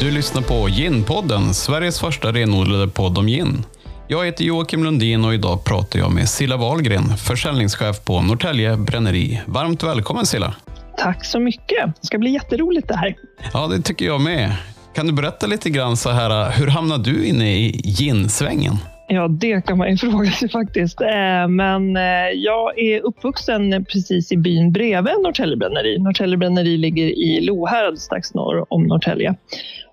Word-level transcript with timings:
Du 0.00 0.10
lyssnar 0.10 0.42
på 0.42 0.68
Ginpodden, 0.68 1.54
Sveriges 1.54 2.00
första 2.00 2.32
renodlade 2.32 2.88
podd 2.88 3.18
om 3.18 3.26
gin. 3.26 3.64
Jag 4.08 4.26
heter 4.26 4.44
Joakim 4.44 4.84
Lundin 4.84 5.24
och 5.24 5.34
idag 5.34 5.64
pratar 5.64 5.98
jag 5.98 6.12
med 6.12 6.28
Silla 6.28 6.56
Wahlgren, 6.56 7.16
försäljningschef 7.16 8.04
på 8.04 8.20
Norrtälje 8.20 8.76
Bränneri. 8.76 9.40
Varmt 9.46 9.82
välkommen 9.82 10.26
Silla! 10.26 10.54
Tack 10.98 11.24
så 11.24 11.40
mycket. 11.40 11.86
Det 12.00 12.06
ska 12.06 12.18
bli 12.18 12.30
jätteroligt 12.30 12.88
det 12.88 12.96
här. 12.96 13.14
Ja, 13.52 13.66
det 13.66 13.82
tycker 13.82 14.06
jag 14.06 14.20
med. 14.20 14.56
Kan 14.94 15.06
du 15.06 15.12
berätta 15.12 15.46
lite 15.46 15.70
grann 15.70 15.96
så 15.96 16.10
här, 16.10 16.50
hur 16.50 16.66
hamnade 16.66 17.10
du 17.10 17.24
inne 17.24 17.56
i 17.56 17.80
ginsvängen? 17.84 18.76
Ja, 19.12 19.28
det 19.28 19.66
kan 19.66 19.78
man 19.78 19.90
ju 19.90 19.96
fråga 20.10 20.30
sig 20.30 20.48
faktiskt. 20.48 21.00
Eh, 21.00 21.48
men 21.48 21.96
eh, 21.96 22.30
jag 22.34 22.78
är 22.78 23.00
uppvuxen 23.00 23.84
precis 23.84 24.32
i 24.32 24.36
byn 24.36 24.72
bredvid 24.72 25.14
Norrtälje 25.22 25.56
bränneri. 25.56 25.98
Norrtälje 25.98 26.36
bränneri 26.36 26.76
ligger 26.76 27.06
i 27.06 27.40
Lohärad 27.40 27.98
strax 27.98 28.34
norr 28.34 28.66
om 28.68 28.82
Norrtälje. 28.82 29.34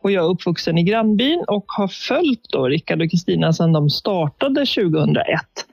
Och 0.01 0.11
jag 0.11 0.25
är 0.25 0.29
uppvuxen 0.29 0.77
i 0.77 0.83
grannbyn 0.83 1.43
och 1.47 1.65
har 1.67 1.87
följt 1.87 2.49
då 2.49 2.67
Rickard 2.67 3.01
och 3.01 3.11
Kristina 3.11 3.53
sedan 3.53 3.73
de 3.73 3.89
startade 3.89 4.65
2001 4.65 5.23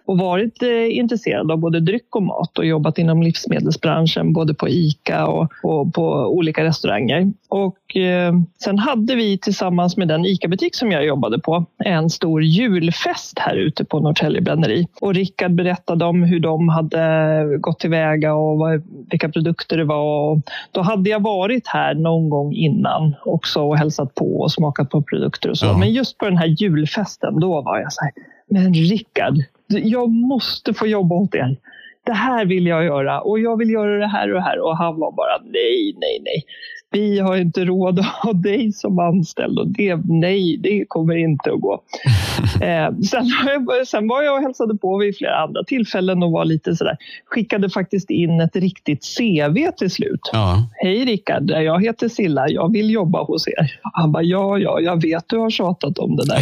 och 0.06 0.18
varit 0.18 0.62
eh, 0.62 0.98
intresserad 0.98 1.50
av 1.50 1.58
både 1.58 1.80
dryck 1.80 2.16
och 2.16 2.22
mat 2.22 2.58
och 2.58 2.66
jobbat 2.66 2.98
inom 2.98 3.22
livsmedelsbranschen 3.22 4.32
både 4.32 4.54
på 4.54 4.68
ICA 4.68 5.26
och, 5.26 5.52
och 5.62 5.94
på 5.94 6.04
olika 6.12 6.64
restauranger. 6.64 7.32
Och 7.48 7.96
eh, 7.96 8.34
sen 8.64 8.78
hade 8.78 9.14
vi 9.14 9.38
tillsammans 9.38 9.96
med 9.96 10.08
den 10.08 10.24
ICA-butik 10.24 10.74
som 10.74 10.92
jag 10.92 11.04
jobbade 11.04 11.38
på 11.38 11.64
en 11.84 12.10
stor 12.10 12.42
julfest 12.42 13.38
här 13.38 13.56
ute 13.56 13.84
på 13.84 14.00
Norrtälje 14.00 14.40
bränneri. 14.40 14.86
Och 15.00 15.14
Rickard 15.14 15.54
berättade 15.54 16.04
om 16.04 16.22
hur 16.22 16.40
de 16.40 16.68
hade 16.68 17.58
gått 17.60 17.78
tillväga 17.80 18.34
och 18.34 18.58
vad, 18.58 18.82
vilka 19.10 19.28
produkter 19.28 19.76
det 19.76 19.84
var. 19.84 20.30
Och 20.30 20.38
då 20.72 20.80
hade 20.80 21.10
jag 21.10 21.22
varit 21.22 21.66
här 21.66 21.94
någon 21.94 22.28
gång 22.28 22.54
innan 22.54 23.14
också 23.24 23.62
och 23.62 23.78
hälsat 23.78 24.13
på 24.14 24.40
och 24.40 24.52
smakat 24.52 24.90
på 24.90 25.02
produkter 25.02 25.50
och 25.50 25.58
så. 25.58 25.66
Ja. 25.66 25.78
Men 25.78 25.92
just 25.92 26.18
på 26.18 26.24
den 26.24 26.36
här 26.36 26.46
julfesten, 26.46 27.40
då 27.40 27.62
var 27.62 27.78
jag 27.78 27.92
så 27.92 28.04
här, 28.04 28.12
men 28.50 28.74
Rickard, 28.74 29.34
jag 29.66 30.10
måste 30.10 30.74
få 30.74 30.86
jobba 30.86 31.14
åt 31.14 31.34
er. 31.34 31.56
Det 32.06 32.12
här 32.12 32.44
vill 32.44 32.66
jag 32.66 32.84
göra 32.84 33.20
och 33.20 33.40
jag 33.40 33.58
vill 33.58 33.70
göra 33.70 33.98
det 33.98 34.06
här 34.06 34.28
och 34.28 34.34
det 34.34 34.42
här. 34.44 34.60
Och 34.60 34.76
han 34.76 35.00
var 35.00 35.12
bara 35.12 35.38
nej, 35.44 35.94
nej, 36.00 36.20
nej 36.24 36.44
vi 36.94 37.18
har 37.18 37.36
inte 37.36 37.64
råd 37.64 37.98
att 37.98 38.06
ha 38.06 38.32
dig 38.32 38.72
som 38.72 38.98
anställd 38.98 39.58
och 39.58 39.68
det, 39.68 40.00
nej, 40.04 40.56
det 40.56 40.84
kommer 40.88 41.16
inte 41.16 41.52
att 41.52 41.60
gå. 41.60 41.82
eh, 42.60 42.98
sen, 42.98 43.30
sen 43.86 44.08
var 44.08 44.22
jag 44.22 44.36
och 44.36 44.42
hälsade 44.42 44.76
på 44.76 44.96
vid 44.96 45.16
flera 45.16 45.36
andra 45.36 45.64
tillfällen 45.64 46.22
och 46.22 46.32
var 46.32 46.44
lite 46.44 46.76
sådär, 46.76 46.96
skickade 47.26 47.70
faktiskt 47.70 48.10
in 48.10 48.40
ett 48.40 48.56
riktigt 48.56 49.04
CV 49.18 49.70
till 49.76 49.90
slut. 49.90 50.30
Ja. 50.32 50.68
Hej 50.72 51.04
Rickard, 51.04 51.50
jag 51.50 51.84
heter 51.84 52.08
Silla, 52.08 52.48
jag 52.48 52.72
vill 52.72 52.90
jobba 52.90 53.24
hos 53.24 53.48
er. 53.48 53.80
Han 53.82 54.12
bara, 54.12 54.22
ja, 54.22 54.58
ja, 54.58 54.80
jag 54.80 55.02
vet 55.02 55.24
du 55.28 55.38
har 55.38 55.50
tjatat 55.50 55.98
om 55.98 56.16
det 56.16 56.26
där. 56.26 56.40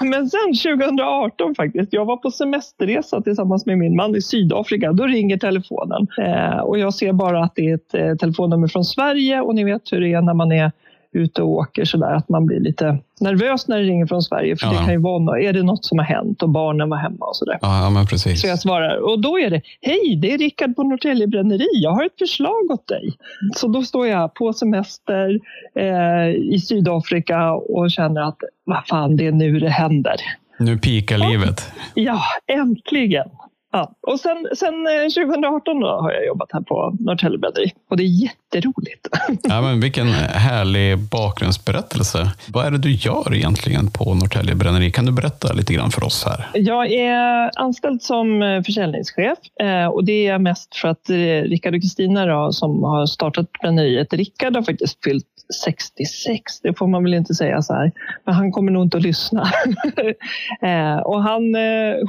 Men 0.00 0.30
sen 0.30 0.76
2018 0.76 1.54
faktiskt, 1.54 1.92
jag 1.92 2.04
var 2.04 2.16
på 2.16 2.30
semesterresa 2.30 3.22
tillsammans 3.22 3.66
med 3.66 3.78
min 3.78 3.96
man 3.96 4.16
i 4.16 4.22
Sydafrika. 4.22 4.92
Då 4.92 5.06
ringer 5.06 5.36
telefonen 5.36 6.06
eh, 6.18 6.58
och 6.58 6.78
jag 6.78 6.94
ser 6.94 7.12
bara 7.12 7.44
att 7.44 7.52
det 7.54 7.70
är 7.70 7.74
ett 7.74 7.94
eh, 7.94 8.14
telefonnummer 8.14 8.68
från 8.68 8.84
Sverige 8.84 8.99
och 9.42 9.54
ni 9.54 9.64
vet 9.64 9.92
hur 9.92 10.00
det 10.00 10.12
är 10.12 10.22
när 10.22 10.34
man 10.34 10.52
är 10.52 10.72
ute 11.12 11.42
och 11.42 11.48
åker 11.48 11.84
sådär 11.84 12.14
att 12.14 12.28
man 12.28 12.46
blir 12.46 12.60
lite 12.60 12.98
nervös 13.20 13.68
när 13.68 13.78
det 13.78 13.82
ringer 13.82 14.06
från 14.06 14.22
Sverige. 14.22 14.56
För 14.56 14.66
ja. 14.66 14.72
det 14.72 14.78
kan 14.78 14.92
ju 14.92 14.98
vara 14.98 15.40
är 15.40 15.52
det 15.52 15.62
något 15.62 15.84
som 15.84 15.98
har 15.98 16.06
hänt 16.06 16.42
och 16.42 16.48
barnen 16.48 16.90
var 16.90 16.96
hemma 16.96 17.26
och 17.26 17.36
sådär. 17.36 17.58
Ja, 17.62 17.90
men 17.90 18.06
precis. 18.06 18.40
Så 18.40 18.46
jag 18.46 18.58
svarar 18.58 18.96
och 18.96 19.20
då 19.20 19.38
är 19.38 19.50
det 19.50 19.62
Hej, 19.80 20.16
det 20.16 20.32
är 20.32 20.38
Rickard 20.38 20.76
på 20.76 20.82
Norrtälje 20.82 21.26
bränneri. 21.26 21.68
Jag 21.72 21.90
har 21.90 22.04
ett 22.04 22.18
förslag 22.18 22.70
åt 22.70 22.88
dig. 22.88 23.12
Så 23.56 23.68
då 23.68 23.82
står 23.82 24.06
jag 24.06 24.34
på 24.34 24.52
semester 24.52 25.40
eh, 25.74 26.28
i 26.30 26.60
Sydafrika 26.60 27.52
och 27.52 27.90
känner 27.90 28.20
att 28.20 28.38
vad 28.64 28.86
fan, 28.86 29.16
det 29.16 29.26
är 29.26 29.32
nu 29.32 29.58
det 29.58 29.68
händer. 29.68 30.16
Nu 30.58 30.78
pikar 30.78 31.30
livet. 31.30 31.72
Ja, 31.94 32.20
äntligen. 32.46 33.28
Ja. 33.72 33.92
Och 34.00 34.20
sen, 34.20 34.46
sen 34.56 34.74
2018 35.14 35.76
eh, 35.76 35.80
då 35.80 35.86
har 35.86 36.12
jag 36.12 36.26
jobbat 36.26 36.48
här 36.52 36.60
på 36.60 36.96
Norrtälje 37.00 37.38
bränneri 37.38 37.72
och 37.90 37.96
det 37.96 38.02
är 38.02 38.22
jätteroligt. 38.22 39.08
Ja, 39.42 39.60
men 39.62 39.80
vilken 39.80 40.06
härlig 40.08 40.98
bakgrundsberättelse. 40.98 42.32
Vad 42.48 42.66
är 42.66 42.70
det 42.70 42.78
du 42.78 42.92
gör 42.92 43.34
egentligen 43.34 43.90
på 43.90 44.14
Norrtälje 44.14 44.54
bränneri? 44.54 44.90
Kan 44.90 45.06
du 45.06 45.12
berätta 45.12 45.52
lite 45.52 45.74
grann 45.74 45.90
för 45.90 46.04
oss 46.04 46.24
här? 46.24 46.50
Jag 46.54 46.92
är 46.92 47.50
anställd 47.60 48.02
som 48.02 48.42
eh, 48.42 48.62
försäljningschef 48.62 49.38
eh, 49.60 49.86
och 49.86 50.04
det 50.04 50.26
är 50.26 50.38
mest 50.38 50.76
för 50.76 50.88
att 50.88 51.10
Rickard 51.44 51.74
och 51.74 51.80
Kristina 51.80 52.52
som 52.52 52.82
har 52.84 53.06
startat 53.06 53.52
bränneriet. 53.52 54.12
Rickard 54.12 54.56
har 54.56 54.62
faktiskt 54.62 55.04
fyllt 55.04 55.26
66, 55.64 56.60
det 56.62 56.78
får 56.78 56.86
man 56.86 57.02
väl 57.02 57.14
inte 57.14 57.34
säga 57.34 57.62
så 57.62 57.74
här. 57.74 57.92
Men 58.24 58.34
han 58.34 58.52
kommer 58.52 58.72
nog 58.72 58.82
inte 58.82 58.96
att 58.96 59.02
lyssna. 59.02 59.40
och 61.04 61.22
han 61.22 61.42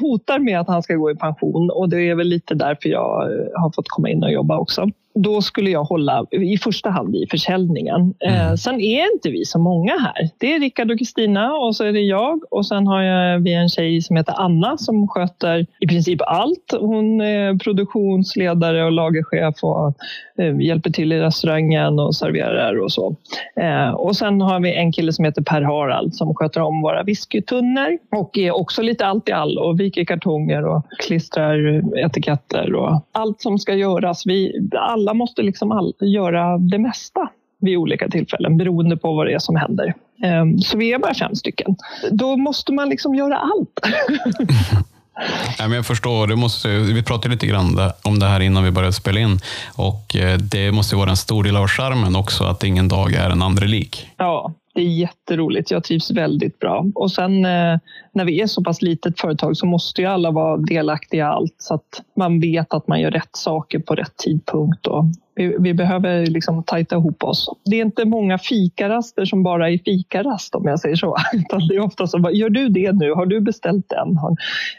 hotar 0.01 0.39
med 0.39 0.59
att 0.59 0.67
han 0.67 0.83
ska 0.83 0.95
gå 0.95 1.11
i 1.11 1.15
pension 1.15 1.50
person 1.51 1.69
och 1.69 1.89
det 1.89 2.09
är 2.09 2.15
väl 2.15 2.27
lite 2.27 2.55
därför 2.55 2.89
jag 2.89 3.31
eh, 3.31 3.47
har 3.55 3.71
fått 3.75 3.87
komma 3.87 4.09
in 4.09 4.23
och 4.23 4.31
jobba 4.31 4.57
också 4.57 4.89
då 5.13 5.41
skulle 5.41 5.69
jag 5.69 5.83
hålla 5.83 6.25
i 6.31 6.57
första 6.57 6.89
hand 6.89 7.15
i 7.15 7.27
försäljningen. 7.31 8.13
Eh, 8.19 8.45
mm. 8.45 8.57
sen 8.57 8.81
är 8.81 9.13
inte 9.13 9.29
vi 9.29 9.45
så 9.45 9.59
många 9.59 9.97
här. 9.97 10.29
Det 10.37 10.53
är 10.53 10.59
Rickard 10.59 10.91
och 10.91 10.99
Kristina 10.99 11.53
och 11.53 11.75
så 11.75 11.83
är 11.83 11.93
det 11.93 12.01
jag 12.01 12.41
och 12.51 12.65
sen 12.65 12.87
har 12.87 13.01
jag, 13.01 13.39
vi 13.39 13.53
en 13.53 13.69
tjej 13.69 14.01
som 14.01 14.15
heter 14.15 14.33
Anna 14.37 14.77
som 14.77 15.07
sköter 15.07 15.65
i 15.79 15.87
princip 15.87 16.21
allt. 16.21 16.73
Hon 16.79 17.21
är 17.21 17.59
produktionsledare 17.59 18.85
och 18.85 18.91
lagerchef 18.91 19.63
och 19.63 19.93
eh, 20.37 20.59
hjälper 20.59 20.89
till 20.89 21.13
i 21.13 21.19
restaurangen 21.19 21.99
och 21.99 22.15
serverar 22.15 22.83
och 22.83 22.91
så. 22.91 23.15
Eh, 23.55 23.89
och 23.89 24.15
sen 24.15 24.41
har 24.41 24.59
vi 24.59 24.75
en 24.75 24.91
kille 24.91 25.13
som 25.13 25.25
heter 25.25 25.41
Per 25.41 25.61
Harald 25.61 26.15
som 26.15 26.35
sköter 26.35 26.61
om 26.61 26.81
våra 26.81 27.03
whiskytunnor 27.03 27.97
och 28.11 28.37
är 28.37 28.51
också 28.51 28.81
lite 28.81 29.05
allt 29.05 29.29
i 29.29 29.31
all 29.31 29.57
och 29.57 29.79
viker 29.79 30.05
kartonger 30.05 30.65
och 30.67 30.85
klistrar 31.07 31.81
etiketter 31.97 32.75
och 32.75 33.05
allt 33.11 33.41
som 33.41 33.59
ska 33.59 33.73
göras. 33.73 34.25
Vi, 34.25 34.69
all 34.77 35.00
alla 35.01 35.13
måste 35.13 35.41
liksom 35.41 35.71
all, 35.71 35.93
göra 35.99 36.57
det 36.57 36.77
mesta 36.77 37.29
vid 37.59 37.77
olika 37.77 38.09
tillfällen 38.09 38.57
beroende 38.57 38.97
på 38.97 39.13
vad 39.13 39.27
det 39.27 39.33
är 39.33 39.39
som 39.39 39.55
händer. 39.55 39.93
Ehm, 40.23 40.59
så 40.59 40.77
vi 40.77 40.93
är 40.93 40.99
bara 40.99 41.13
fem 41.13 41.35
stycken. 41.35 41.75
Då 42.11 42.37
måste 42.37 42.73
man 42.73 42.89
liksom 42.89 43.15
göra 43.15 43.37
allt. 43.37 43.79
Nej, 45.59 45.67
men 45.67 45.71
jag 45.71 45.85
förstår. 45.85 46.27
Det 46.27 46.35
måste, 46.35 46.69
vi 46.69 47.03
pratade 47.03 47.33
lite 47.33 47.47
grann 47.47 47.91
om 48.03 48.19
det 48.19 48.25
här 48.25 48.39
innan 48.39 48.63
vi 48.63 48.71
började 48.71 48.93
spela 48.93 49.19
in. 49.19 49.39
Och 49.75 50.15
eh, 50.15 50.37
Det 50.37 50.71
måste 50.71 50.95
vara 50.95 51.09
en 51.09 51.17
stor 51.17 51.43
del 51.43 51.57
av 51.57 51.67
charmen 51.67 52.15
också, 52.15 52.43
att 52.43 52.63
ingen 52.63 52.87
dag 52.87 53.13
är 53.13 53.29
en 53.29 53.41
andra 53.41 53.65
lik. 53.65 54.07
Ja, 54.17 54.53
det 54.73 54.81
är 54.81 54.85
jätteroligt. 54.85 55.71
Jag 55.71 55.83
trivs 55.83 56.11
väldigt 56.11 56.59
bra. 56.59 56.85
Och 56.95 57.11
sen 57.11 57.45
eh, 57.45 57.77
när 58.13 58.25
vi 58.25 58.41
är 58.41 58.47
så 58.47 58.63
pass 58.63 58.81
litet 58.81 59.19
företag 59.19 59.57
så 59.57 59.65
måste 59.65 60.01
ju 60.01 60.07
alla 60.07 60.31
vara 60.31 60.57
delaktiga 60.57 61.25
i 61.25 61.27
allt 61.27 61.55
så 61.57 61.73
att 61.73 62.01
man 62.15 62.39
vet 62.39 62.73
att 62.73 62.87
man 62.87 63.01
gör 63.01 63.11
rätt 63.11 63.35
saker 63.35 63.79
på 63.79 63.95
rätt 63.95 64.17
tidpunkt. 64.17 64.87
Och 64.87 65.03
vi, 65.35 65.55
vi 65.59 65.73
behöver 65.73 66.25
liksom 66.25 66.63
tajta 66.63 66.95
ihop 66.95 67.23
oss. 67.23 67.49
Det 67.65 67.75
är 67.75 67.81
inte 67.81 68.05
många 68.05 68.37
fikaraster 68.37 69.25
som 69.25 69.43
bara 69.43 69.69
är 69.69 69.77
fikarast 69.85 70.55
om 70.55 70.67
jag 70.67 70.79
säger 70.79 70.95
så. 70.95 71.15
Utan 71.33 71.67
det 71.67 71.75
är 71.75 71.79
ofta 71.79 72.07
så, 72.07 72.29
gör 72.33 72.49
du 72.49 72.69
det 72.69 72.91
nu? 72.91 73.13
Har 73.13 73.25
du 73.25 73.41
beställt 73.41 73.89
den? 73.89 74.17
Har, 74.17 74.31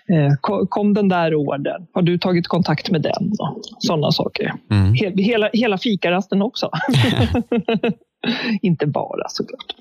eh, 0.09 0.67
kom 0.69 0.95
den 0.95 1.09
där 1.09 1.35
ordern? 1.35 1.87
Har 1.93 2.03
du 2.03 2.19
tagit 2.19 2.49
kontakt 2.49 2.91
med 2.91 3.03
den? 3.03 3.33
Sådana 3.79 4.13
saker. 4.13 4.53
Mm. 4.71 4.95
Hela, 5.17 5.51
hela 5.53 5.79
fikarasten 5.79 6.43
också. 6.43 6.71
inte 8.63 8.87
bara 8.87 9.29
såklart. 9.29 9.75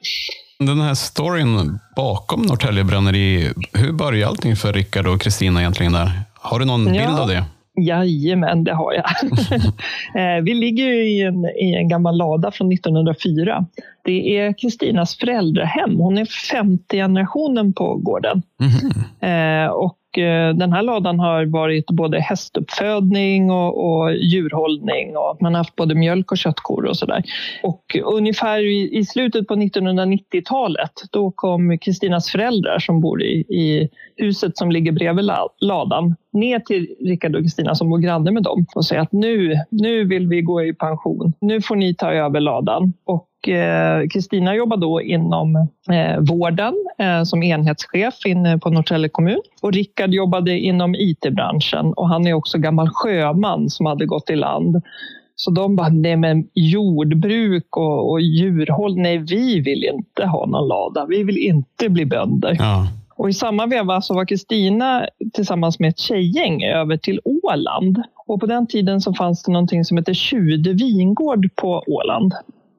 Den 0.60 0.82
här 0.82 0.94
storyn 0.94 1.80
bakom 1.96 2.42
Norrtälje 2.42 2.84
bränneri, 2.84 3.54
hur 3.74 3.92
började 3.92 4.28
allting 4.28 4.56
för 4.56 4.74
Rickard 4.74 5.08
och 5.08 5.22
Kristina 5.22 5.60
egentligen 5.60 5.94
där? 5.94 6.12
Har 6.34 6.60
du 6.60 6.66
någon 6.66 6.96
ja. 6.96 7.06
bild 7.06 7.20
av 7.20 7.28
det? 7.28 7.46
Jajamän, 7.84 8.64
det 8.64 8.74
har 8.74 8.94
jag. 8.94 9.06
Eh, 10.16 10.44
vi 10.44 10.54
ligger 10.54 10.92
i 10.92 11.22
en, 11.22 11.46
i 11.46 11.76
en 11.76 11.90
gammal 11.90 12.18
lada 12.18 12.52
från 12.52 12.72
1904. 12.72 13.66
Det 14.04 14.38
är 14.38 14.54
Kristinas 14.54 15.18
föräldrahem. 15.18 15.96
Hon 15.96 16.18
är 16.18 16.26
femte 16.26 16.98
generationen 16.98 17.74
på 17.74 17.96
gården. 17.96 18.42
Mm. 19.22 19.72
och 19.72 19.98
Eh, 20.18 20.50
den 20.56 20.74
här 20.74 20.84
ladan 20.84 21.20
har 21.20 21.46
varit 21.46 21.86
både 21.86 22.20
hästuppfödning 22.20 23.52
och, 23.52 23.86
och 23.86 24.16
djurhållning 24.16 25.18
och 25.18 25.38
man 25.42 25.54
har 25.54 25.60
haft 25.60 25.76
både 25.76 25.96
mjölk 25.96 26.32
och 26.32 26.38
köttkor 26.38 26.86
och 26.86 26.98
sådär. 26.98 27.24
Och 27.64 27.98
ungefär 28.04 28.60
i, 28.60 28.98
i 28.98 29.06
slutet 29.06 29.48
på 29.48 29.56
1990-talet 29.56 30.92
då 31.12 31.32
kom 31.32 31.78
Kristinas 31.78 32.32
föräldrar 32.32 32.80
som 32.80 33.02
bor 33.02 33.22
i, 33.22 33.34
i 33.40 33.90
huset 34.16 34.58
som 34.58 34.72
ligger 34.72 34.92
bredvid 34.92 35.26
ladan 35.60 36.16
ner 36.34 36.60
till 36.60 36.96
Rickard 37.00 37.36
och 37.36 37.42
Kristina 37.42 37.76
som 37.76 37.90
bor 37.90 37.98
granne 37.98 38.32
med 38.32 38.44
dem 38.44 38.66
och 38.76 38.86
säger 38.86 39.02
att 39.02 39.12
nu, 39.12 39.56
nu 39.70 40.04
vill 40.04 40.28
vi 40.28 40.42
gå 40.42 40.64
i 40.64 40.74
pension. 40.74 41.34
Nu 41.42 41.62
får 41.62 41.76
ni 41.76 41.96
ta 41.96 42.12
över 42.12 42.40
ladan. 42.40 42.94
Och 43.06 43.28
Eh, 43.48 44.08
Kristina 44.08 44.56
jobbar 44.56 44.78
då 44.78 45.02
inom 45.02 45.56
eh, 45.92 46.20
vården 46.20 46.74
eh, 46.98 47.24
som 47.24 47.44
enhetschef 47.44 48.26
inne 48.26 48.58
på 48.58 48.70
Norrtälje 48.70 49.10
kommun. 49.10 49.42
Och 49.62 49.74
Rickard 49.74 50.14
jobbade 50.14 50.60
inom 50.60 50.96
IT-branschen 50.96 51.94
och 51.94 52.10
han 52.10 52.28
är 52.28 52.34
också 52.34 52.58
gammal 52.58 52.90
sjöman 52.94 53.70
som 53.70 53.86
hade 53.86 54.06
gått 54.06 54.30
i 54.30 54.36
land. 54.36 54.82
Så 55.36 55.52
de 55.52 55.76
bara, 55.76 55.90
nej 55.90 56.16
men 56.16 56.48
jordbruk 56.54 57.78
och, 57.78 58.12
och 58.12 58.22
djurhåll, 58.22 58.98
nej 58.98 59.18
vi 59.18 59.60
vill 59.60 59.84
inte 59.84 60.26
ha 60.26 60.46
någon 60.46 60.68
lada. 60.68 61.06
Vi 61.06 61.24
vill 61.24 61.38
inte 61.38 61.90
bli 61.90 62.06
bönder. 62.06 62.56
Ja. 62.60 62.88
Och 63.16 63.30
i 63.30 63.34
samma 63.34 63.66
veva 63.66 64.02
så 64.02 64.14
var 64.14 64.26
Kristina 64.26 65.06
tillsammans 65.34 65.80
med 65.80 65.90
ett 65.90 66.00
tjejgäng 66.00 66.64
över 66.64 66.98
till 66.98 67.20
Åland. 67.24 68.04
Och 68.28 68.40
på 68.40 68.46
den 68.46 68.68
tiden 68.68 69.02
så 69.02 69.14
fanns 69.14 69.44
det 69.44 69.52
någonting 69.52 69.86
som 69.86 69.98
heter 69.98 70.14
Tjude 70.14 70.74
vingård 70.74 71.50
på 71.56 71.84
Åland. 71.88 72.34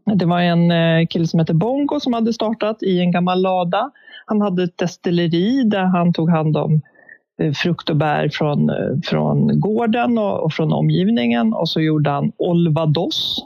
Det 0.04 0.24
var 0.24 0.40
en 0.40 0.70
eh, 0.70 1.06
kille 1.06 1.26
som 1.26 1.40
hette 1.40 1.54
Bongo 1.54 2.00
som 2.00 2.12
hade 2.12 2.32
startat 2.32 2.82
i 2.82 3.00
en 3.00 3.12
gammal 3.12 3.42
lada. 3.42 3.90
Han 4.26 4.40
hade 4.40 4.62
ett 4.64 4.78
destilleri 4.78 5.62
där 5.64 5.84
han 5.84 6.12
tog 6.12 6.30
hand 6.30 6.56
om 6.56 6.80
eh, 7.42 7.52
frukt 7.52 7.90
och 7.90 7.96
bär 7.96 8.28
från, 8.28 8.70
eh, 8.70 9.00
från 9.04 9.60
gården 9.60 10.18
och, 10.18 10.44
och 10.44 10.52
från 10.52 10.72
omgivningen. 10.72 11.52
Och 11.52 11.68
så 11.68 11.80
gjorde 11.80 12.10
han 12.10 12.32
Olvados, 12.36 13.38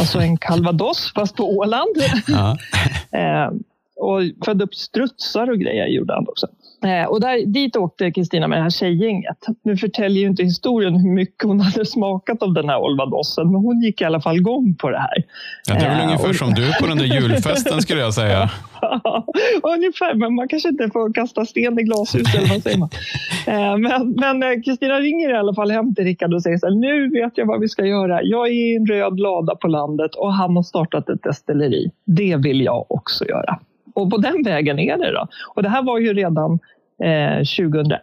alltså 0.00 0.18
en 0.18 0.36
calvados 0.40 1.12
fast 1.14 1.36
på 1.36 1.44
Åland. 1.44 1.96
Ja. 2.28 2.56
Eh, 3.14 3.50
och 3.96 4.20
födde 4.44 4.64
upp 4.64 4.74
strutsar 4.74 5.50
och 5.50 5.58
grejer 5.58 5.86
gjorde 5.86 6.14
han 6.14 6.28
också. 6.28 6.46
Eh, 6.84 7.04
och 7.06 7.20
där, 7.20 7.46
dit 7.46 7.76
åkte 7.76 8.10
Kristina 8.10 8.48
med 8.48 8.58
det 8.58 8.62
här 8.62 8.70
tjejgänget. 8.70 9.36
Nu 9.64 9.76
förtäljer 9.76 10.22
ju 10.22 10.26
inte 10.28 10.42
historien 10.42 10.96
hur 10.96 11.10
mycket 11.10 11.44
hon 11.44 11.60
hade 11.66 11.86
smakat 11.86 12.42
av 12.42 12.52
den 12.54 12.68
här 12.68 12.78
olvadossen, 12.78 13.46
men 13.52 13.60
hon 13.60 13.80
gick 13.82 14.00
i 14.00 14.04
alla 14.04 14.20
fall 14.20 14.36
igång 14.36 14.74
på 14.74 14.90
det 14.90 14.98
här. 14.98 15.24
Ja, 15.68 15.74
det 15.74 15.80
är 15.80 15.88
väl 15.90 15.98
Eh, 15.98 16.04
ungefär 16.06 16.28
och- 16.28 16.34
som 16.36 16.54
du 16.54 16.72
på 16.80 16.86
den 16.86 16.98
där 16.98 17.04
julfesten 17.04 17.82
skulle 17.82 18.00
jag 18.00 18.14
säga. 18.14 18.50
Ungefär, 19.62 20.14
men 20.14 20.34
man 20.34 20.48
kanske 20.48 20.68
inte 20.68 20.90
får 20.92 21.12
kasta 21.14 21.46
sten 21.46 21.78
i 21.78 21.82
glashus 21.82 22.34
eller 22.34 22.48
vad 22.48 22.62
säger 22.62 22.78
man. 22.78 22.88
Eh, 23.46 23.76
Men 23.78 24.10
men, 24.20 24.42
eh, 24.42 24.60
Kristina 24.64 24.94
ringer 25.00 25.30
i 25.30 25.36
alla 25.36 25.54
fall 25.54 25.70
hem 25.70 25.94
till 25.94 26.04
Rickard 26.04 26.34
och 26.34 26.42
säger 26.42 26.58
så 26.58 26.66
här, 26.66 26.74
nu 26.74 27.10
vet 27.10 27.38
jag 27.38 27.46
vad 27.46 27.60
vi 27.60 27.68
ska 27.68 27.84
göra. 27.86 28.20
Jag 28.22 28.48
är 28.48 28.52
i 28.52 28.76
en 28.76 28.86
röd 28.86 29.20
lada 29.20 29.54
på 29.56 29.68
landet 29.68 30.14
och 30.14 30.32
han 30.32 30.56
har 30.56 30.62
startat 30.62 31.08
ett 31.08 31.22
destilleri. 31.22 31.90
Det 32.06 32.36
vill 32.36 32.60
jag 32.60 32.86
också 32.92 33.24
göra. 33.28 33.58
Och 33.94 34.10
på 34.10 34.16
den 34.16 34.42
vägen 34.44 34.78
är 34.78 34.98
det 34.98 35.12
då. 35.12 35.26
Och 35.54 35.62
det 35.62 35.68
här 35.68 35.82
var 35.82 35.98
ju 35.98 36.14
redan 36.14 36.58
eh, 37.04 37.38
2001 37.38 38.02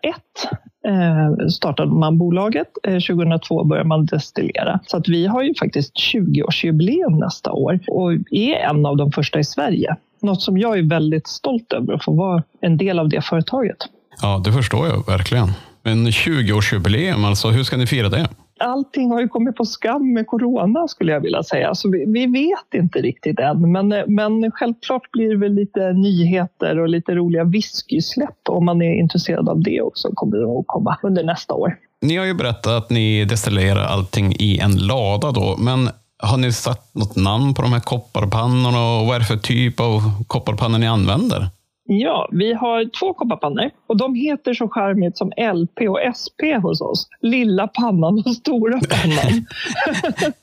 eh, 0.87 1.47
startade 1.47 1.91
man 1.91 2.17
bolaget. 2.17 2.67
Eh, 2.83 2.93
2002 2.93 3.63
började 3.63 3.87
man 3.87 4.05
destillera. 4.05 4.79
Så 4.87 4.97
att 4.97 5.07
vi 5.07 5.27
har 5.27 5.43
ju 5.43 5.53
faktiskt 5.55 5.93
20-årsjubileum 6.13 7.19
nästa 7.19 7.51
år 7.51 7.79
och 7.87 8.11
är 8.31 8.55
en 8.55 8.85
av 8.85 8.97
de 8.97 9.11
första 9.11 9.39
i 9.39 9.43
Sverige. 9.43 9.95
Något 10.21 10.41
som 10.41 10.57
jag 10.57 10.77
är 10.77 10.89
väldigt 10.89 11.27
stolt 11.27 11.73
över 11.73 11.93
att 11.93 12.03
få 12.03 12.11
vara 12.11 12.43
en 12.61 12.77
del 12.77 12.99
av 12.99 13.09
det 13.09 13.21
företaget. 13.21 13.77
Ja, 14.21 14.41
det 14.45 14.51
förstår 14.51 14.87
jag 14.87 15.05
verkligen. 15.05 15.47
Men 15.83 16.07
20-årsjubileum, 16.07 17.27
alltså 17.27 17.49
hur 17.49 17.63
ska 17.63 17.77
ni 17.77 17.87
fira 17.87 18.09
det? 18.09 18.27
Allting 18.59 19.11
har 19.11 19.21
ju 19.21 19.27
kommit 19.27 19.55
på 19.55 19.65
skam 19.65 20.13
med 20.13 20.27
corona 20.27 20.87
skulle 20.87 21.11
jag 21.11 21.19
vilja 21.19 21.43
säga. 21.43 21.75
Så 21.75 21.89
vi, 21.89 22.05
vi 22.07 22.25
vet 22.25 22.73
inte 22.81 22.99
riktigt 22.99 23.39
än. 23.39 23.71
Men, 23.71 23.91
eh, 23.91 24.03
men 24.07 24.51
självklart 24.51 25.11
blir 25.11 25.29
det 25.29 25.37
väl 25.37 25.53
lite 25.53 25.93
nyheter 25.93 26.79
och 26.79 26.89
lite 26.89 27.15
roliga 27.15 27.43
whiskysläpp. 27.43 28.49
Om 28.49 28.65
man 28.65 28.81
är 28.81 28.93
intresserad 28.93 29.49
av 29.49 29.61
det 29.61 29.81
också 29.81 30.09
kommer 30.13 30.37
det 30.37 30.59
att 30.59 30.67
komma 30.67 30.97
under 31.03 31.23
nästa 31.23 31.53
år. 31.53 31.75
Ni 32.01 32.17
har 32.17 32.25
ju 32.25 32.33
berättat 32.33 32.67
att 32.67 32.89
ni 32.89 33.25
destillerar 33.25 33.85
allting 33.85 34.33
i 34.39 34.59
en 34.59 34.77
lada 34.77 35.31
då, 35.31 35.55
men 35.59 35.89
har 36.23 36.37
ni 36.37 36.51
satt 36.51 36.95
något 36.95 37.15
namn 37.15 37.53
på 37.53 37.61
de 37.61 37.73
här 37.73 37.79
kopparpannorna 37.79 38.99
och 38.99 39.07
vad 39.07 39.15
är 39.15 39.19
det 39.19 39.25
för 39.25 39.37
typ 39.37 39.79
av 39.79 40.01
kopparpannor 40.27 40.79
ni 40.79 40.87
använder? 40.87 41.49
Ja, 41.91 42.27
vi 42.31 42.53
har 42.53 42.99
två 42.99 43.13
kopparpannor 43.13 43.69
och 43.87 43.97
de 43.97 44.15
heter 44.15 44.53
så 44.53 44.69
charmigt 44.69 45.17
som 45.17 45.31
LP 45.53 45.81
och 45.89 45.99
SP 46.21 46.41
hos 46.61 46.81
oss. 46.81 47.07
Lilla 47.21 47.67
pannan 47.67 48.23
och 48.25 48.35
stora 48.35 48.79
pannan. 48.89 49.45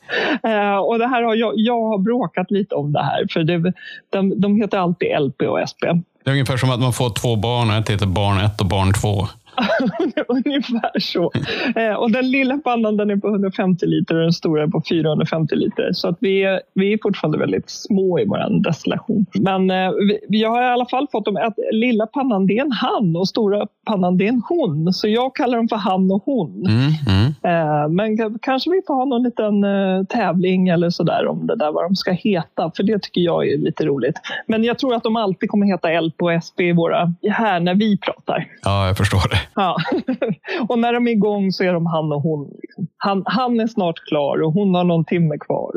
Eh, 0.42 0.76
och 0.76 0.98
det 0.98 1.06
här 1.06 1.22
har 1.22 1.34
jag, 1.34 1.52
jag 1.56 1.82
har 1.88 1.98
bråkat 1.98 2.50
lite 2.50 2.74
om 2.74 2.92
det 2.92 3.02
här 3.02 3.26
för 3.30 3.44
det, 3.44 3.72
de, 4.10 4.40
de 4.40 4.56
heter 4.56 4.78
alltid 4.78 5.08
LP 5.20 5.42
och 5.42 5.68
SP. 5.70 5.82
Det 6.24 6.30
är 6.30 6.32
ungefär 6.32 6.56
som 6.56 6.70
att 6.70 6.80
man 6.80 6.92
får 6.92 7.10
två 7.10 7.36
barn, 7.36 7.70
ett 7.70 7.90
heter 7.90 8.06
barn 8.06 8.40
ett 8.40 8.60
och 8.60 8.66
barn 8.66 8.92
två. 8.92 9.28
Ungefär 10.28 11.00
så. 11.00 11.32
Eh, 11.76 11.94
och 11.94 12.12
den 12.12 12.30
lilla 12.30 12.58
pannan 12.58 12.96
den 12.96 13.10
är 13.10 13.16
på 13.16 13.28
150 13.28 13.86
liter 13.86 14.14
och 14.14 14.22
den 14.22 14.32
stora 14.32 14.62
är 14.62 14.66
på 14.66 14.82
450 14.88 15.54
liter. 15.54 15.92
Så 15.92 16.08
att 16.08 16.16
vi, 16.20 16.42
är, 16.42 16.60
vi 16.74 16.92
är 16.92 16.98
fortfarande 17.02 17.38
väldigt 17.38 17.70
små 17.70 18.20
i 18.20 18.24
vår 18.24 18.62
destillation. 18.62 19.26
Men 19.34 19.70
eh, 19.70 19.90
vi, 20.28 20.40
jag 20.40 20.50
har 20.50 20.62
i 20.62 20.66
alla 20.66 20.86
fall 20.86 21.06
fått 21.12 21.24
dem 21.24 21.36
att 21.36 21.54
lilla 21.72 22.06
pannan 22.06 22.46
det 22.46 22.58
är 22.58 22.64
en 22.64 22.72
han 22.72 23.16
och 23.16 23.28
stora 23.28 23.66
pannan 23.86 24.16
det 24.16 24.24
är 24.24 24.28
en 24.28 24.42
hon. 24.48 24.92
Så 24.92 25.08
jag 25.08 25.36
kallar 25.36 25.56
dem 25.56 25.68
för 25.68 25.76
han 25.76 26.10
och 26.10 26.22
hon. 26.24 26.66
Mm, 26.66 26.78
mm. 26.78 27.32
Eh, 27.46 27.88
men 27.88 28.38
kanske 28.38 28.70
vi 28.70 28.80
får 28.86 28.94
ha 28.94 29.04
någon 29.04 29.22
liten 29.22 29.64
eh, 29.64 30.04
tävling 30.04 30.68
eller 30.68 30.90
sådär 30.90 31.26
om 31.26 31.46
det 31.46 31.56
där 31.56 31.72
vad 31.72 31.84
de 31.84 31.96
ska 31.96 32.12
heta. 32.12 32.70
För 32.76 32.82
det 32.82 33.02
tycker 33.02 33.20
jag 33.20 33.48
är 33.48 33.58
lite 33.58 33.84
roligt. 33.84 34.16
Men 34.46 34.64
jag 34.64 34.78
tror 34.78 34.94
att 34.94 35.02
de 35.02 35.16
alltid 35.16 35.48
kommer 35.50 35.66
heta 35.66 36.00
LP 36.00 36.22
och 36.22 36.44
SP 36.46 36.58
i 36.60 36.72
våra, 36.72 37.14
här 37.30 37.60
när 37.60 37.74
vi 37.74 37.98
pratar. 37.98 38.46
Ja, 38.62 38.86
jag 38.86 38.96
förstår 38.96 39.28
det. 39.30 39.40
Ja. 39.54 39.76
och 40.68 40.78
när 40.78 40.92
de 40.92 41.08
är 41.08 41.12
igång 41.12 41.52
så 41.52 41.64
är 41.64 41.72
de 41.72 41.86
han 41.86 42.12
och 42.12 42.22
hon. 42.22 42.50
Liksom. 42.62 42.86
Han, 42.96 43.22
han 43.26 43.60
är 43.60 43.66
snart 43.66 44.04
klar 44.08 44.42
och 44.42 44.52
hon 44.52 44.74
har 44.74 44.84
någon 44.84 45.04
timme 45.04 45.38
kvar. 45.38 45.72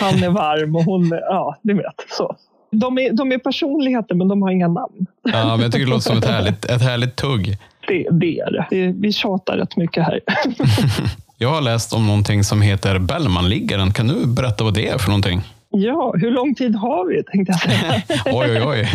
Han 0.00 0.22
är 0.22 0.30
varm 0.30 0.76
och 0.76 0.84
hon 0.84 1.12
är, 1.12 1.20
ja, 1.20 1.56
ni 1.62 1.74
vet. 1.74 2.04
Så. 2.08 2.36
De 2.70 2.98
är, 2.98 3.12
de 3.12 3.32
är 3.32 3.38
personligheter 3.38 4.14
men 4.14 4.28
de 4.28 4.42
har 4.42 4.50
inga 4.50 4.68
namn. 4.68 5.06
Ja, 5.22 5.44
men 5.56 5.60
jag 5.60 5.72
tycker 5.72 5.86
det 5.86 5.90
låter 5.90 6.02
som 6.02 6.18
ett 6.18 6.24
härligt, 6.24 6.64
ett 6.64 6.82
härligt 6.82 7.16
tugg. 7.16 7.58
Det, 7.86 8.06
det 8.10 8.38
är 8.40 8.52
det. 8.52 8.66
det. 8.70 8.92
Vi 8.96 9.12
tjatar 9.12 9.56
rätt 9.56 9.76
mycket 9.76 10.04
här. 10.04 10.20
Jag 11.38 11.48
har 11.48 11.60
läst 11.60 11.92
om 11.92 12.06
någonting 12.06 12.44
som 12.44 12.62
heter 12.62 12.98
Bellmanliggaren. 12.98 13.92
Kan 13.92 14.08
du 14.08 14.26
berätta 14.26 14.64
vad 14.64 14.74
det 14.74 14.88
är 14.88 14.98
för 14.98 15.08
någonting? 15.08 15.42
ja, 15.70 16.14
hur 16.16 16.30
lång 16.30 16.54
tid 16.54 16.74
har 16.74 17.06
vi 17.06 17.22
tänkte 17.24 17.52
jag 17.52 17.60
säga. 17.60 18.02
Oj, 18.26 18.62
oj, 18.62 18.62
oj. 18.66 18.88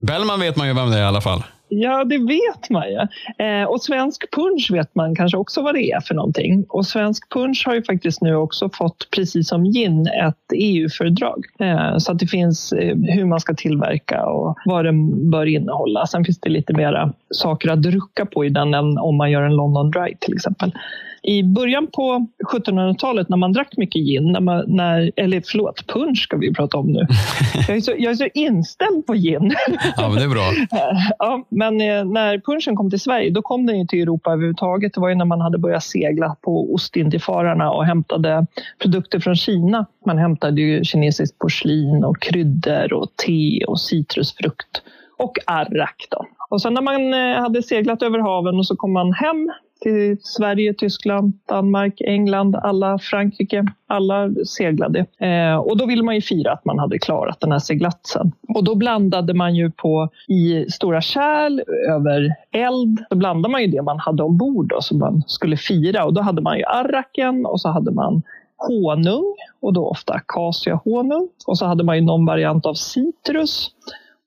Bellman 0.00 0.40
vet 0.40 0.56
man 0.56 0.68
ju 0.68 0.74
vem 0.74 0.90
det 0.90 0.96
är 0.98 1.02
i 1.02 1.04
alla 1.04 1.20
fall. 1.20 1.42
Ja, 1.74 2.04
det 2.04 2.18
vet 2.18 2.70
man 2.70 2.84
ju. 2.88 2.98
Eh, 3.46 3.64
och 3.64 3.82
svensk 3.82 4.30
punch 4.30 4.70
vet 4.72 4.94
man 4.94 5.14
kanske 5.14 5.36
också 5.36 5.62
vad 5.62 5.74
det 5.74 5.90
är 5.90 6.00
för 6.00 6.14
någonting. 6.14 6.64
Och 6.68 6.86
svensk 6.86 7.32
punch 7.32 7.62
har 7.66 7.74
ju 7.74 7.82
faktiskt 7.82 8.22
nu 8.22 8.34
också 8.34 8.70
fått, 8.72 9.08
precis 9.10 9.48
som 9.48 9.64
gin, 9.64 10.06
ett 10.06 10.52
EU-fördrag. 10.54 11.44
Eh, 11.58 11.98
så 11.98 12.12
att 12.12 12.18
det 12.18 12.26
finns 12.26 12.72
eh, 12.72 12.96
hur 12.96 13.24
man 13.24 13.40
ska 13.40 13.54
tillverka 13.54 14.26
och 14.26 14.56
vad 14.64 14.84
den 14.84 15.30
bör 15.30 15.46
innehålla. 15.46 16.06
Sen 16.06 16.24
finns 16.24 16.40
det 16.40 16.50
lite 16.50 16.72
mera 16.72 17.12
saker 17.34 17.70
att 17.70 17.86
rucka 17.86 18.26
på 18.26 18.44
i 18.44 18.48
den 18.48 18.74
än 18.74 18.98
om 18.98 19.16
man 19.16 19.30
gör 19.30 19.42
en 19.42 19.56
London 19.56 19.90
Dry 19.90 20.16
till 20.20 20.34
exempel. 20.34 20.72
I 21.24 21.42
början 21.42 21.86
på 21.86 22.26
1700-talet 22.52 23.28
när 23.28 23.36
man 23.36 23.52
drack 23.52 23.76
mycket 23.76 24.02
gin, 24.02 24.32
när 24.32 24.40
man, 24.40 24.64
när, 24.66 25.12
eller 25.16 25.42
förlåt, 25.46 25.86
punch 25.86 26.22
ska 26.22 26.36
vi 26.36 26.54
prata 26.54 26.78
om 26.78 26.86
nu. 26.86 27.06
Jag 27.68 27.76
är 27.76 27.80
så, 27.80 27.92
jag 27.98 28.12
är 28.12 28.14
så 28.14 28.28
inställd 28.34 29.06
på 29.06 29.14
gin. 29.14 29.54
Ja, 29.96 30.08
men 30.08 30.16
det 30.16 30.24
är 30.24 30.28
bra. 30.28 30.50
Ja, 31.18 31.46
men 31.62 31.80
eh, 31.80 32.04
när 32.04 32.38
punschen 32.38 32.76
kom 32.76 32.90
till 32.90 33.00
Sverige, 33.00 33.30
då 33.30 33.42
kom 33.42 33.66
den 33.66 33.78
ju 33.78 33.86
till 33.86 34.02
Europa 34.02 34.32
överhuvudtaget. 34.32 34.94
Det 34.94 35.00
var 35.00 35.08
ju 35.08 35.14
när 35.14 35.24
man 35.24 35.40
hade 35.40 35.58
börjat 35.58 35.84
segla 35.84 36.36
på 36.40 36.74
Ostindiefararna 36.74 37.70
och 37.70 37.84
hämtade 37.84 38.46
produkter 38.78 39.20
från 39.20 39.36
Kina. 39.36 39.86
Man 40.06 40.18
hämtade 40.18 40.60
ju 40.60 40.84
kinesiskt 40.84 41.38
porslin 41.38 42.04
och 42.04 42.20
kryddor 42.20 42.92
och 42.92 43.16
te 43.16 43.64
och 43.64 43.80
citrusfrukt 43.80 44.82
och 45.18 45.38
arrak. 45.46 46.06
Då. 46.10 46.26
Och 46.50 46.62
sen 46.62 46.74
när 46.74 46.82
man 46.82 47.14
eh, 47.14 47.42
hade 47.42 47.62
seglat 47.62 48.02
över 48.02 48.18
haven 48.18 48.58
och 48.58 48.66
så 48.66 48.76
kom 48.76 48.92
man 48.92 49.12
hem 49.12 49.52
till 49.82 50.16
Sverige, 50.22 50.74
Tyskland, 50.74 51.32
Danmark, 51.48 52.00
England, 52.00 52.56
alla 52.56 52.98
Frankrike. 52.98 53.66
Alla 53.86 54.30
seglade. 54.46 55.06
Eh, 55.18 55.56
och 55.56 55.76
då 55.76 55.86
ville 55.86 56.02
man 56.02 56.14
ju 56.14 56.20
fira 56.20 56.52
att 56.52 56.64
man 56.64 56.78
hade 56.78 56.98
klarat 56.98 57.40
den 57.40 57.52
här 57.52 57.58
seglatsen. 57.58 58.32
Och 58.48 58.64
då 58.64 58.74
blandade 58.74 59.34
man 59.34 59.54
ju 59.54 59.70
på 59.70 60.08
i 60.28 60.70
stora 60.70 61.00
kärl 61.00 61.60
över 61.90 62.34
eld. 62.52 63.04
då 63.10 63.16
blandade 63.16 63.52
man 63.52 63.62
ju 63.62 63.66
det 63.66 63.82
man 63.82 63.98
hade 63.98 64.22
ombord 64.22 64.68
då, 64.68 64.80
som 64.80 64.98
man 64.98 65.22
skulle 65.26 65.56
fira. 65.56 66.04
Och 66.04 66.14
då 66.14 66.20
hade 66.20 66.42
man 66.42 66.58
ju 66.58 66.64
arraken 66.64 67.46
och 67.46 67.60
så 67.60 67.68
hade 67.68 67.90
man 67.90 68.22
honung 68.56 69.34
och 69.60 69.72
då 69.72 69.88
ofta 69.88 70.12
akaciahonung. 70.12 71.28
Och 71.46 71.58
så 71.58 71.66
hade 71.66 71.84
man 71.84 71.96
ju 71.96 72.02
någon 72.02 72.26
variant 72.26 72.66
av 72.66 72.74
citrus. 72.74 73.70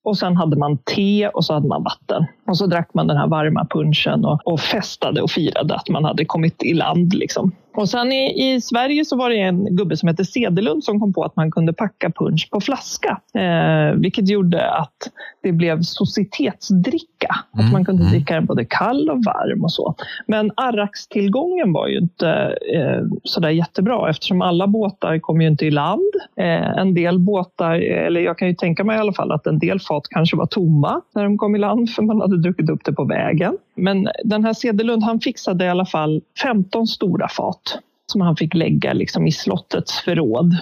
Och 0.05 0.17
sen 0.17 0.38
hade 0.38 0.55
man 0.57 0.77
te 0.77 1.27
och 1.27 1.45
så 1.45 1.53
hade 1.53 1.67
man 1.67 1.83
vatten. 1.83 2.25
Och 2.47 2.57
så 2.57 2.67
drack 2.67 2.89
man 2.93 3.07
den 3.07 3.17
här 3.17 3.27
varma 3.27 3.67
punchen 3.69 4.25
och, 4.25 4.39
och 4.45 4.59
festade 4.59 5.21
och 5.21 5.31
firade 5.31 5.75
att 5.75 5.89
man 5.89 6.05
hade 6.05 6.25
kommit 6.25 6.63
i 6.63 6.74
land. 6.74 7.13
Liksom. 7.13 7.51
Och 7.75 7.89
sen 7.89 8.12
i, 8.12 8.53
i 8.53 8.62
Sverige 8.62 9.05
så 9.05 9.17
var 9.17 9.29
det 9.29 9.39
en 9.39 9.75
gubbe 9.75 9.98
som 9.98 10.08
hette 10.08 10.25
Sedelund 10.25 10.84
som 10.84 11.00
kom 11.00 11.13
på 11.13 11.24
att 11.24 11.36
man 11.36 11.51
kunde 11.51 11.74
packa 11.74 12.10
punch 12.10 12.50
på 12.51 12.62
flaska. 12.62 13.20
Eh, 13.34 14.00
vilket 14.00 14.29
gjorde 14.29 14.72
att 14.72 14.98
det 15.44 15.51
blev 15.51 15.82
societetsdricka. 15.82 17.36
Att 17.51 17.72
man 17.72 17.86
kunde 17.86 18.10
dricka 18.10 18.34
den 18.34 18.46
både 18.46 18.65
kall 18.65 19.10
och 19.10 19.24
varm 19.24 19.63
och 19.63 19.72
så. 19.72 19.96
Men 20.27 20.51
arrakstillgången 20.58 21.74
var 21.74 21.88
ju 21.88 21.98
inte 21.98 22.29
eh, 22.74 23.01
sådär 23.24 23.50
jättebra 23.50 24.10
eftersom 24.10 24.41
alla 24.41 24.67
båtar 24.67 25.20
kom 25.20 25.41
ju 25.41 25.48
inte 25.48 25.65
i 25.65 25.72
land. 25.72 26.12
Eh, 26.38 26.77
en 26.77 26.94
del 26.94 27.20
båtar, 27.20 27.75
eller 27.75 28.22
jag 28.22 28.38
kan 28.38 28.48
ju 28.48 28.53
tänka 28.53 28.84
mig 28.84 28.98
i 28.98 29.00
alla 29.00 29.13
fall 29.13 29.32
att 29.32 29.48
en 29.48 29.60
del 29.60 29.79
fat 29.79 30.03
kanske 30.10 30.38
var 30.38 30.46
tomma 30.46 31.01
när 31.15 31.24
de 31.24 31.38
kom 31.38 31.55
i 31.55 31.60
land 31.60 31.89
för 31.89 32.03
man 32.03 32.22
hade 32.22 32.38
druckit 32.38 32.70
upp 32.70 32.86
det 32.86 32.94
på 32.94 33.03
vägen. 33.03 33.58
Men 33.75 34.08
den 34.24 34.46
här 34.46 34.53
Sedelund 34.53 35.03
han 35.03 35.20
fixade 35.20 35.65
i 35.65 35.70
alla 35.70 35.86
fall 35.86 36.22
15 36.41 36.88
stora 36.88 37.27
fat 37.27 37.79
som 38.05 38.22
han 38.22 38.36
fick 38.36 38.53
lägga 38.53 38.94
liksom 38.94 39.27
i 39.27 39.32
slottets 39.32 40.01
förråd 40.01 40.55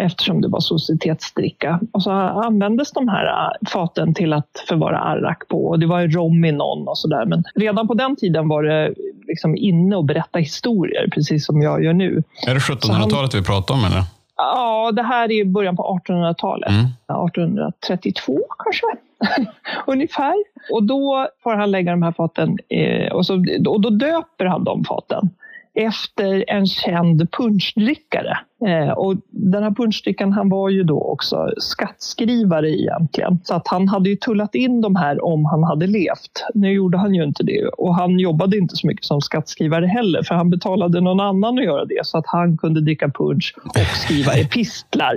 eftersom 0.00 0.40
det 0.40 0.48
var 0.48 0.60
societetsdricka. 0.60 1.80
Och 1.92 2.02
så 2.02 2.10
användes 2.10 2.92
de 2.92 3.08
här 3.08 3.26
äh, 3.26 3.68
faten 3.68 4.14
till 4.14 4.32
att 4.32 4.64
förvara 4.68 4.98
arrak 4.98 5.48
på. 5.48 5.66
Och 5.66 5.78
det 5.78 5.86
var 5.86 6.08
rom 6.08 6.44
i 6.44 6.52
någon 6.52 6.88
och 6.88 6.98
sådär. 6.98 7.26
Men 7.26 7.44
redan 7.54 7.88
på 7.88 7.94
den 7.94 8.16
tiden 8.16 8.48
var 8.48 8.62
det 8.62 8.94
liksom 9.26 9.56
inne 9.56 9.98
att 9.98 10.06
berätta 10.06 10.38
historier, 10.38 11.08
precis 11.08 11.46
som 11.46 11.62
jag 11.62 11.84
gör 11.84 11.92
nu. 11.92 12.22
Är 12.46 12.54
det 12.54 12.60
1700-talet 12.60 13.34
vi 13.34 13.42
pratar 13.42 13.74
om? 13.74 13.84
Eller? 13.84 14.02
Ja, 14.36 14.92
det 14.92 15.02
här 15.02 15.32
är 15.32 15.44
början 15.44 15.76
på 15.76 16.00
1800-talet. 16.06 16.70
Mm. 16.70 16.84
1832 16.84 18.38
kanske, 18.58 18.86
ungefär. 19.86 20.34
Och 20.70 20.82
då 20.82 21.28
får 21.42 21.52
han 21.52 21.70
lägga 21.70 21.90
de 21.90 22.02
här 22.02 22.12
faten 22.12 22.58
eh, 22.68 23.12
och, 23.12 23.26
så, 23.26 23.34
och 23.68 23.80
då 23.80 23.90
döper 23.90 24.44
han 24.44 24.64
de 24.64 24.84
faten 24.84 25.30
efter 25.74 26.44
en 26.48 26.66
känd 26.66 27.30
punchdrickare. 27.30 28.38
Eh, 28.66 28.90
och 28.90 29.16
den 29.30 29.62
här 29.62 29.70
punchdrickaren 29.70 30.32
han 30.32 30.48
var 30.48 30.68
ju 30.68 30.82
då 30.82 31.02
också 31.02 31.48
skattskrivare 31.56 32.70
egentligen. 32.70 33.38
Så 33.44 33.54
att 33.54 33.68
han 33.68 33.88
hade 33.88 34.10
ju 34.10 34.16
tullat 34.16 34.54
in 34.54 34.80
de 34.80 34.96
här 34.96 35.24
om 35.24 35.44
han 35.44 35.64
hade 35.64 35.86
levt. 35.86 36.46
Nu 36.54 36.72
gjorde 36.72 36.98
han 36.98 37.14
ju 37.14 37.24
inte 37.24 37.42
det 37.42 37.66
och 37.66 37.94
han 37.94 38.18
jobbade 38.18 38.58
inte 38.58 38.76
så 38.76 38.86
mycket 38.86 39.04
som 39.04 39.20
skattskrivare 39.20 39.86
heller 39.86 40.22
för 40.22 40.34
han 40.34 40.50
betalade 40.50 41.00
någon 41.00 41.20
annan 41.20 41.58
att 41.58 41.64
göra 41.64 41.84
det 41.84 42.06
så 42.06 42.18
att 42.18 42.26
han 42.26 42.56
kunde 42.56 42.80
dricka 42.80 43.08
punch 43.08 43.54
och 43.64 43.96
skriva 43.96 44.32
epistlar. 44.32 45.16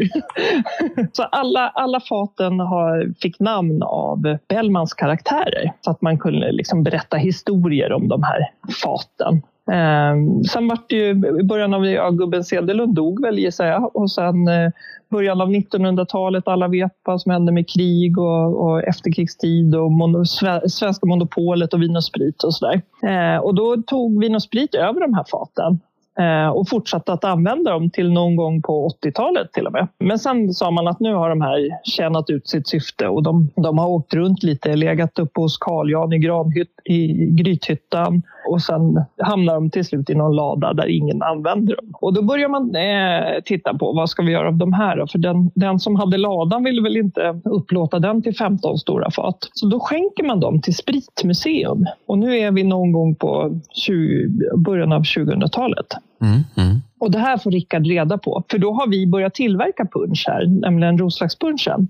så 1.11 1.23
alla, 1.23 1.69
alla 1.69 1.99
faten 1.99 2.59
har, 2.59 3.13
fick 3.21 3.39
namn 3.39 3.83
av 3.83 4.37
Bellmans 4.49 4.93
karaktärer 4.93 5.71
så 5.81 5.91
att 5.91 6.01
man 6.01 6.17
kunde 6.17 6.51
liksom 6.51 6.83
berätta 6.83 7.17
historier 7.17 7.93
om 7.93 8.07
de 8.07 8.23
här 8.23 8.49
faten. 8.83 9.41
Eh, 9.71 10.43
sen 10.51 10.67
vart 10.67 10.89
det 10.89 10.95
ju, 10.95 11.09
i 11.39 11.43
början 11.43 11.73
av, 11.73 11.85
ja, 11.85 12.09
gubben 12.09 12.43
Cederlund 12.43 12.95
dog 12.95 13.21
väl 13.21 13.39
gissar 13.39 13.65
jag. 13.65 13.95
Och 13.95 14.11
sen 14.11 14.47
eh, 14.47 14.69
början 15.09 15.41
av 15.41 15.49
1900-talet, 15.49 16.47
alla 16.47 16.67
vet 16.67 16.91
vad 17.03 17.21
som 17.21 17.31
hände 17.31 17.51
med 17.51 17.69
krig 17.69 18.17
och, 18.17 18.65
och 18.65 18.83
efterkrigstid 18.83 19.75
och 19.75 19.91
mono, 19.91 20.25
svenska 20.67 21.05
monopolet 21.05 21.73
och 21.73 21.81
vin 21.81 21.95
och 21.95 22.03
sprit 22.03 22.43
och 22.43 22.53
sådär. 22.53 22.81
Eh, 23.03 23.37
och 23.37 23.55
då 23.55 23.77
tog 23.87 24.19
vin 24.19 24.35
och 24.35 24.43
sprit 24.43 24.75
över 24.75 25.01
de 25.01 25.13
här 25.13 25.25
faten 25.31 25.79
eh, 26.19 26.49
och 26.49 26.69
fortsatte 26.69 27.13
att 27.13 27.23
använda 27.23 27.71
dem 27.71 27.89
till 27.89 28.11
någon 28.11 28.35
gång 28.35 28.61
på 28.61 28.89
80-talet 29.03 29.53
till 29.53 29.67
och 29.67 29.73
med. 29.73 29.87
Men 29.99 30.19
sen 30.19 30.53
sa 30.53 30.71
man 30.71 30.87
att 30.87 30.99
nu 30.99 31.13
har 31.13 31.29
de 31.29 31.41
här 31.41 31.69
tjänat 31.83 32.29
ut 32.29 32.47
sitt 32.47 32.67
syfte 32.67 33.07
och 33.07 33.23
de, 33.23 33.49
de 33.55 33.77
har 33.77 33.87
åkt 33.87 34.13
runt 34.13 34.43
lite, 34.43 34.75
legat 34.75 35.19
uppe 35.19 35.41
hos 35.41 35.57
Carl 35.57 35.91
Jan 35.91 36.13
i, 36.13 36.17
Granhytt, 36.17 36.81
i 36.85 37.07
Grythyttan 37.15 38.21
och 38.47 38.61
sen 38.61 39.03
hamnar 39.17 39.53
de 39.53 39.69
till 39.69 39.85
slut 39.85 40.09
i 40.09 40.15
någon 40.15 40.35
lada 40.35 40.73
där 40.73 40.87
ingen 40.87 41.21
använder 41.21 41.75
dem. 41.75 41.93
Och 41.93 42.13
då 42.13 42.21
börjar 42.21 42.49
man 42.49 42.75
eh, 42.75 43.41
titta 43.45 43.77
på 43.77 43.93
vad 43.93 44.09
ska 44.09 44.23
vi 44.23 44.31
göra 44.31 44.47
av 44.47 44.57
de 44.57 44.73
här 44.73 44.97
då? 44.97 45.07
För 45.07 45.19
den, 45.19 45.51
den 45.55 45.79
som 45.79 45.95
hade 45.95 46.17
ladan 46.17 46.63
ville 46.63 46.81
väl 46.81 46.97
inte 46.97 47.41
upplåta 47.43 47.99
den 47.99 48.21
till 48.21 48.35
15 48.35 48.77
stora 48.77 49.11
fat. 49.11 49.37
Så 49.53 49.67
då 49.67 49.79
skänker 49.79 50.23
man 50.23 50.39
dem 50.39 50.61
till 50.61 50.75
Spritmuseum. 50.75 51.85
Och 52.07 52.17
nu 52.17 52.37
är 52.37 52.51
vi 52.51 52.63
någon 52.63 52.91
gång 52.91 53.15
på 53.15 53.59
20, 53.85 54.57
början 54.57 54.91
av 54.91 55.01
2000-talet. 55.01 55.87
Mm, 56.21 56.33
mm. 56.57 56.81
Och 56.99 57.11
det 57.11 57.19
här 57.19 57.37
får 57.37 57.51
Rickard 57.51 57.87
reda 57.87 58.17
på, 58.17 58.43
för 58.51 58.57
då 58.57 58.73
har 58.73 58.87
vi 58.87 59.07
börjat 59.07 59.33
tillverka 59.33 59.87
punch 59.93 60.25
här, 60.27 60.45
nämligen 60.45 60.97
Roslagspunschen. 60.97 61.87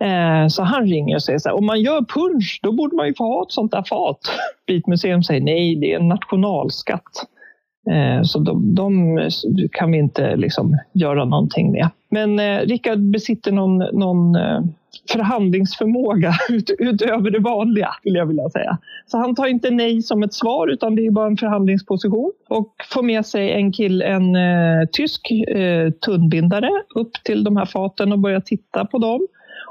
Eh, 0.00 0.48
så 0.48 0.62
han 0.62 0.86
ringer 0.86 1.14
och 1.14 1.22
säger 1.22 1.38
så 1.38 1.48
här, 1.48 1.56
om 1.56 1.66
man 1.66 1.80
gör 1.80 2.04
punsch, 2.14 2.60
då 2.62 2.72
borde 2.72 2.96
man 2.96 3.06
ju 3.06 3.14
få 3.14 3.24
ha 3.24 3.42
ett 3.42 3.52
sånt 3.52 3.72
där 3.72 3.82
fat. 3.82 4.20
Spritmuseum 4.62 5.22
säger 5.22 5.40
nej, 5.40 5.76
det 5.76 5.92
är 5.92 6.00
en 6.00 6.08
nationalskatt. 6.08 7.26
Eh, 7.90 8.22
så 8.22 8.38
de, 8.38 8.74
de, 8.74 9.20
kan 9.72 9.92
vi 9.92 9.98
inte 9.98 10.36
liksom 10.36 10.78
göra 10.92 11.24
någonting 11.24 11.72
med. 11.72 11.88
Men 12.10 12.38
eh, 12.38 12.58
Rickard 12.58 12.98
besitter 12.98 13.52
någon, 13.52 13.78
någon 13.78 14.34
eh, 14.36 14.60
förhandlingsförmåga 15.12 16.34
ut, 16.48 16.70
utöver 16.78 17.30
det 17.30 17.38
vanliga, 17.38 17.88
skulle 18.00 18.18
jag 18.18 18.26
vilja 18.26 18.50
säga. 18.50 18.78
Så 19.06 19.18
han 19.18 19.34
tar 19.34 19.46
inte 19.46 19.70
nej 19.70 20.02
som 20.02 20.22
ett 20.22 20.34
svar, 20.34 20.68
utan 20.68 20.94
det 20.94 21.06
är 21.06 21.10
bara 21.10 21.26
en 21.26 21.36
förhandlingsposition. 21.36 22.32
Och 22.48 22.74
får 22.90 23.02
med 23.02 23.26
sig 23.26 23.52
en, 23.52 23.72
kill, 23.72 24.02
en 24.02 24.36
eh, 24.36 24.88
tysk 24.92 25.30
eh, 25.30 25.90
tunnbindare 25.90 26.70
upp 26.94 27.12
till 27.24 27.44
de 27.44 27.56
här 27.56 27.66
faten 27.66 28.12
och 28.12 28.18
börjar 28.18 28.40
titta 28.40 28.84
på 28.84 28.98
dem. 28.98 29.26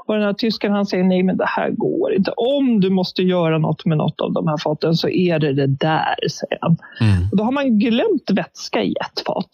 Och 0.08 0.14
den 0.14 0.22
här 0.22 0.32
tysken 0.32 0.72
han 0.72 0.86
säger 0.86 1.04
nej 1.04 1.22
men 1.22 1.36
det 1.36 1.46
här 1.48 1.70
går 1.70 2.14
inte. 2.14 2.30
Om 2.30 2.80
du 2.80 2.90
måste 2.90 3.22
göra 3.22 3.58
något 3.58 3.84
med 3.84 3.98
något 3.98 4.20
av 4.20 4.32
de 4.32 4.48
här 4.48 4.56
faten 4.56 4.94
så 4.94 5.08
är 5.08 5.38
det 5.38 5.52
det 5.52 5.66
där, 5.66 6.28
säger 6.30 6.58
han. 6.60 6.76
Mm. 7.00 7.28
Och 7.30 7.36
då 7.36 7.44
har 7.44 7.52
man 7.52 7.78
glömt 7.78 8.30
vätska 8.30 8.82
i 8.82 8.92
ett 8.92 9.26
fat. 9.26 9.50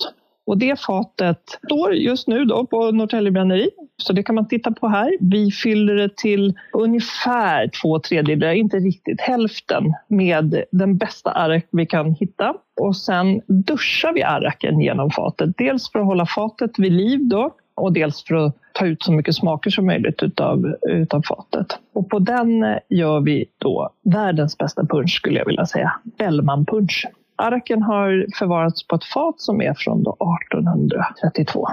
Och 0.46 0.58
det 0.58 0.80
fatet 0.80 1.40
står 1.66 1.94
just 1.94 2.28
nu 2.28 2.44
då 2.44 2.66
på 2.66 2.90
Norrtälje 2.90 3.30
bränneri. 3.30 3.70
Så 3.96 4.12
det 4.12 4.22
kan 4.22 4.34
man 4.34 4.48
titta 4.48 4.72
på 4.72 4.88
här. 4.88 5.12
Vi 5.20 5.50
fyller 5.50 5.94
det 5.94 6.16
till 6.16 6.54
ungefär 6.72 7.70
två 7.82 7.98
tredjedelar, 7.98 8.52
inte 8.52 8.76
riktigt 8.76 9.20
hälften, 9.20 9.84
med 10.08 10.64
den 10.72 10.96
bästa 10.96 11.30
arrak 11.30 11.66
vi 11.70 11.86
kan 11.86 12.14
hitta. 12.14 12.54
Och 12.80 12.96
sen 12.96 13.40
duschar 13.46 14.12
vi 14.12 14.22
arraken 14.22 14.80
genom 14.80 15.10
fatet. 15.10 15.50
Dels 15.58 15.92
för 15.92 15.98
att 15.98 16.06
hålla 16.06 16.26
fatet 16.26 16.78
vid 16.78 16.92
liv 16.92 17.20
då 17.22 17.54
och 17.74 17.92
dels 17.92 18.24
för 18.24 18.34
att 18.34 18.56
ta 18.74 18.86
ut 18.86 19.02
så 19.02 19.12
mycket 19.12 19.34
smaker 19.34 19.70
som 19.70 19.86
möjligt 19.86 20.22
utav, 20.22 20.74
utav 20.88 21.22
fatet. 21.22 21.78
Och 21.94 22.08
på 22.08 22.18
den 22.18 22.78
gör 22.88 23.20
vi 23.20 23.44
då 23.58 23.90
världens 24.04 24.58
bästa 24.58 24.86
punch 24.86 25.16
skulle 25.16 25.38
jag 25.38 25.46
vilja 25.46 25.66
säga, 25.66 25.92
Bellman 26.18 26.66
punch. 26.66 27.06
Arken 27.36 27.82
har 27.82 28.26
förvarats 28.38 28.86
på 28.86 28.96
ett 28.96 29.04
fat 29.04 29.40
som 29.40 29.62
är 29.62 29.74
från 29.74 30.00
1832. 30.00 31.68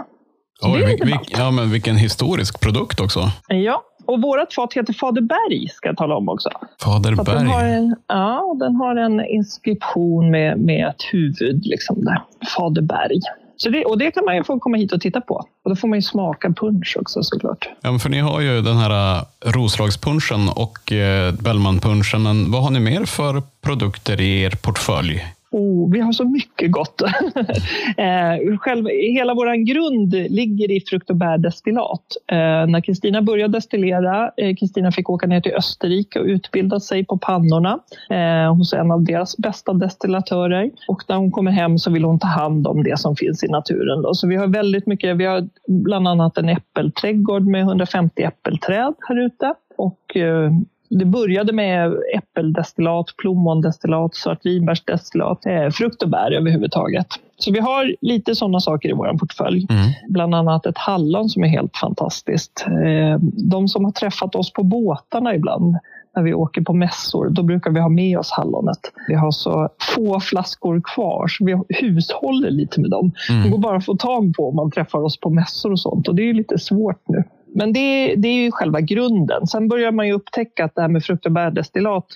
Oj, 0.63 0.85
vil, 0.85 0.97
vil, 1.05 1.17
ja, 1.37 1.51
men 1.51 1.71
vilken 1.71 1.95
historisk 1.95 2.61
produkt 2.61 2.99
också. 2.99 3.19
Ja, 3.47 3.83
och 4.05 4.21
vårt 4.21 4.53
fat 4.53 4.73
heter 4.73 4.93
Faderberg, 4.93 5.67
ska 5.69 5.89
jag 5.89 5.97
tala 5.97 6.15
om 6.15 6.29
också. 6.29 6.49
Faderberg? 6.83 7.37
Den 7.37 7.47
har 7.47 7.63
en, 7.63 7.95
ja, 8.07 8.55
den 8.59 8.75
har 8.75 8.95
en 8.95 9.25
inskription 9.25 10.31
med, 10.31 10.59
med 10.59 10.87
ett 10.87 11.03
huvud 11.11 11.65
liksom 11.65 12.05
där. 12.05 12.23
Faderberg. 12.57 13.19
Så 13.63 13.69
det, 13.69 13.85
och 13.85 13.97
det 13.97 14.11
kan 14.11 14.25
man 14.25 14.35
ju 14.35 14.43
få 14.43 14.59
komma 14.59 14.77
hit 14.77 14.91
och 14.91 15.01
titta 15.01 15.21
på. 15.21 15.35
Och 15.63 15.69
då 15.69 15.75
får 15.75 15.87
man 15.87 15.97
ju 15.97 16.01
smaka 16.01 16.49
punch 16.49 16.97
också 16.99 17.23
såklart. 17.23 17.69
Ja, 17.81 17.99
för 17.99 18.09
ni 18.09 18.19
har 18.19 18.41
ju 18.41 18.61
den 18.61 18.77
här 18.77 19.17
äh, 19.17 19.23
Roslagspunchen 19.51 20.49
och 20.49 20.91
äh, 20.91 21.27
uh, 21.27 21.41
Bellmanpunschen. 21.41 22.23
Men 22.23 22.51
vad 22.51 22.63
har 22.63 22.69
ni 22.69 22.79
mer 22.79 23.05
för 23.05 23.43
produkter 23.61 24.21
i 24.21 24.41
er 24.41 24.49
portfölj? 24.49 25.25
Oh, 25.53 25.91
vi 25.91 25.99
har 25.99 26.11
så 26.11 26.25
mycket 26.25 26.71
gott. 26.71 27.01
eh, 27.97 28.57
själv, 28.57 28.87
hela 28.87 29.33
vår 29.33 29.65
grund 29.65 30.13
ligger 30.13 30.71
i 30.71 30.81
frukt 30.81 31.09
och 31.09 31.15
bärdestillat. 31.15 32.05
Eh, 32.27 32.37
när 32.67 32.81
Kristina 32.81 33.21
började 33.21 33.57
destillera, 33.57 34.31
eh, 34.37 34.55
Kristina 34.55 34.87
eh, 34.87 34.91
fick 34.91 35.09
åka 35.09 35.27
ner 35.27 35.41
till 35.41 35.53
Österrike 35.53 36.19
och 36.19 36.25
utbilda 36.25 36.79
sig 36.79 37.05
på 37.05 37.17
pannorna 37.17 37.79
eh, 38.09 38.55
hos 38.55 38.73
en 38.73 38.91
av 38.91 39.03
deras 39.03 39.37
bästa 39.37 39.73
destillatörer. 39.73 40.71
Och 40.87 41.03
när 41.07 41.15
hon 41.15 41.31
kommer 41.31 41.51
hem 41.51 41.77
så 41.77 41.91
vill 41.91 42.03
hon 42.03 42.19
ta 42.19 42.27
hand 42.27 42.67
om 42.67 42.83
det 42.83 42.99
som 42.99 43.15
finns 43.15 43.43
i 43.43 43.47
naturen. 43.47 44.01
Då. 44.01 44.13
Så 44.13 44.27
vi 44.27 44.35
har 44.35 44.47
väldigt 44.47 44.87
mycket, 44.87 45.17
vi 45.17 45.25
har 45.25 45.49
bland 45.67 46.07
annat 46.07 46.37
en 46.37 46.49
äppelträdgård 46.49 47.47
med 47.47 47.61
150 47.61 48.23
äppelträd 48.23 48.93
här 49.07 49.25
ute. 49.25 49.53
Och 49.77 50.17
eh, 50.17 50.51
det 50.99 51.05
började 51.05 51.53
med 51.53 51.93
äppeldestillat, 52.15 53.05
plommondestillat, 53.17 54.15
svartvinbärsdestillat, 54.15 55.45
eh, 55.45 55.69
frukt 55.69 56.03
och 56.03 56.09
bär 56.09 56.31
överhuvudtaget. 56.31 57.07
Så 57.37 57.51
vi 57.51 57.59
har 57.59 57.95
lite 58.01 58.35
sådana 58.35 58.59
saker 58.59 58.89
i 58.89 58.93
vår 58.93 59.17
portfölj. 59.17 59.67
Mm. 59.69 59.91
Bland 60.09 60.35
annat 60.35 60.65
ett 60.65 60.77
hallon 60.77 61.29
som 61.29 61.43
är 61.43 61.47
helt 61.47 61.77
fantastiskt. 61.77 62.65
Eh, 62.67 63.19
de 63.49 63.67
som 63.67 63.85
har 63.85 63.91
träffat 63.91 64.35
oss 64.35 64.53
på 64.53 64.63
båtarna 64.63 65.35
ibland 65.35 65.75
när 66.15 66.23
vi 66.23 66.33
åker 66.33 66.61
på 66.61 66.73
mässor, 66.73 67.29
då 67.29 67.43
brukar 67.43 67.71
vi 67.71 67.79
ha 67.79 67.89
med 67.89 68.17
oss 68.17 68.31
hallonet. 68.31 68.79
Vi 69.07 69.15
har 69.15 69.31
så 69.31 69.69
få 69.95 70.19
flaskor 70.19 70.81
kvar 70.83 71.27
så 71.27 71.45
vi 71.45 71.61
hushåller 71.69 72.51
lite 72.51 72.81
med 72.81 72.89
dem. 72.89 73.11
Mm. 73.29 73.43
Det 73.43 73.49
går 73.49 73.57
bara 73.57 73.77
att 73.77 73.85
få 73.85 73.95
tag 73.95 74.33
på 74.37 74.49
om 74.49 74.55
man 74.55 74.71
träffar 74.71 74.99
oss 74.99 75.19
på 75.19 75.29
mässor 75.29 75.71
och 75.71 75.79
sånt 75.79 76.07
och 76.07 76.15
det 76.15 76.29
är 76.29 76.33
lite 76.33 76.59
svårt 76.59 77.01
nu. 77.07 77.23
Men 77.55 77.73
det, 77.73 78.15
det 78.15 78.27
är 78.27 78.43
ju 78.43 78.51
själva 78.51 78.81
grunden. 78.81 79.47
Sen 79.47 79.67
börjar 79.67 79.91
man 79.91 80.07
ju 80.07 80.13
upptäcka 80.13 80.65
att 80.65 80.75
det 80.75 80.81
här 80.81 80.89
med 80.89 81.03
frukt 81.03 81.25
och 81.25 81.31
bärdestillat 81.31 82.07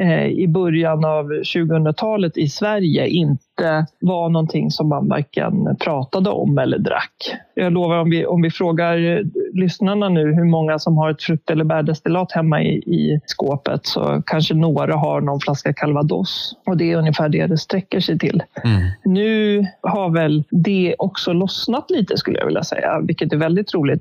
eh, 0.00 0.26
i 0.26 0.48
början 0.48 1.04
av 1.04 1.30
2000-talet 1.30 2.36
i 2.36 2.48
Sverige 2.48 3.08
inte 3.08 3.45
var 4.00 4.28
någonting 4.28 4.70
som 4.70 4.88
man 4.88 5.08
varken 5.08 5.76
pratade 5.80 6.30
om 6.30 6.58
eller 6.58 6.78
drack. 6.78 7.36
Jag 7.54 7.72
lovar 7.72 7.98
om 7.98 8.10
vi, 8.10 8.26
om 8.26 8.42
vi 8.42 8.50
frågar 8.50 9.22
lyssnarna 9.56 10.08
nu 10.08 10.34
hur 10.34 10.44
många 10.44 10.78
som 10.78 10.96
har 10.96 11.10
ett 11.10 11.22
frukt 11.22 11.50
eller 11.50 11.64
bärdestillat 11.64 12.32
hemma 12.32 12.62
i, 12.62 12.74
i 12.76 13.20
skåpet 13.26 13.86
så 13.86 14.22
kanske 14.26 14.54
några 14.54 14.96
har 14.96 15.20
någon 15.20 15.40
flaska 15.40 15.72
calvados 15.72 16.56
och 16.66 16.76
det 16.76 16.92
är 16.92 16.96
ungefär 16.96 17.28
det 17.28 17.46
det 17.46 17.58
sträcker 17.58 18.00
sig 18.00 18.18
till. 18.18 18.42
Mm. 18.64 18.82
Nu 19.04 19.66
har 19.80 20.10
väl 20.10 20.44
det 20.50 20.94
också 20.98 21.32
lossnat 21.32 21.90
lite 21.90 22.16
skulle 22.16 22.38
jag 22.38 22.46
vilja 22.46 22.62
säga, 22.62 23.00
vilket 23.00 23.32
är 23.32 23.36
väldigt 23.36 23.74
roligt. 23.74 24.00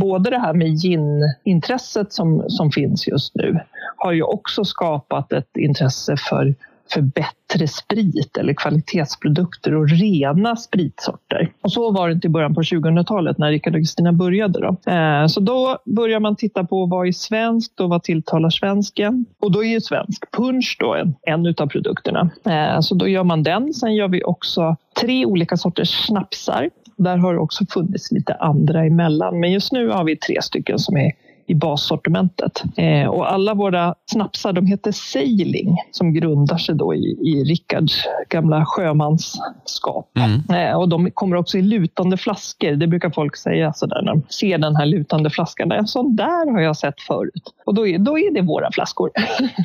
Både 0.00 0.30
det 0.30 0.38
här 0.38 0.54
med 0.54 0.68
gin-intresset 0.82 2.12
som, 2.12 2.44
som 2.48 2.70
finns 2.70 3.08
just 3.08 3.34
nu 3.34 3.60
har 3.96 4.12
ju 4.12 4.22
också 4.22 4.64
skapat 4.64 5.32
ett 5.32 5.56
intresse 5.56 6.16
för 6.16 6.54
för 6.92 7.00
bättre 7.00 7.68
sprit 7.68 8.36
eller 8.36 8.54
kvalitetsprodukter 8.54 9.74
och 9.74 9.88
rena 9.88 10.56
spritsorter. 10.56 11.52
Och 11.60 11.72
så 11.72 11.90
var 11.90 12.08
det 12.08 12.14
inte 12.14 12.26
i 12.26 12.30
början 12.30 12.54
på 12.54 12.62
2000-talet 12.62 13.38
när 13.38 13.50
Rickard 13.50 13.74
och 13.74 13.80
Kristina 13.80 14.12
började. 14.12 14.60
Då. 14.60 14.90
Eh, 14.92 15.26
så 15.26 15.40
då 15.40 15.78
börjar 15.84 16.20
man 16.20 16.36
titta 16.36 16.64
på 16.64 16.86
vad 16.86 17.08
är 17.08 17.12
svenskt 17.12 17.80
och 17.80 17.88
vad 17.88 18.02
tilltalar 18.02 18.50
svensken. 18.50 19.24
Och 19.40 19.52
då 19.52 19.64
är 19.64 19.68
ju 19.68 19.80
svensk 19.80 20.30
punch 20.30 20.76
då 20.80 20.94
en, 20.94 21.14
en 21.22 21.54
av 21.58 21.66
produkterna. 21.66 22.30
Eh, 22.44 22.80
så 22.80 22.94
då 22.94 23.08
gör 23.08 23.24
man 23.24 23.42
den. 23.42 23.74
Sen 23.74 23.94
gör 23.94 24.08
vi 24.08 24.24
också 24.24 24.76
tre 25.00 25.26
olika 25.26 25.56
sorters 25.56 26.06
snapsar. 26.06 26.70
Där 26.96 27.16
har 27.16 27.34
det 27.34 27.40
också 27.40 27.64
funnits 27.70 28.12
lite 28.12 28.34
andra 28.34 28.84
emellan. 28.84 29.40
Men 29.40 29.52
just 29.52 29.72
nu 29.72 29.88
har 29.88 30.04
vi 30.04 30.16
tre 30.16 30.42
stycken 30.42 30.78
som 30.78 30.96
är 30.96 31.12
i 31.52 31.54
bassortimentet. 31.54 32.62
Eh, 32.76 33.06
och 33.08 33.32
alla 33.32 33.54
våra 33.54 33.94
snapsar 34.12 34.52
de 34.52 34.66
heter 34.66 34.92
Sailing 34.92 35.76
som 35.90 36.14
grundar 36.14 36.58
sig 36.58 36.74
då 36.74 36.94
i, 36.94 37.18
i 37.22 37.44
Rickards 37.44 38.04
gamla 38.28 38.64
sjömansskap. 38.66 40.10
Mm. 40.16 40.68
Eh, 40.68 40.76
och 40.76 40.88
de 40.88 41.10
kommer 41.10 41.36
också 41.36 41.58
i 41.58 41.62
lutande 41.62 42.16
flaskor. 42.16 42.70
Det 42.70 42.86
brukar 42.86 43.10
folk 43.10 43.36
säga 43.36 43.72
så 43.72 43.86
där 43.86 44.02
när 44.02 44.12
de 44.12 44.22
ser 44.28 44.58
den 44.58 44.76
här 44.76 44.86
lutande 44.86 45.30
flaskan. 45.30 45.72
En 45.72 45.86
sån 45.86 46.16
där 46.16 46.52
har 46.52 46.60
jag 46.60 46.76
sett 46.76 47.00
förut. 47.00 47.54
Och 47.66 47.74
då 47.74 47.86
är, 47.86 47.98
då 47.98 48.18
är 48.18 48.34
det 48.34 48.42
våra 48.42 48.72
flaskor. 48.72 49.10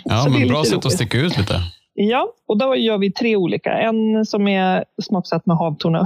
Ja, 0.06 0.28
men 0.40 0.48
bra 0.48 0.64
sätt 0.64 0.86
att 0.86 0.92
sticka 0.92 1.18
ut 1.18 1.38
lite. 1.38 1.54
Ja, 2.00 2.34
och 2.46 2.58
då 2.58 2.76
gör 2.76 2.98
vi 2.98 3.12
tre 3.12 3.36
olika. 3.36 3.72
En 3.72 4.26
som 4.26 4.48
är 4.48 4.86
smaksatt 5.02 5.46
med 5.46 5.58
havtorn 5.58 6.06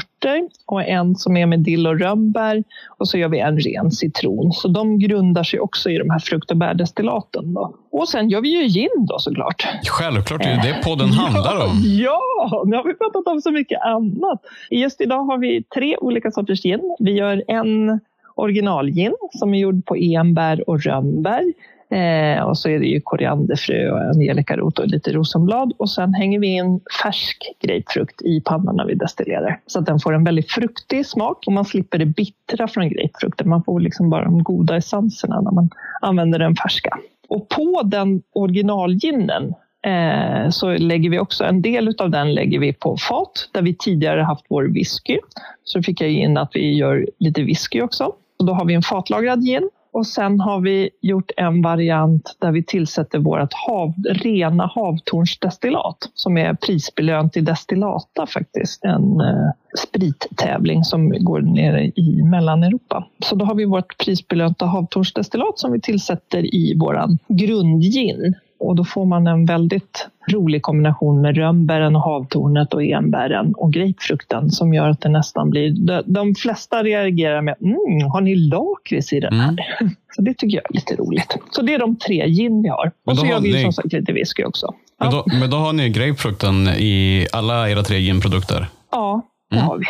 och 0.66 0.84
en 0.84 1.16
som 1.16 1.38
är 1.38 1.46
med 1.46 1.60
dill 1.60 1.88
och 1.88 2.00
rönnbär 2.00 2.64
och 2.98 3.08
så 3.08 3.18
gör 3.18 3.30
vi 3.30 3.40
en 3.40 3.60
ren 3.60 3.92
citron. 3.92 4.52
Så 4.54 4.68
de 4.68 5.00
grundar 5.00 5.44
sig 5.44 5.60
också 5.60 5.90
i 5.90 5.98
de 5.98 6.10
här 6.10 6.20
frukt 6.20 6.52
och 6.52 6.58
bärdestillaten. 6.58 7.54
Då. 7.54 7.76
Och 7.92 8.10
sen 8.10 8.30
gör 8.30 8.42
vi 8.42 8.50
ju 8.50 8.68
gin 8.68 9.06
då 9.10 9.20
såklart. 9.20 9.68
Självklart, 9.88 10.44
det 10.44 10.50
är 10.50 10.64
det 10.64 10.84
podden 10.84 11.10
handlar 11.12 11.66
om. 11.66 11.82
Ja, 11.84 12.64
nu 12.66 12.76
har 12.76 12.84
vi 12.84 12.94
pratat 12.94 13.28
om 13.28 13.42
så 13.42 13.52
mycket 13.52 13.82
annat. 13.82 14.42
Just 14.70 15.02
idag 15.02 15.24
har 15.24 15.38
vi 15.38 15.64
tre 15.64 15.98
olika 15.98 16.32
sorters 16.32 16.62
gin. 16.64 16.96
Vi 17.00 17.12
gör 17.12 17.44
en 17.48 18.00
originalgin 18.36 19.14
som 19.32 19.54
är 19.54 19.60
gjord 19.60 19.86
på 19.86 19.96
enbär 19.96 20.70
och 20.70 20.84
rönnbär. 20.84 21.54
Eh, 21.92 22.44
och 22.44 22.58
så 22.58 22.70
är 22.70 22.80
det 22.80 22.86
ju 22.86 23.02
korianderfrö 23.02 23.92
och 23.92 24.00
angelikarot 24.00 24.80
och 24.80 24.88
lite 24.88 25.12
rosenblad. 25.12 25.74
Och 25.78 25.90
sen 25.90 26.14
hänger 26.14 26.40
vi 26.40 26.48
in 26.48 26.80
färsk 27.04 27.56
grapefrukt 27.62 28.22
i 28.22 28.42
pannan 28.42 28.76
när 28.76 28.86
vi 28.86 28.96
destillerar. 28.96 29.60
Så 29.68 29.80
att 29.80 29.86
den 29.86 30.00
får 30.00 30.14
en 30.14 30.24
väldigt 30.24 30.52
fruktig 30.52 31.06
smak 31.06 31.44
och 31.48 31.54
man 31.54 31.66
slipper 31.66 31.98
det 31.98 32.06
bittra 32.06 32.68
från 32.68 32.90
grapefrukten. 32.90 33.50
Man 33.50 33.64
får 33.64 33.80
liksom 33.80 34.10
bara 34.10 34.24
de 34.24 34.44
goda 34.44 34.76
essenserna 34.76 35.42
när 35.42 35.52
man 35.52 35.70
använder 36.02 36.40
den 36.40 36.56
färska. 36.56 36.98
Och 37.28 37.50
på 37.50 37.82
den 37.84 38.22
originalginen 38.34 39.54
eh, 39.86 40.50
så 40.50 40.78
lägger 40.78 41.10
vi 41.10 41.20
också 41.20 41.44
en 41.44 41.62
del 41.62 41.96
av 41.98 42.10
den 42.10 42.34
lägger 42.34 42.60
vi 42.60 42.74
på 42.74 42.98
fat 42.98 43.50
där 43.52 43.62
vi 43.62 43.76
tidigare 43.76 44.22
haft 44.22 44.46
vår 44.50 44.64
whisky. 44.64 45.20
Så 45.64 45.84
fick 45.84 46.02
jag 46.02 46.10
in 46.10 46.38
att 46.38 46.50
vi 46.54 46.78
gör 46.78 47.08
lite 47.20 47.44
whisky 47.44 47.82
också. 47.82 48.14
Och 48.40 48.46
då 48.46 48.54
har 48.54 48.66
vi 48.66 48.74
en 48.74 48.82
fatlagrad 48.82 49.42
gin 49.42 49.70
och 49.92 50.08
sen 50.08 50.40
har 50.40 50.60
vi 50.60 50.90
gjort 51.02 51.32
en 51.38 51.62
variant 51.62 52.36
där 52.40 52.52
vi 52.52 52.64
tillsätter 52.64 53.20
vårt 53.20 53.54
hav, 53.54 53.94
rena 54.10 54.72
havtornsdestillat 54.76 55.98
som 56.14 56.38
är 56.38 56.54
prisbelönt 56.54 57.38
i 57.38 57.42
Destillata 57.42 58.26
faktiskt. 58.26 58.84
En 58.86 59.20
eh, 59.22 59.52
sprittävling 59.88 60.84
som 60.84 61.10
går 61.10 61.42
nere 61.42 61.86
i 61.86 62.24
Mellaneuropa. 62.24 63.08
Så 63.24 63.36
då 63.36 63.46
har 63.46 63.56
vi 63.56 63.66
vårt 63.66 63.98
prisbelönta 64.06 64.66
havtornsdestillat 64.66 65.60
som 65.60 65.72
vi 65.72 65.82
tillsätter 65.82 66.56
i 66.56 66.78
våran 66.80 67.18
grundgin 67.28 68.36
och 68.62 68.76
då 68.76 68.84
får 68.84 69.06
man 69.06 69.28
en 69.28 69.46
väldigt 69.46 70.08
rolig 70.32 70.62
kombination 70.62 71.22
med 71.22 71.38
rönnbären, 71.38 71.96
och 71.96 72.02
havtornet 72.02 72.74
och 72.74 72.84
enbären 72.84 73.54
och 73.56 73.74
grapefrukten 73.74 74.52
som 74.52 74.74
gör 74.74 74.90
att 74.90 75.02
det 75.02 75.10
nästan 75.10 75.50
blir... 75.50 75.72
De, 75.72 76.04
de 76.06 76.36
flesta 76.36 76.84
reagerar 76.84 77.42
med 77.42 77.56
mm, 77.62 78.12
har 78.12 78.22
ni 78.22 78.36
lakrits 78.36 79.14
i 79.14 79.20
den 79.20 79.34
här? 79.34 79.50
Mm. 79.82 79.94
Så 80.16 80.22
det 80.22 80.34
tycker 80.34 80.58
jag 80.58 80.66
är 80.70 80.74
lite 80.74 80.96
roligt. 80.96 81.38
Så 81.52 81.62
det 81.62 81.74
är 81.74 81.80
de 81.80 81.96
tre 81.96 82.28
gin 82.28 82.62
vi 82.62 82.70
har. 82.70 82.92
Och 83.06 83.18
så 83.18 83.26
gör 83.26 83.40
vi 83.40 83.54
ni... 83.54 83.62
som 83.62 83.74
sagt 83.74 83.94
lite 83.94 84.14
whisky 84.14 84.44
också. 84.44 84.74
Ja. 85.00 85.06
Men, 85.06 85.12
då, 85.12 85.26
men 85.40 85.50
då 85.50 85.58
har 85.58 85.74
ni 85.74 85.90
grapefrukten 85.90 86.68
i 86.68 87.28
alla 87.32 87.70
era 87.70 87.84
tre 87.84 88.00
ginprodukter? 88.00 88.68
Ja, 88.92 89.22
det 89.50 89.56
mm. 89.56 89.68
har 89.68 89.78
vi. 89.78 89.86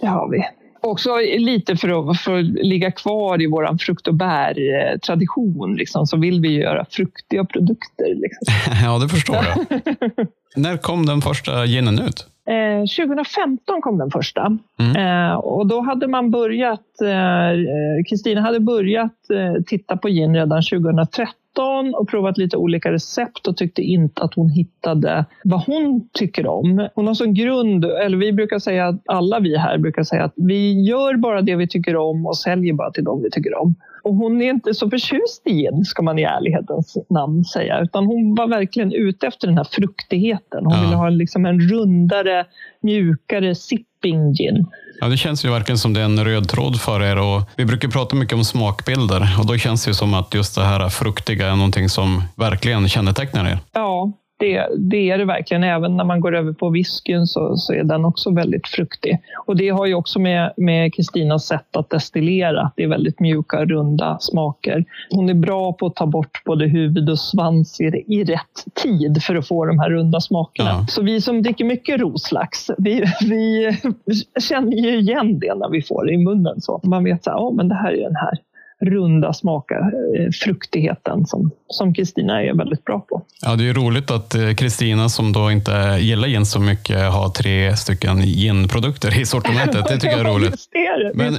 Det 0.00 0.06
har 0.06 0.28
vi. 0.28 0.44
Också 0.82 1.16
lite 1.38 1.76
för 1.76 2.10
att, 2.10 2.20
för 2.20 2.38
att 2.38 2.44
ligga 2.44 2.90
kvar 2.90 3.42
i 3.42 3.46
vår 3.46 3.78
frukt 3.78 4.08
och 4.08 4.14
bär-tradition 4.14 5.76
liksom, 5.76 6.06
så 6.06 6.16
vill 6.16 6.40
vi 6.40 6.60
göra 6.60 6.86
fruktiga 6.90 7.44
produkter. 7.44 8.14
Liksom. 8.14 8.54
ja, 8.84 8.98
det 8.98 9.08
förstår 9.08 9.36
jag. 9.36 10.26
När 10.56 10.76
kom 10.76 11.06
den 11.06 11.20
första 11.20 11.66
ginen 11.66 11.98
ut? 11.98 12.26
Eh, 12.48 13.06
2015 13.06 13.82
kom 13.82 13.98
den 13.98 14.10
första. 14.10 14.58
Mm. 14.78 14.96
Eh, 14.96 15.34
och 15.34 15.66
då 15.66 15.80
hade 15.80 16.08
man 16.08 16.30
börjat, 16.30 17.00
eh, 17.02 18.04
Kristina 18.08 18.40
eh, 18.40 18.44
hade 18.44 18.60
börjat 18.60 19.30
eh, 19.30 19.62
titta 19.66 19.96
på 19.96 20.08
gin 20.08 20.34
redan 20.34 20.62
2013 20.62 21.34
13 21.52 21.94
och 21.94 22.08
provat 22.08 22.38
lite 22.38 22.56
olika 22.56 22.92
recept 22.92 23.46
och 23.46 23.56
tyckte 23.56 23.82
inte 23.82 24.22
att 24.22 24.34
hon 24.34 24.50
hittade 24.50 25.24
vad 25.44 25.64
hon 25.64 26.08
tycker 26.12 26.46
om. 26.46 26.88
Hon 26.94 27.06
har 27.06 27.14
som 27.14 27.34
grund, 27.34 27.84
eller 27.84 28.16
vi 28.16 28.32
brukar 28.32 28.58
säga, 28.58 28.86
att 28.88 29.02
alla 29.06 29.40
vi 29.40 29.58
här 29.58 29.78
brukar 29.78 30.02
säga 30.02 30.24
att 30.24 30.34
vi 30.36 30.82
gör 30.82 31.16
bara 31.16 31.42
det 31.42 31.56
vi 31.56 31.68
tycker 31.68 31.96
om 31.96 32.26
och 32.26 32.38
säljer 32.38 32.74
bara 32.74 32.90
till 32.90 33.04
dem 33.04 33.22
vi 33.22 33.30
tycker 33.30 33.58
om. 33.58 33.74
Och 34.04 34.14
hon 34.14 34.42
är 34.42 34.50
inte 34.50 34.74
så 34.74 34.90
förtjust 34.90 35.42
i 35.46 35.50
gin, 35.50 35.84
ska 35.84 36.02
man 36.02 36.18
i 36.18 36.22
ärlighetens 36.22 36.96
namn 37.10 37.44
säga. 37.44 37.80
Utan 37.82 38.06
hon 38.06 38.34
var 38.34 38.48
verkligen 38.48 38.92
ute 38.92 39.26
efter 39.26 39.46
den 39.46 39.56
här 39.56 39.66
fruktigheten. 39.70 40.64
Hon 40.64 40.74
ja. 40.74 40.84
ville 40.84 40.96
ha 40.96 41.08
liksom 41.08 41.46
en 41.46 41.60
rundare, 41.60 42.46
mjukare 42.80 43.54
sipping 43.54 44.32
gin. 44.32 44.66
Ja, 45.02 45.08
det 45.08 45.16
känns 45.16 45.44
ju 45.44 45.50
verkligen 45.50 45.78
som 45.78 45.92
det 45.92 46.00
är 46.00 46.04
en 46.04 46.24
röd 46.24 46.48
tråd 46.48 46.80
för 46.80 47.02
er. 47.02 47.18
Och 47.18 47.42
vi 47.56 47.64
brukar 47.64 47.88
prata 47.88 48.16
mycket 48.16 48.34
om 48.34 48.44
smakbilder 48.44 49.36
och 49.38 49.46
då 49.46 49.58
känns 49.58 49.84
det 49.84 49.94
som 49.94 50.14
att 50.14 50.34
just 50.34 50.54
det 50.54 50.64
här 50.64 50.88
fruktiga 50.88 51.46
är 51.46 51.56
någonting 51.56 51.88
som 51.88 52.22
verkligen 52.34 52.88
kännetecknar 52.88 53.44
er. 53.44 53.58
Ja, 53.72 54.12
det, 54.42 54.66
det, 54.78 55.10
är 55.10 55.18
det 55.18 55.24
verkligen. 55.24 55.64
Även 55.64 55.96
när 55.96 56.04
man 56.04 56.20
går 56.20 56.34
över 56.34 56.52
på 56.52 56.70
whiskyn 56.70 57.26
så, 57.26 57.56
så, 57.56 57.72
är 57.72 57.84
den 57.84 58.04
också 58.04 58.30
väldigt 58.30 58.68
fruktig. 58.68 59.18
Och 59.46 59.56
det 59.56 59.68
har 59.68 59.86
ju 59.86 59.94
också 59.94 60.18
med 60.56 60.94
Kristinas 60.94 61.46
sätt 61.46 61.76
att 61.76 61.90
destillera. 61.90 62.72
Det 62.76 62.82
är 62.82 62.88
väldigt 62.88 63.20
mjuka, 63.20 63.64
runda 63.64 64.18
smaker. 64.20 64.84
Hon 65.10 65.28
är 65.28 65.34
bra 65.34 65.72
på 65.72 65.86
att 65.86 65.94
ta 65.94 66.06
bort 66.06 66.44
både 66.44 66.66
huvud 66.66 67.10
och 67.10 67.18
svans 67.18 67.80
i, 67.80 68.04
i 68.06 68.24
rätt 68.24 68.74
tid 68.82 69.22
för 69.22 69.34
att 69.34 69.48
få 69.48 69.66
de 69.66 69.78
här 69.78 69.90
runda 69.90 70.20
smakerna. 70.20 70.70
Ja. 70.70 70.86
Så 70.88 71.02
vi 71.02 71.20
som 71.20 71.42
dricker 71.42 71.64
mycket 71.64 72.00
roslax, 72.00 72.70
vi, 72.78 73.04
vi 73.20 73.72
känner 74.48 74.76
ju 74.76 74.98
igen 74.98 75.38
det 75.38 75.54
när 75.54 75.70
vi 75.70 75.82
får 75.82 76.06
det 76.06 76.12
i 76.12 76.18
munnen. 76.18 76.60
Så 76.60 76.80
man 76.84 77.04
vet 77.04 77.26
att 77.26 77.36
oh, 77.36 77.64
det 77.64 77.74
här 77.74 77.92
är 77.92 78.02
den 78.02 78.16
här 78.16 78.38
runda 78.82 79.32
smaka, 79.32 79.74
eh, 79.74 80.30
fruktigheten 80.44 81.26
som 81.72 81.94
Kristina 81.94 82.42
är 82.42 82.54
väldigt 82.54 82.84
bra 82.84 83.00
på. 83.00 83.22
Ja, 83.42 83.56
det 83.56 83.68
är 83.68 83.74
roligt 83.74 84.10
att 84.10 84.34
eh, 84.34 84.52
Kristina 84.52 85.08
som 85.08 85.32
då 85.32 85.50
inte 85.50 85.98
gillar 86.00 86.28
gin 86.28 86.46
så 86.46 86.60
mycket 86.60 87.12
har 87.12 87.28
tre 87.28 87.76
stycken 87.76 88.20
ginprodukter 88.22 89.20
i 89.20 89.26
sortimentet. 89.26 89.88
Det 89.88 89.98
tycker 89.98 90.16
jag 90.16 90.20
är 90.20 90.24
roligt. 90.34 90.68
Men, 91.14 91.32
men, 91.32 91.38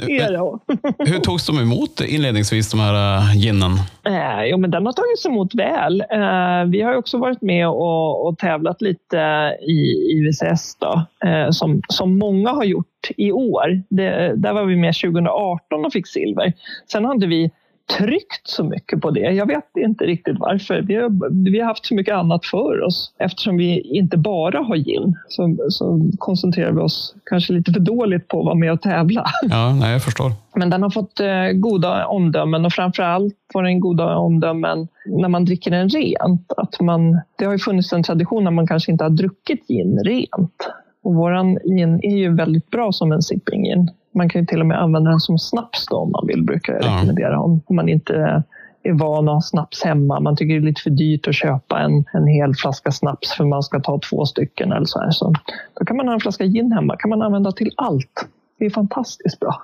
hur 1.08 1.20
togs 1.20 1.48
de 1.48 1.60
emot 1.60 2.02
inledningsvis, 2.02 2.72
de 2.72 2.80
här 2.80 3.18
eh, 3.18 3.36
ginen? 3.38 3.72
Eh, 4.06 4.44
jo, 4.46 4.58
men 4.58 4.72
den 4.72 4.86
har 4.86 4.94
tagits 4.94 5.26
emot 5.26 5.56
väl. 5.56 6.02
Eh, 6.02 6.72
vi 6.72 6.82
har 6.82 6.96
också 6.96 7.18
varit 7.18 7.42
med 7.42 7.68
och, 7.68 8.28
och 8.28 8.38
tävlat 8.38 8.82
lite 8.82 9.18
i 9.62 9.82
IWCS 10.12 10.76
då, 10.80 11.06
eh, 11.28 11.50
som, 11.50 11.82
som 11.88 12.18
många 12.18 12.50
har 12.50 12.64
gjort 12.64 12.88
i 13.18 13.32
år. 13.32 13.84
Det, 13.90 14.34
där 14.36 14.54
var 14.54 14.66
vi 14.66 14.76
med 14.76 14.96
2018 14.96 15.86
och 15.86 15.94
fick 15.94 16.08
silver. 16.08 16.54
Sen 16.88 17.06
hade 17.06 17.28
vi 17.28 17.52
tryckt 17.98 18.48
så 18.48 18.64
mycket 18.64 19.02
på 19.02 19.12
det. 19.12 19.20
Jag 19.20 19.46
vet 19.46 19.78
inte 19.78 20.06
riktigt 20.06 20.40
varför. 20.40 20.82
Vi 20.82 20.96
har, 20.96 21.44
vi 21.52 21.60
har 21.60 21.68
haft 21.68 21.86
så 21.86 21.96
mycket 21.96 22.16
annat 22.16 22.46
för 22.46 22.82
oss. 22.82 23.14
Eftersom 23.20 23.58
vi 23.58 23.80
inte 23.80 24.18
bara 24.18 24.58
har 24.58 24.76
gin 24.76 25.16
så, 25.28 25.58
så 25.70 26.10
koncentrerar 26.18 26.72
vi 26.72 26.80
oss 26.80 27.16
kanske 27.26 27.54
lite 27.54 27.74
för 27.74 27.80
dåligt 27.80 28.28
på 28.28 28.40
att 28.40 28.46
vara 28.46 28.56
med 28.56 28.72
och 28.72 28.82
tävla. 28.82 29.26
Ja, 29.50 29.76
nej, 29.76 29.92
jag 29.92 30.04
förstår. 30.04 30.32
Men 30.56 30.70
den 30.70 30.84
har 30.84 30.90
fått 30.90 31.20
eh, 31.20 31.52
goda 31.54 32.06
omdömen 32.06 32.66
och 32.66 32.74
framförallt 32.74 33.36
får 33.54 33.64
den 33.64 33.80
goda 33.80 34.16
omdömen 34.16 34.88
när 35.06 35.30
man 35.30 35.46
dricker 35.46 35.72
den 35.72 35.90
rent. 35.90 36.52
Att 36.58 36.82
man, 36.82 37.20
det 37.38 37.46
har 37.46 37.52
ju 37.52 37.60
funnits 37.60 37.94
en 37.94 38.04
tradition 38.04 38.44
när 38.44 38.52
man 38.52 38.68
kanske 38.68 38.92
inte 38.92 39.04
har 39.04 39.10
druckit 39.10 39.68
gin 39.68 40.00
rent. 40.04 40.70
Och 41.04 41.16
våran 41.16 41.56
gin 41.56 42.00
är 42.04 42.18
ju 42.18 42.36
väldigt 42.36 42.70
bra 42.70 42.92
som 42.92 43.12
en 43.12 43.22
sipping 43.22 43.64
gin. 43.64 43.92
Man 44.16 44.30
kan 44.30 44.42
ju 44.42 44.48
till 44.48 44.60
och 44.60 44.66
med 44.66 44.82
använda 44.82 45.10
den 45.10 45.20
som 45.20 45.40
snaps 45.40 45.88
då, 45.88 45.96
om 45.98 46.12
man 46.12 46.28
vill, 46.28 46.44
brukar 46.44 46.74
jag 46.74 46.86
rekommendera. 46.86 47.40
Om 47.40 47.62
man 47.70 47.90
inte 47.90 48.44
är 48.84 48.94
van 48.94 49.30
att 49.30 49.34
ha 49.34 49.42
snaps 49.42 49.84
hemma. 49.84 50.20
Man 50.20 50.36
tycker 50.36 50.54
det 50.54 50.60
är 50.60 50.66
lite 50.66 50.82
för 50.82 50.90
dyrt 50.90 51.28
att 51.28 51.36
köpa 51.36 51.80
en, 51.80 52.06
en 52.14 52.28
hel 52.28 52.56
flaska 52.56 52.92
snaps 52.92 53.34
för 53.34 53.46
man 53.46 53.64
ska 53.64 53.80
ta 53.80 54.00
två 54.10 54.26
stycken 54.26 54.72
eller 54.72 54.86
så 54.86 55.00
här. 55.00 55.12
Så 55.12 55.34
då 55.80 55.86
kan 55.86 55.98
man 55.98 56.08
ha 56.08 56.14
en 56.14 56.20
flaska 56.20 56.46
gin 56.46 56.72
hemma. 56.72 56.96
kan 56.98 57.10
man 57.10 57.22
använda 57.22 57.52
till 57.52 57.72
allt. 57.78 58.28
Det 58.60 58.66
är 58.66 58.70
fantastiskt 58.70 59.40
bra. 59.40 59.64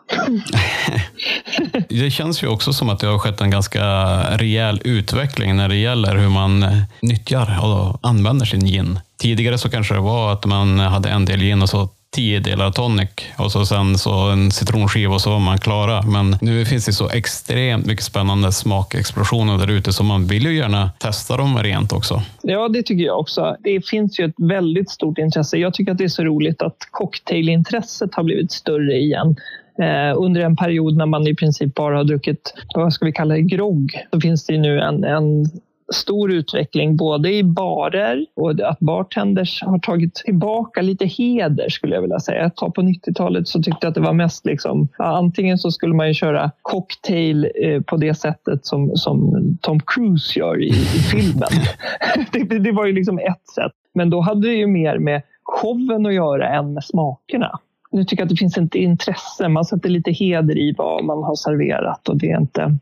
det 1.89 2.09
känns 2.09 2.43
ju 2.43 2.47
också 2.47 2.73
som 2.73 2.89
att 2.89 2.99
det 2.99 3.07
har 3.07 3.17
skett 3.17 3.41
en 3.41 3.51
ganska 3.51 3.83
rejäl 4.37 4.81
utveckling 4.85 5.55
när 5.55 5.69
det 5.69 5.75
gäller 5.75 6.17
hur 6.17 6.29
man 6.29 6.65
nyttjar 7.01 7.59
och 7.63 8.09
använder 8.09 8.45
sin 8.45 8.65
gin 8.65 8.99
Tidigare 9.19 9.57
så 9.57 9.69
kanske 9.69 9.93
det 9.93 9.99
var 9.99 10.33
att 10.33 10.45
man 10.45 10.79
hade 10.79 11.09
en 11.09 11.25
del 11.25 11.39
gin 11.39 11.61
och 11.61 11.69
så 11.69 11.89
tio 12.11 12.39
delar 12.39 12.71
tonic 12.71 13.09
och 13.37 13.51
så 13.51 13.65
sen 13.65 13.97
så 13.97 14.29
en 14.29 14.51
citronskiva 14.51 15.13
och 15.13 15.21
så 15.21 15.29
var 15.29 15.39
man 15.39 15.57
klara. 15.57 16.01
Men 16.01 16.37
nu 16.41 16.65
finns 16.65 16.85
det 16.85 16.93
så 16.93 17.09
extremt 17.09 17.85
mycket 17.85 18.05
spännande 18.05 18.51
smakexplosioner 18.51 19.57
där 19.57 19.71
ute 19.71 19.93
så 19.93 20.03
man 20.03 20.27
vill 20.27 20.43
ju 20.43 20.57
gärna 20.57 20.91
testa 20.99 21.37
dem 21.37 21.57
rent 21.63 21.93
också. 21.93 22.21
Ja, 22.41 22.69
det 22.69 22.83
tycker 22.83 23.03
jag 23.03 23.19
också. 23.19 23.55
Det 23.59 23.87
finns 23.87 24.19
ju 24.19 24.25
ett 24.25 24.35
väldigt 24.37 24.89
stort 24.89 25.17
intresse. 25.17 25.57
Jag 25.57 25.73
tycker 25.73 25.91
att 25.91 25.97
det 25.97 26.03
är 26.03 26.07
så 26.07 26.23
roligt 26.23 26.61
att 26.61 26.77
cocktailintresset 26.91 28.15
har 28.15 28.23
blivit 28.23 28.51
större 28.51 28.97
igen 28.97 29.35
eh, 29.79 30.17
under 30.17 30.41
en 30.41 30.55
period 30.55 30.97
när 30.97 31.05
man 31.05 31.27
i 31.27 31.35
princip 31.35 31.75
bara 31.75 31.97
har 31.97 32.03
druckit, 32.03 32.53
vad 32.75 32.93
ska 32.93 33.05
vi 33.05 33.11
kalla 33.11 33.33
det, 33.33 33.41
grogg, 33.41 33.91
så 34.13 34.21
finns 34.21 34.45
det 34.45 34.57
nu 34.57 34.79
en, 34.79 35.03
en 35.03 35.45
stor 35.93 36.31
utveckling 36.31 36.97
både 36.97 37.33
i 37.33 37.43
barer 37.43 38.25
och 38.35 38.51
att 38.51 38.79
bartenders 38.79 39.63
har 39.63 39.79
tagit 39.79 40.15
tillbaka 40.15 40.81
lite 40.81 41.05
heder 41.05 41.69
skulle 41.69 41.95
jag 41.95 42.01
vilja 42.01 42.19
säga. 42.19 42.45
Ett 42.45 42.55
tag 42.55 42.73
på 42.73 42.81
90-talet 42.81 43.47
så 43.47 43.63
tyckte 43.63 43.77
jag 43.81 43.89
att 43.89 43.95
det 43.95 44.01
var 44.01 44.13
mest 44.13 44.45
liksom, 44.45 44.87
antingen 44.97 45.57
så 45.57 45.71
skulle 45.71 45.93
man 45.93 46.07
ju 46.07 46.13
köra 46.13 46.51
cocktail 46.61 47.51
eh, 47.63 47.81
på 47.81 47.97
det 47.97 48.13
sättet 48.13 48.65
som, 48.65 48.91
som 48.95 49.33
Tom 49.61 49.79
Cruise 49.79 50.39
gör 50.39 50.61
i, 50.63 50.69
i 50.69 50.73
filmen. 51.11 51.49
det, 52.31 52.59
det 52.59 52.71
var 52.71 52.85
ju 52.85 52.93
liksom 52.93 53.19
ett 53.19 53.47
sätt. 53.55 53.71
Men 53.93 54.09
då 54.09 54.21
hade 54.21 54.47
det 54.47 54.55
ju 54.55 54.67
mer 54.67 54.97
med 54.97 55.21
showen 55.43 56.05
att 56.05 56.13
göra 56.13 56.49
än 56.49 56.73
med 56.73 56.83
smakerna. 56.83 57.59
Nu 57.91 58.03
tycker 58.03 58.21
jag 58.21 58.25
att 58.25 58.29
det 58.29 58.35
finns 58.35 58.57
ett 58.57 58.75
intresse. 58.75 59.47
Man 59.47 59.65
sätter 59.65 59.89
lite 59.89 60.11
heder 60.11 60.57
i 60.57 60.73
vad 60.77 61.03
man 61.03 61.23
har 61.23 61.35
serverat 61.35 62.09
och 62.09 62.17
det 62.17 62.31
är 62.31 62.37
inte 62.37 62.77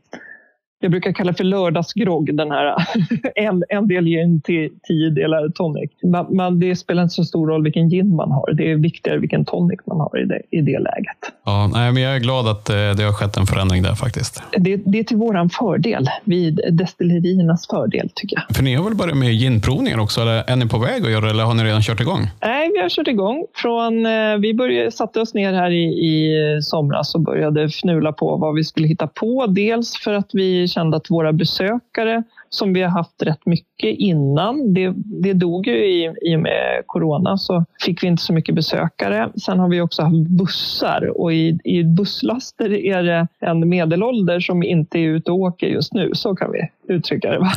jag 0.80 0.90
brukar 0.90 1.12
kalla 1.12 1.34
för 1.34 1.44
lördagsgrogg, 1.44 2.36
den 2.36 2.50
här 2.50 2.74
en, 3.34 3.64
en 3.68 3.88
del 3.88 4.04
gin 4.04 4.40
till 4.40 4.70
tio 4.82 5.10
delar 5.10 5.48
tonic. 5.48 5.90
Men, 6.02 6.26
men, 6.30 6.60
det 6.60 6.76
spelar 6.76 7.02
inte 7.02 7.14
så 7.14 7.24
stor 7.24 7.46
roll 7.46 7.64
vilken 7.64 7.90
gin 7.90 8.16
man 8.16 8.30
har. 8.30 8.52
Det 8.52 8.70
är 8.70 8.76
viktigare 8.76 9.18
vilken 9.18 9.44
tonic 9.44 9.80
man 9.86 10.00
har 10.00 10.22
i 10.22 10.24
det, 10.24 10.42
i 10.50 10.60
det 10.60 10.78
läget. 10.78 11.16
Ja, 11.44 11.70
nej, 11.72 11.92
men 11.92 12.02
jag 12.02 12.16
är 12.16 12.20
glad 12.20 12.48
att 12.48 12.70
eh, 12.70 12.74
det 12.76 13.02
har 13.02 13.12
skett 13.12 13.36
en 13.36 13.46
förändring 13.46 13.82
där 13.82 13.94
faktiskt. 13.94 14.42
Det, 14.58 14.76
det 14.76 14.98
är 14.98 15.04
till 15.04 15.16
våran 15.16 15.50
fördel, 15.50 16.08
vid 16.24 16.60
destilleriernas 16.70 17.66
fördel 17.66 18.10
tycker 18.14 18.36
jag. 18.36 18.56
För 18.56 18.62
ni 18.62 18.74
har 18.74 18.84
väl 18.84 18.94
börjat 18.94 19.16
med 19.16 19.34
ginprovningar 19.34 19.98
också, 19.98 20.20
eller 20.20 20.50
är 20.50 20.56
ni 20.56 20.68
på 20.68 20.78
väg 20.78 21.04
att 21.04 21.10
göra 21.10 21.24
det, 21.24 21.30
eller 21.30 21.44
har 21.44 21.54
ni 21.54 21.64
redan 21.64 21.82
kört 21.82 22.00
igång? 22.00 22.20
Nej, 22.42 22.70
vi 22.74 22.82
har 22.82 22.88
kört 22.88 23.08
igång. 23.08 23.46
Från, 23.54 24.06
eh, 24.06 24.36
vi 24.38 24.54
började, 24.54 24.92
satte 24.92 25.20
oss 25.20 25.34
ner 25.34 25.52
här 25.52 25.70
i, 25.70 25.84
i 25.84 26.62
somras 26.62 27.14
och 27.14 27.20
började 27.20 27.64
fnula 27.64 28.12
på 28.12 28.36
vad 28.36 28.54
vi 28.54 28.64
skulle 28.64 28.88
hitta 28.88 29.06
på. 29.06 29.46
Dels 29.46 29.96
för 29.96 30.12
att 30.12 30.30
vi 30.32 30.67
kände 30.68 30.96
att 30.96 31.10
våra 31.10 31.32
besökare 31.32 32.22
som 32.50 32.72
vi 32.72 32.82
har 32.82 32.90
haft 32.90 33.22
rätt 33.22 33.46
mycket 33.46 33.98
innan. 33.98 34.74
Det, 34.74 34.92
det 34.96 35.32
dog 35.32 35.66
ju 35.66 35.84
i, 35.86 36.12
i 36.22 36.36
och 36.36 36.40
med 36.40 36.82
corona 36.86 37.36
så 37.36 37.64
fick 37.84 38.02
vi 38.02 38.06
inte 38.06 38.22
så 38.22 38.32
mycket 38.32 38.54
besökare. 38.54 39.30
Sen 39.44 39.58
har 39.58 39.68
vi 39.68 39.80
också 39.80 40.02
haft 40.02 40.28
bussar 40.28 41.20
och 41.20 41.32
i, 41.32 41.58
i 41.64 41.84
busslaster 41.84 42.72
är 42.72 43.02
det 43.02 43.28
en 43.40 43.68
medelålder 43.68 44.40
som 44.40 44.62
inte 44.62 44.98
är 44.98 45.08
ute 45.08 45.30
och 45.30 45.38
åker 45.38 45.66
just 45.66 45.92
nu. 45.92 46.10
Så 46.14 46.36
kan 46.36 46.52
vi 46.52 46.94
uttrycka 46.94 47.30
det. 47.30 47.38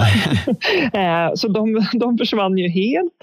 Eh, 0.93 1.31
så 1.35 1.47
de, 1.47 1.85
de 1.93 2.17
försvann 2.17 2.57
ju 2.57 2.69
helt. 2.69 3.13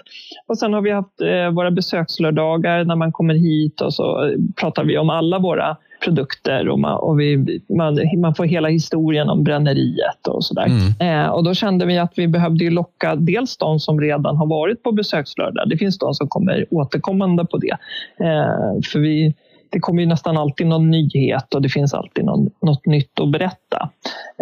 Och 0.47 0.59
sen 0.59 0.73
har 0.73 0.81
vi 0.81 0.91
haft 0.91 1.21
eh, 1.21 1.51
våra 1.51 1.71
besökslördagar 1.71 2.85
när 2.85 2.97
man 2.97 3.13
kommer 3.13 3.35
hit 3.35 3.81
och 3.81 3.95
så 3.95 4.35
pratar 4.61 4.85
vi 4.85 4.99
om 4.99 5.11
alla 5.11 5.39
våra 5.39 5.77
produkter 6.05 6.69
och, 6.69 6.79
man, 6.79 6.99
och 6.99 7.21
vi, 7.21 7.61
man, 7.69 8.01
man, 8.21 8.35
får 8.35 8.45
hela 8.45 8.69
historien 8.69 9.29
om 9.29 9.45
bränneriet 9.45 10.27
och 10.29 10.45
sådär. 10.45 10.67
Mm. 10.67 11.25
Eh, 11.25 11.31
och 11.31 11.45
då 11.45 11.55
kände 11.59 11.87
vi 11.87 11.99
att 11.99 12.13
vi 12.17 12.29
behövde 12.29 12.71
locka 12.71 13.17
dels 13.17 13.57
de 13.57 13.81
som 13.81 14.01
redan 14.01 14.37
har 14.37 14.47
varit 14.47 14.83
på 14.83 14.93
besökslördag. 14.93 15.69
Det 15.69 15.77
finns 15.77 15.99
de 15.99 16.15
som 16.15 16.29
kommer 16.29 16.67
återkommande 16.71 17.45
på 17.45 17.59
det. 17.59 17.77
Eh, 18.21 18.81
för 18.93 18.99
vi, 18.99 19.35
det 19.71 19.81
kommer 19.81 20.01
ju 20.03 20.07
nästan 20.07 20.37
alltid 20.37 20.67
någon 20.67 20.91
nyhet 20.91 21.55
och 21.55 21.63
det 21.63 21.69
finns 21.69 21.95
alltid 21.95 22.25
någon, 22.25 22.51
något 22.63 22.87
nytt 22.87 23.21
att 23.21 23.33
berätta. 23.33 23.91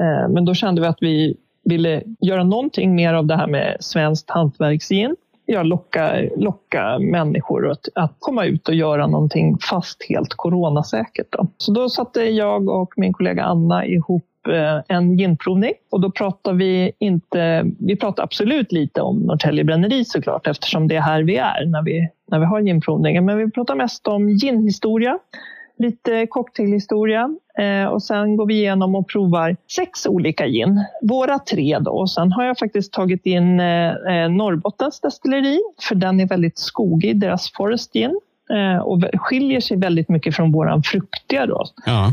Eh, 0.00 0.28
men 0.28 0.44
då 0.44 0.54
kände 0.54 0.80
vi 0.80 0.86
att 0.86 0.98
vi 1.00 1.36
ville 1.64 2.02
göra 2.20 2.44
någonting 2.44 2.94
mer 2.94 3.14
av 3.14 3.26
det 3.26 3.36
här 3.36 3.46
med 3.46 3.76
svenskt 3.80 4.30
hantverksgin 4.30 5.16
ja, 5.46 5.62
locka, 5.62 6.20
locka 6.36 6.98
människor 6.98 7.70
att, 7.70 7.88
att 7.94 8.16
komma 8.18 8.44
ut 8.44 8.68
och 8.68 8.74
göra 8.74 9.06
någonting 9.06 9.58
fast 9.70 10.06
helt 10.08 10.34
coronasäkert. 10.34 11.26
Då. 11.30 11.46
Så 11.56 11.72
då 11.72 11.88
satte 11.88 12.20
jag 12.20 12.68
och 12.68 12.92
min 12.96 13.12
kollega 13.12 13.44
Anna 13.44 13.86
ihop 13.86 14.24
Eh, 14.48 14.80
en 14.88 15.18
ginprovning 15.18 15.72
och 15.90 16.00
då 16.00 16.10
pratar 16.10 16.52
vi 16.52 16.92
inte, 16.98 17.64
vi 17.78 17.96
pratar 17.96 18.22
absolut 18.22 18.72
lite 18.72 19.00
om 19.00 19.18
Norrtälje 19.18 19.64
bränneri 19.64 20.04
såklart 20.04 20.46
eftersom 20.46 20.88
det 20.88 20.96
är 20.96 21.00
här 21.00 21.22
vi 21.22 21.36
är 21.36 21.66
när 21.66 21.82
vi, 21.82 22.08
när 22.30 22.38
vi 22.38 22.44
har 22.44 22.60
ginprovningen. 22.60 23.24
Men 23.24 23.38
vi 23.38 23.50
pratar 23.50 23.74
mest 23.74 24.08
om 24.08 24.28
ginhistoria, 24.28 25.18
lite 25.78 26.26
cocktailhistoria 26.26 27.36
eh, 27.58 27.84
och 27.84 28.02
sen 28.02 28.36
går 28.36 28.46
vi 28.46 28.54
igenom 28.54 28.94
och 28.94 29.08
provar 29.08 29.56
sex 29.76 30.06
olika 30.06 30.46
gin. 30.46 30.84
Våra 31.02 31.38
tre 31.38 31.78
då. 31.78 31.90
Och 31.90 32.10
sen 32.10 32.32
har 32.32 32.44
jag 32.44 32.58
faktiskt 32.58 32.92
tagit 32.92 33.26
in 33.26 33.60
eh, 33.60 33.94
Norrbottens 34.30 35.00
destilleri 35.00 35.60
för 35.88 35.94
den 35.94 36.20
är 36.20 36.26
väldigt 36.26 36.58
skogig, 36.58 37.20
deras 37.20 37.52
Forest 37.52 37.92
Gin 37.92 38.20
och 38.82 39.04
skiljer 39.14 39.60
sig 39.60 39.76
väldigt 39.76 40.08
mycket 40.08 40.36
från 40.36 40.52
våran 40.52 40.82
fruktiga. 40.82 41.46
Då. 41.46 41.64
Ja. 41.86 42.12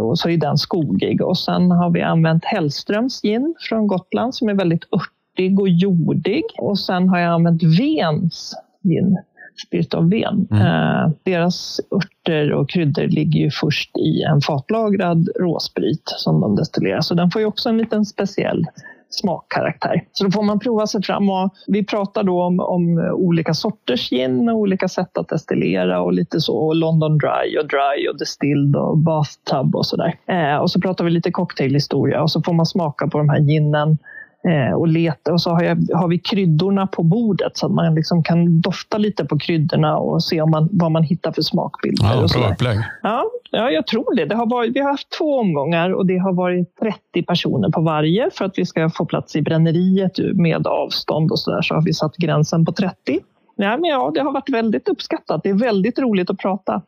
och 0.00 0.18
så 0.18 0.28
är 0.28 0.36
den 0.36 0.58
skogig. 0.58 1.22
Och 1.22 1.38
sen 1.38 1.70
har 1.70 1.90
vi 1.90 2.02
använt 2.02 2.44
Hellströms 2.44 3.22
gin 3.22 3.54
från 3.68 3.86
Gotland 3.86 4.34
som 4.34 4.48
är 4.48 4.54
väldigt 4.54 4.84
örtig 4.92 5.60
och 5.60 5.68
jordig. 5.68 6.42
Och 6.58 6.78
sen 6.78 7.08
har 7.08 7.18
jag 7.18 7.32
använt 7.32 7.62
Vens 7.62 8.54
gin 8.82 9.18
Spirit 9.66 9.94
of 9.94 10.12
Ven. 10.12 10.46
Mm. 10.50 10.66
Eh, 10.66 11.10
deras 11.22 11.80
örter 11.94 12.52
och 12.52 12.70
kryddor 12.70 13.06
ligger 13.06 13.40
ju 13.40 13.50
först 13.50 13.96
i 13.98 14.22
en 14.22 14.40
fatlagrad 14.40 15.28
råsprit 15.40 16.02
som 16.04 16.40
de 16.40 16.56
destillerar. 16.56 17.00
Så 17.00 17.14
den 17.14 17.30
får 17.30 17.40
ju 17.40 17.46
också 17.46 17.68
en 17.68 17.78
liten 17.78 18.04
speciell 18.04 18.64
smakkaraktär. 19.10 20.04
Så 20.12 20.24
då 20.24 20.30
får 20.30 20.42
man 20.42 20.58
prova 20.58 20.86
sig 20.86 21.02
fram. 21.02 21.30
Och 21.30 21.54
vi 21.66 21.84
pratar 21.84 22.22
då 22.22 22.42
om, 22.42 22.60
om 22.60 22.98
olika 23.14 23.54
sorters 23.54 24.10
gin 24.10 24.48
och 24.48 24.56
olika 24.56 24.88
sätt 24.88 25.18
att 25.18 25.28
destillera 25.28 26.00
och 26.00 26.12
lite 26.12 26.40
så. 26.40 26.72
London 26.72 27.18
Dry 27.18 27.58
och 27.58 27.68
Dry 27.68 28.08
och 28.08 28.18
Distilled 28.18 28.76
och 28.76 28.98
Bathtub 28.98 29.76
och 29.76 29.86
sådär. 29.86 30.14
Eh, 30.26 30.56
och 30.56 30.70
så 30.70 30.80
pratar 30.80 31.04
vi 31.04 31.10
lite 31.10 31.30
cocktailhistoria 31.30 32.22
och 32.22 32.30
så 32.30 32.42
får 32.42 32.52
man 32.52 32.66
smaka 32.66 33.06
på 33.06 33.18
de 33.18 33.28
här 33.28 33.40
ginen 33.40 33.98
och 34.76 34.88
leta. 34.88 35.32
Och 35.32 35.40
så 35.40 35.50
har, 35.50 35.62
jag, 35.62 35.88
har, 35.94 36.08
vi 36.08 36.18
kryddorna 36.18 36.86
på 36.86 37.02
bordet 37.02 37.56
så 37.56 37.66
att 37.66 37.72
man 37.72 37.94
liksom 37.94 38.22
kan 38.22 38.60
dofta 38.60 38.98
lite 38.98 39.24
på 39.24 39.38
kryddorna 39.38 39.96
och 39.96 40.24
se 40.24 40.40
om 40.40 40.50
man, 40.50 40.68
vad 40.72 40.92
man 40.92 41.02
hittar 41.02 41.32
för 41.32 41.42
smakbilder. 41.42 42.06
Ja, 42.06 42.22
och 42.22 42.30
bra 42.34 42.52
upplägg. 42.52 42.78
Ja, 43.02 43.24
ja, 43.50 43.70
jag 43.70 43.86
tror 43.86 44.16
det. 44.16 44.24
det 44.24 44.34
har 44.34 44.46
varit, 44.46 44.76
vi 44.76 44.80
har 44.80 44.90
haft 44.90 45.10
två 45.18 45.38
omgångar 45.38 45.90
och 45.90 46.06
det 46.06 46.18
har 46.18 46.32
varit 46.32 46.76
30 47.12 47.22
personer 47.26 47.70
på 47.70 47.80
varje 47.80 48.30
för 48.32 48.44
att 48.44 48.58
vi 48.58 48.66
ska 48.66 48.90
få 48.90 49.04
plats 49.04 49.36
i 49.36 49.42
bränneriet 49.42 50.18
med 50.34 50.66
avstånd 50.66 51.30
och 51.30 51.38
så 51.38 51.50
där 51.50 51.62
så 51.62 51.74
har 51.74 51.82
vi 51.82 51.92
satt 51.92 52.16
gränsen 52.16 52.64
på 52.64 52.72
30. 52.72 52.94
Ja, 53.56 53.76
men 53.76 53.84
ja, 53.84 54.10
det 54.14 54.20
har 54.20 54.32
varit 54.32 54.50
väldigt 54.50 54.88
uppskattat. 54.88 55.42
Det 55.42 55.48
är 55.48 55.54
väldigt 55.54 55.98
roligt 55.98 56.30
att 56.30 56.38
prata. 56.38 56.82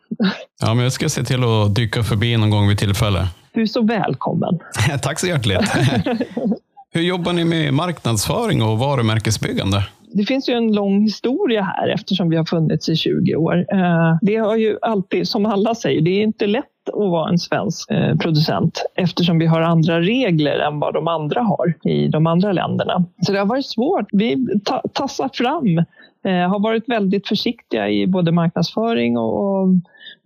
Ja, 0.60 0.74
men 0.74 0.78
jag 0.78 0.92
ska 0.92 1.08
se 1.08 1.24
till 1.24 1.44
att 1.44 1.74
dyka 1.74 2.02
förbi 2.02 2.36
någon 2.36 2.50
gång 2.50 2.68
vid 2.68 2.78
tillfälle. 2.78 3.28
Du 3.52 3.62
är 3.62 3.66
så 3.66 3.82
välkommen. 3.82 4.58
Tack 5.02 5.20
så 5.20 5.26
hjärtligt. 5.26 5.60
Hur 6.92 7.02
jobbar 7.02 7.32
ni 7.32 7.44
med 7.44 7.74
marknadsföring 7.74 8.62
och 8.62 8.78
varumärkesbyggande? 8.78 9.86
Det 10.12 10.24
finns 10.24 10.48
ju 10.48 10.54
en 10.54 10.72
lång 10.72 11.02
historia 11.02 11.62
här 11.62 11.88
eftersom 11.88 12.30
vi 12.30 12.36
har 12.36 12.44
funnits 12.44 12.88
i 12.88 12.96
20 12.96 13.36
år. 13.36 13.66
Eh, 13.72 14.18
det 14.22 14.36
har 14.36 14.56
ju 14.56 14.78
alltid, 14.82 15.28
som 15.28 15.46
alla 15.46 15.74
säger, 15.74 16.00
det 16.00 16.10
är 16.10 16.22
inte 16.22 16.46
lätt 16.46 16.64
att 16.92 17.10
vara 17.10 17.30
en 17.30 17.38
svensk 17.38 17.90
eh, 17.90 18.16
producent 18.16 18.84
eftersom 18.94 19.38
vi 19.38 19.46
har 19.46 19.60
andra 19.60 20.00
regler 20.00 20.58
än 20.58 20.80
vad 20.80 20.94
de 20.94 21.08
andra 21.08 21.40
har 21.40 21.74
i 21.84 22.08
de 22.08 22.26
andra 22.26 22.52
länderna. 22.52 23.04
Så 23.22 23.32
det 23.32 23.38
har 23.38 23.46
varit 23.46 23.66
svårt. 23.66 24.06
Vi 24.12 24.46
tassar 24.92 25.30
fram, 25.32 25.78
eh, 26.24 26.50
har 26.50 26.62
varit 26.62 26.88
väldigt 26.88 27.28
försiktiga 27.28 27.88
i 27.88 28.06
både 28.06 28.32
marknadsföring 28.32 29.18
och 29.18 29.68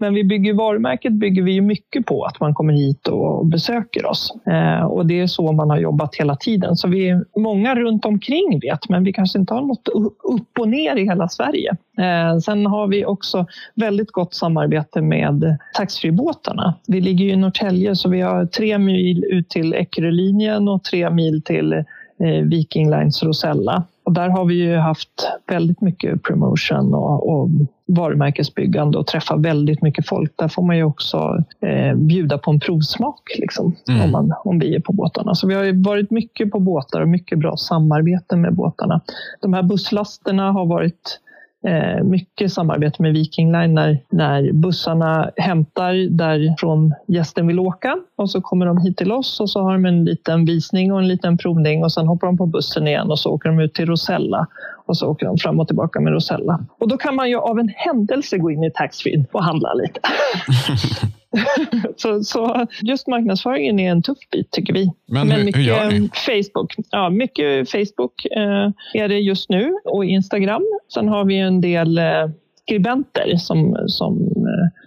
men 0.04 0.14
vi 0.14 0.24
bygger 0.24 0.54
varumärket 0.54 1.12
bygger 1.12 1.42
vi 1.42 1.52
ju 1.52 1.60
mycket 1.60 2.06
på 2.06 2.24
att 2.24 2.40
man 2.40 2.54
kommer 2.54 2.72
hit 2.72 3.08
och 3.08 3.46
besöker 3.46 4.06
oss. 4.06 4.34
Eh, 4.46 4.84
och 4.84 5.06
det 5.06 5.20
är 5.20 5.26
så 5.26 5.52
man 5.52 5.70
har 5.70 5.78
jobbat 5.78 6.14
hela 6.14 6.36
tiden. 6.36 6.76
Så 6.76 6.88
vi 6.88 7.08
är 7.08 7.24
många 7.40 7.74
runt 7.74 8.04
omkring 8.04 8.60
vet, 8.62 8.88
men 8.88 9.04
vi 9.04 9.12
kanske 9.12 9.38
inte 9.38 9.54
har 9.54 9.62
något 9.62 9.88
upp 10.22 10.58
och 10.58 10.68
ner 10.68 10.96
i 10.96 11.04
hela 11.04 11.28
Sverige. 11.28 11.76
Eh, 11.98 12.38
sen 12.38 12.66
har 12.66 12.86
vi 12.86 13.04
också 13.04 13.46
väldigt 13.74 14.12
gott 14.12 14.34
samarbete 14.34 15.00
med 15.00 15.58
taxfreebåtarna. 15.76 16.74
Vi 16.86 17.00
ligger 17.00 17.24
ju 17.24 17.32
i 17.32 17.36
Norrtälje 17.36 17.96
så 17.96 18.08
vi 18.08 18.20
har 18.20 18.46
tre 18.46 18.78
mil 18.78 19.24
ut 19.24 19.48
till 19.48 19.74
Eckerölinjen 19.74 20.68
och 20.68 20.84
tre 20.84 21.10
mil 21.10 21.42
till 21.42 21.72
eh, 21.72 22.42
Viking 22.42 22.90
Lines 22.90 23.22
Rosella. 23.22 23.84
Och 24.04 24.12
där 24.12 24.28
har 24.28 24.44
vi 24.44 24.54
ju 24.54 24.76
haft 24.76 25.28
väldigt 25.46 25.80
mycket 25.80 26.22
promotion 26.22 26.94
och, 26.94 27.28
och 27.30 27.48
varumärkesbyggande 27.86 28.98
och 28.98 29.06
träffa 29.06 29.36
väldigt 29.36 29.82
mycket 29.82 30.08
folk. 30.08 30.32
Där 30.36 30.48
får 30.48 30.62
man 30.62 30.76
ju 30.76 30.84
också 30.84 31.44
eh, 31.60 31.94
bjuda 31.94 32.38
på 32.38 32.50
en 32.50 32.60
provsmak 32.60 33.20
liksom, 33.38 33.76
mm. 33.88 34.02
om, 34.02 34.10
man, 34.10 34.32
om 34.44 34.58
vi 34.58 34.74
är 34.74 34.80
på 34.80 34.92
båtarna. 34.92 35.34
Så 35.34 35.46
vi 35.46 35.54
har 35.54 35.84
varit 35.84 36.10
mycket 36.10 36.50
på 36.50 36.60
båtar 36.60 37.00
och 37.00 37.08
mycket 37.08 37.38
bra 37.38 37.56
samarbete 37.56 38.36
med 38.36 38.54
båtarna. 38.54 39.00
De 39.40 39.52
här 39.52 39.62
busslasterna 39.62 40.52
har 40.52 40.66
varit 40.66 41.20
Eh, 41.66 42.02
mycket 42.02 42.52
samarbete 42.52 43.02
med 43.02 43.12
Viking 43.12 43.52
Line 43.52 43.74
när, 43.74 43.98
när 44.10 44.52
bussarna 44.52 45.30
hämtar 45.36 46.10
därifrån 46.10 46.94
gästen 47.06 47.46
vill 47.46 47.58
åka. 47.58 47.96
Och 48.16 48.30
så 48.30 48.40
kommer 48.40 48.66
de 48.66 48.78
hit 48.78 48.96
till 48.96 49.12
oss 49.12 49.40
och 49.40 49.50
så 49.50 49.60
har 49.62 49.72
de 49.72 49.84
en 49.86 50.04
liten 50.04 50.44
visning 50.44 50.92
och 50.92 50.98
en 50.98 51.08
liten 51.08 51.38
provning 51.38 51.84
och 51.84 51.92
sen 51.92 52.06
hoppar 52.06 52.26
de 52.26 52.36
på 52.36 52.46
bussen 52.46 52.88
igen 52.88 53.10
och 53.10 53.18
så 53.18 53.30
åker 53.30 53.48
de 53.48 53.60
ut 53.60 53.74
till 53.74 53.86
Rosella 53.86 54.46
och 54.86 54.96
så 54.96 55.08
åker 55.08 55.26
de 55.26 55.38
fram 55.38 55.60
och 55.60 55.66
tillbaka 55.66 56.00
med 56.00 56.12
Rosella. 56.12 56.66
Och 56.80 56.88
då 56.88 56.96
kan 56.96 57.14
man 57.14 57.30
ju 57.30 57.36
av 57.36 57.58
en 57.58 57.68
händelse 57.76 58.38
gå 58.38 58.50
in 58.50 58.64
i 58.64 58.70
taxfree 58.70 59.24
och 59.32 59.44
handla 59.44 59.74
lite. 59.74 60.00
så, 61.96 62.24
så, 62.24 62.66
just 62.82 63.06
marknadsföringen 63.06 63.78
är 63.78 63.90
en 63.90 64.02
tuff 64.02 64.18
bit 64.32 64.50
tycker 64.50 64.72
vi. 64.72 64.92
Men, 65.06 65.28
Men 65.28 65.36
hur, 65.36 65.44
mycket 65.44 65.60
hur 65.60 65.66
gör 65.66 65.90
ni? 65.90 66.10
Facebook. 66.14 66.74
Ja, 66.90 67.10
mycket 67.10 67.70
Facebook 67.70 68.26
eh, 68.36 68.70
är 68.94 69.08
det 69.08 69.18
just 69.18 69.50
nu 69.50 69.72
och 69.84 70.04
Instagram. 70.04 70.62
Sen 70.94 71.08
har 71.08 71.24
vi 71.24 71.38
en 71.38 71.60
del 71.60 71.98
eh, 71.98 72.04
skribenter 72.62 73.36
som, 73.36 73.76
som 73.86 74.20
eh, 74.36 74.82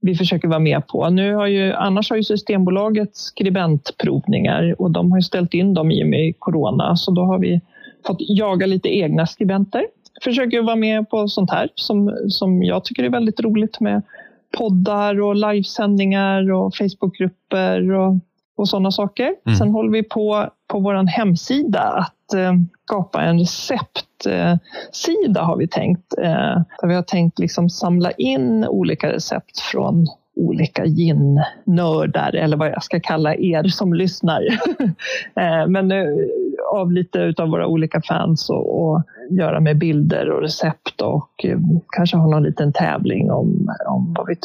vi 0.00 0.14
försöker 0.14 0.48
vara 0.48 0.58
med 0.58 0.86
på. 0.86 1.10
Nu 1.10 1.34
har 1.34 1.46
ju, 1.46 1.72
annars 1.72 2.10
har 2.10 2.16
ju 2.16 2.22
Systembolaget 2.22 3.16
skribentprovningar 3.16 4.74
och 4.78 4.90
de 4.90 5.12
har 5.12 5.20
ställt 5.20 5.54
in 5.54 5.74
dem 5.74 5.90
i 5.90 6.04
och 6.04 6.08
med 6.08 6.34
corona. 6.38 6.96
Så 6.96 7.10
då 7.10 7.22
har 7.22 7.38
vi 7.38 7.60
fått 8.06 8.20
jaga 8.20 8.66
lite 8.66 8.88
egna 8.88 9.26
skribenter. 9.26 9.86
Försöker 10.24 10.62
vara 10.62 10.76
med 10.76 11.10
på 11.10 11.28
sånt 11.28 11.50
här 11.50 11.68
som, 11.74 12.16
som 12.28 12.62
jag 12.62 12.84
tycker 12.84 13.04
är 13.04 13.10
väldigt 13.10 13.40
roligt 13.40 13.80
med 13.80 14.02
poddar 14.58 15.20
och 15.20 15.36
livesändningar 15.36 16.52
och 16.52 16.76
Facebookgrupper 16.76 17.92
och, 17.92 18.14
och 18.56 18.68
sådana 18.68 18.90
saker. 18.90 19.34
Mm. 19.46 19.58
Sen 19.58 19.70
håller 19.70 19.90
vi 19.90 20.02
på 20.02 20.50
på 20.66 20.80
vår 20.80 21.06
hemsida 21.06 21.80
att 21.80 22.34
eh, 22.34 22.52
skapa 22.84 23.22
en 23.22 23.38
receptsida 23.38 25.42
har 25.42 25.56
vi 25.56 25.68
tänkt. 25.68 26.18
Eh, 26.18 26.62
där 26.80 26.86
vi 26.86 26.94
har 26.94 27.02
tänkt 27.02 27.38
liksom 27.38 27.70
samla 27.70 28.10
in 28.10 28.64
olika 28.64 29.12
recept 29.12 29.60
från 29.60 30.06
olika 30.36 30.86
gin-nördar 30.86 32.34
eller 32.34 32.56
vad 32.56 32.68
jag 32.68 32.84
ska 32.84 33.00
kalla 33.00 33.34
er 33.34 33.68
som 33.68 33.94
lyssnar. 33.94 34.42
Eh, 35.36 35.68
men 35.68 35.92
eh, 35.92 36.06
av 36.76 36.92
lite 36.92 37.34
av 37.38 37.48
våra 37.48 37.66
olika 37.66 38.02
fans 38.02 38.50
och, 38.50 38.82
och, 38.82 39.02
göra 39.30 39.60
med 39.60 39.78
bilder 39.78 40.30
och 40.30 40.42
recept 40.42 41.00
och 41.00 41.44
eh, 41.44 41.58
kanske 41.96 42.16
ha 42.16 42.30
någon 42.30 42.42
liten 42.42 42.72
tävling 42.72 43.30
om, 43.30 43.68
om 43.88 44.14
vad 44.18 44.26
vi 44.26 44.36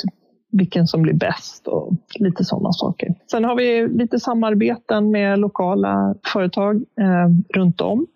vilken 0.52 0.88
som 0.88 1.02
blir 1.02 1.14
bäst 1.14 1.68
och 1.68 1.94
lite 2.20 2.44
sådana 2.44 2.72
saker. 2.72 3.16
Sen 3.32 3.44
har 3.46 3.56
vi 3.56 3.88
lite 3.88 4.20
samarbeten 4.20 5.12
med 5.12 5.40
lokala 5.40 6.16
företag 6.34 6.76
eh, 6.76 7.58
runt 7.58 7.82
om. 7.82 8.08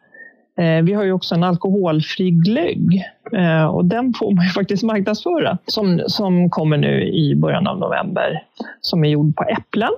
Eh, 0.58 0.84
vi 0.84 0.94
har 0.94 1.04
ju 1.04 1.12
också 1.12 1.36
en 1.36 1.44
alkoholfri 1.44 2.32
glögg 2.32 3.04
eh, 3.34 3.66
och 3.66 3.86
den 3.86 4.14
får 4.14 4.36
man 4.36 4.46
ju 4.46 4.50
faktiskt 4.56 4.84
marknadsföra 4.84 5.58
som, 5.66 6.02
som 6.08 6.50
kommer 6.50 6.78
nu 6.78 7.04
i 7.04 7.36
början 7.36 7.68
av 7.68 7.80
november 7.80 8.44
som 8.82 9.04
är 9.04 9.10
gjord 9.10 9.36
på 9.36 9.44
äpplen. 9.44 9.92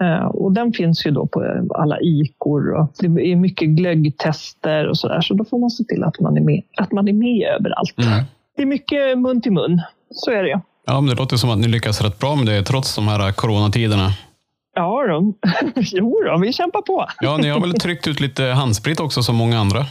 Eh, 0.00 0.26
och 0.26 0.52
den 0.52 0.72
finns 0.72 1.06
ju 1.06 1.10
då 1.10 1.26
på 1.26 1.66
alla 1.74 2.00
ikor 2.00 2.74
och 2.74 2.92
det 2.98 3.06
är 3.06 3.36
mycket 3.36 3.68
glöggtester 3.68 4.88
och 4.88 4.98
sådär 4.98 5.20
så 5.20 5.34
då 5.34 5.44
får 5.44 5.58
man 5.58 5.70
se 5.70 5.84
till 5.84 6.04
att 6.04 6.20
man 6.20 6.36
är 6.36 6.40
med, 6.40 6.62
att 6.76 6.92
man 6.92 7.08
är 7.08 7.12
med 7.12 7.48
överallt. 7.60 7.98
Mm. 7.98 8.24
Det 8.56 8.62
är 8.62 8.66
mycket 8.66 9.18
mun 9.18 9.40
till 9.40 9.52
mun, 9.52 9.82
så 10.10 10.30
är 10.30 10.42
det. 10.42 10.60
Ja, 10.86 11.00
men 11.00 11.14
det 11.14 11.20
låter 11.20 11.36
som 11.36 11.50
att 11.50 11.58
ni 11.58 11.68
lyckas 11.68 12.00
rätt 12.00 12.18
bra 12.18 12.36
med 12.36 12.46
det 12.46 12.62
trots 12.62 12.94
de 12.94 13.08
här 13.08 13.32
coronatiderna. 13.32 14.10
Ja, 14.74 15.06
då. 15.08 15.32
jo 15.76 16.22
då, 16.26 16.38
vi 16.38 16.52
kämpar 16.52 16.82
på. 16.82 17.06
ja, 17.20 17.36
ni 17.36 17.48
har 17.48 17.60
väl 17.60 17.72
tryckt 17.80 18.08
ut 18.08 18.20
lite 18.20 18.44
handsprit 18.44 19.00
också 19.00 19.22
som 19.22 19.36
många 19.36 19.58
andra? 19.58 19.86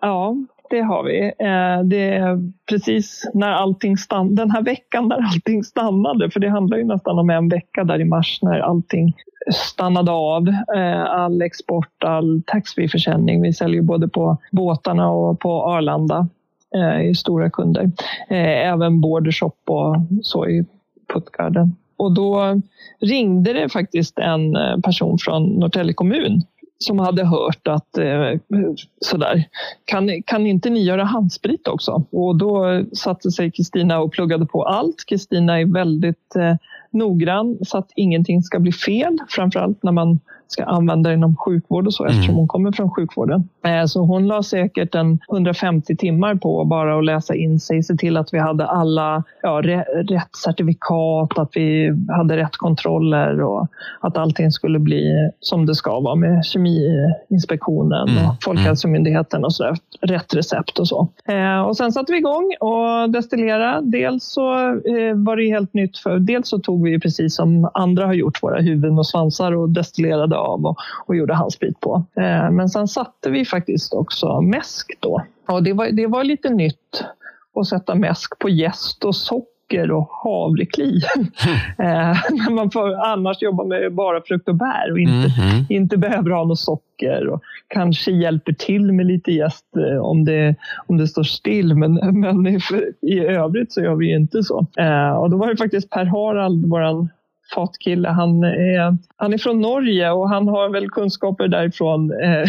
Ja, 0.00 0.36
det 0.72 0.80
har 0.82 1.04
vi. 1.04 1.24
Eh, 1.24 1.84
det 1.84 2.08
är 2.08 2.50
precis 2.68 3.30
när 3.34 3.52
allting 3.52 3.96
stannade, 3.96 4.34
den 4.34 4.50
här 4.50 4.62
veckan 4.62 5.08
när 5.08 5.16
allting 5.16 5.64
stannade, 5.64 6.30
för 6.30 6.40
det 6.40 6.48
handlar 6.48 6.76
ju 6.76 6.84
nästan 6.84 7.18
om 7.18 7.30
en 7.30 7.48
vecka 7.48 7.84
där 7.84 8.00
i 8.00 8.04
mars 8.04 8.38
när 8.42 8.60
allting 8.60 9.14
stannade 9.52 10.10
av. 10.10 10.48
Eh, 10.76 11.02
all 11.02 11.42
export, 11.42 12.04
all 12.04 12.42
taxfree-försäljning. 12.46 13.42
Vi 13.42 13.52
säljer 13.52 13.82
både 13.82 14.08
på 14.08 14.36
båtarna 14.52 15.10
och 15.10 15.40
på 15.40 15.50
Arlanda 15.50 16.28
eh, 16.74 17.10
i 17.10 17.14
stora 17.14 17.50
kunder. 17.50 17.90
Eh, 18.28 18.68
även 18.72 19.00
Bordershop 19.00 19.58
och 19.66 19.96
så 20.22 20.48
i 20.48 20.64
Puttgarden. 21.14 21.76
Och 21.96 22.12
då 22.12 22.60
ringde 23.00 23.52
det 23.52 23.68
faktiskt 23.68 24.18
en 24.18 24.56
eh, 24.56 24.78
person 24.84 25.18
från 25.18 25.42
Norrtälje 25.42 25.94
kommun 25.94 26.42
som 26.82 26.98
hade 26.98 27.24
hört 27.24 27.68
att 27.68 27.98
eh, 27.98 28.40
sådär, 29.00 29.44
kan, 29.84 30.22
kan 30.22 30.46
inte 30.46 30.70
ni 30.70 30.84
göra 30.84 31.04
handsprit 31.04 31.68
också? 31.68 32.04
Och 32.10 32.36
då 32.36 32.84
satte 32.92 33.30
sig 33.30 33.50
Kristina 33.50 33.98
och 33.98 34.12
pluggade 34.12 34.46
på 34.46 34.64
allt. 34.64 35.04
Kristina 35.06 35.60
är 35.60 35.72
väldigt 35.72 36.36
eh, 36.36 36.54
noggrann 36.90 37.58
så 37.62 37.78
att 37.78 37.90
ingenting 37.96 38.42
ska 38.42 38.58
bli 38.58 38.72
fel, 38.72 39.18
framförallt 39.28 39.82
när 39.82 39.92
man 39.92 40.20
ska 40.52 40.64
använda 40.64 41.12
inom 41.12 41.36
sjukvård 41.36 41.86
och 41.86 41.94
så 41.94 42.04
eftersom 42.04 42.24
mm. 42.24 42.36
hon 42.36 42.48
kommer 42.48 42.72
från 42.72 42.90
sjukvården. 42.90 43.48
Eh, 43.66 43.84
så 43.84 44.00
hon 44.00 44.26
la 44.26 44.42
säkert 44.42 44.94
en 44.94 45.18
150 45.32 45.96
timmar 45.96 46.34
på 46.34 46.64
bara 46.64 46.98
att 46.98 47.04
läsa 47.04 47.34
in 47.34 47.60
sig, 47.60 47.82
se 47.82 47.94
till 47.94 48.16
att 48.16 48.34
vi 48.34 48.38
hade 48.38 48.66
alla 48.66 49.22
ja, 49.42 49.62
rätt 50.10 50.36
certifikat, 50.44 51.38
att 51.38 51.50
vi 51.52 51.92
hade 52.08 52.36
rätt 52.36 52.56
kontroller 52.56 53.40
och 53.42 53.68
att 54.00 54.16
allting 54.16 54.52
skulle 54.52 54.78
bli 54.78 55.30
som 55.40 55.66
det 55.66 55.74
ska 55.74 56.00
vara 56.00 56.14
med 56.14 56.44
Kemiinspektionen 56.44 58.08
mm. 58.08 58.28
och 58.28 58.34
Folkhälsomyndigheten 58.44 59.44
och 59.44 59.54
så 59.54 59.62
där, 59.62 59.76
rätt 60.00 60.34
recept 60.34 60.78
och 60.78 60.88
så. 60.88 61.08
Eh, 61.28 61.60
och 61.60 61.76
sen 61.76 61.92
satte 61.92 62.12
vi 62.12 62.18
igång 62.18 62.54
och 62.60 63.10
destillerade. 63.10 63.80
Dels 63.82 64.24
så 64.24 64.68
eh, 64.68 65.14
var 65.14 65.36
det 65.36 65.46
helt 65.46 65.74
nytt 65.74 65.98
för 65.98 66.18
dels 66.18 66.48
så 66.48 66.58
tog 66.58 66.84
vi 66.84 67.00
precis 67.00 67.36
som 67.36 67.70
andra 67.74 68.06
har 68.06 68.14
gjort 68.14 68.42
våra 68.42 68.60
huvuden 68.60 68.98
och 68.98 69.06
svansar 69.06 69.52
och 69.52 69.68
destillerade 69.68 70.36
av 70.42 70.66
och, 70.66 70.76
och 71.06 71.16
gjorde 71.16 71.34
handsprit 71.34 71.80
på. 71.80 72.04
Eh, 72.16 72.50
men 72.50 72.68
sen 72.68 72.88
satte 72.88 73.30
vi 73.30 73.44
faktiskt 73.44 73.94
också 73.94 74.40
mäsk 74.40 74.96
då. 75.00 75.22
Och 75.48 75.62
det 75.62 75.72
var, 75.72 75.88
det 75.90 76.06
var 76.06 76.24
lite 76.24 76.50
nytt 76.50 77.04
att 77.54 77.66
sätta 77.66 77.94
mäsk 77.94 78.38
på 78.38 78.48
gäst 78.48 79.04
och 79.04 79.16
socker 79.16 79.90
och 79.90 80.08
havrekli. 80.10 81.00
Mm. 81.14 81.26
När 82.30 82.50
man 82.50 82.70
får 82.70 82.94
annars 82.94 83.42
jobba 83.42 83.64
med 83.64 83.94
bara 83.94 84.22
frukt 84.22 84.48
och 84.48 84.54
bär 84.54 84.92
och 84.92 84.98
inte, 84.98 85.42
mm 85.42 85.52
inte 85.68 85.96
behöver 85.96 86.30
ha 86.30 86.44
något 86.44 86.58
socker. 86.58 87.28
Och 87.28 87.42
kanske 87.68 88.10
hjälper 88.10 88.52
till 88.52 88.92
med 88.92 89.06
lite 89.06 89.32
gäst 89.32 89.66
eh, 89.76 89.98
om 89.98 90.24
det, 90.24 90.54
om 90.86 90.96
det 90.96 91.08
står 91.08 91.22
still. 91.22 91.74
Men, 91.74 92.20
men 92.20 92.46
i, 92.46 92.60
i 93.02 93.20
övrigt 93.20 93.72
så 93.72 93.80
gör 93.80 93.94
vi 93.94 94.14
inte 94.14 94.42
så. 94.42 94.66
Eh, 94.78 95.12
och 95.12 95.30
då 95.30 95.36
var 95.36 95.48
det 95.48 95.56
faktiskt 95.56 95.90
Per 95.90 96.04
Harald, 96.04 96.66
vår 96.70 97.08
fatkille. 97.54 98.08
Han 98.08 98.44
är, 98.44 98.96
han 99.16 99.32
är 99.32 99.38
från 99.38 99.60
Norge 99.60 100.10
och 100.10 100.28
han 100.28 100.48
har 100.48 100.68
väl 100.68 100.90
kunskaper 100.90 101.48
därifrån 101.48 102.12
eh, 102.22 102.44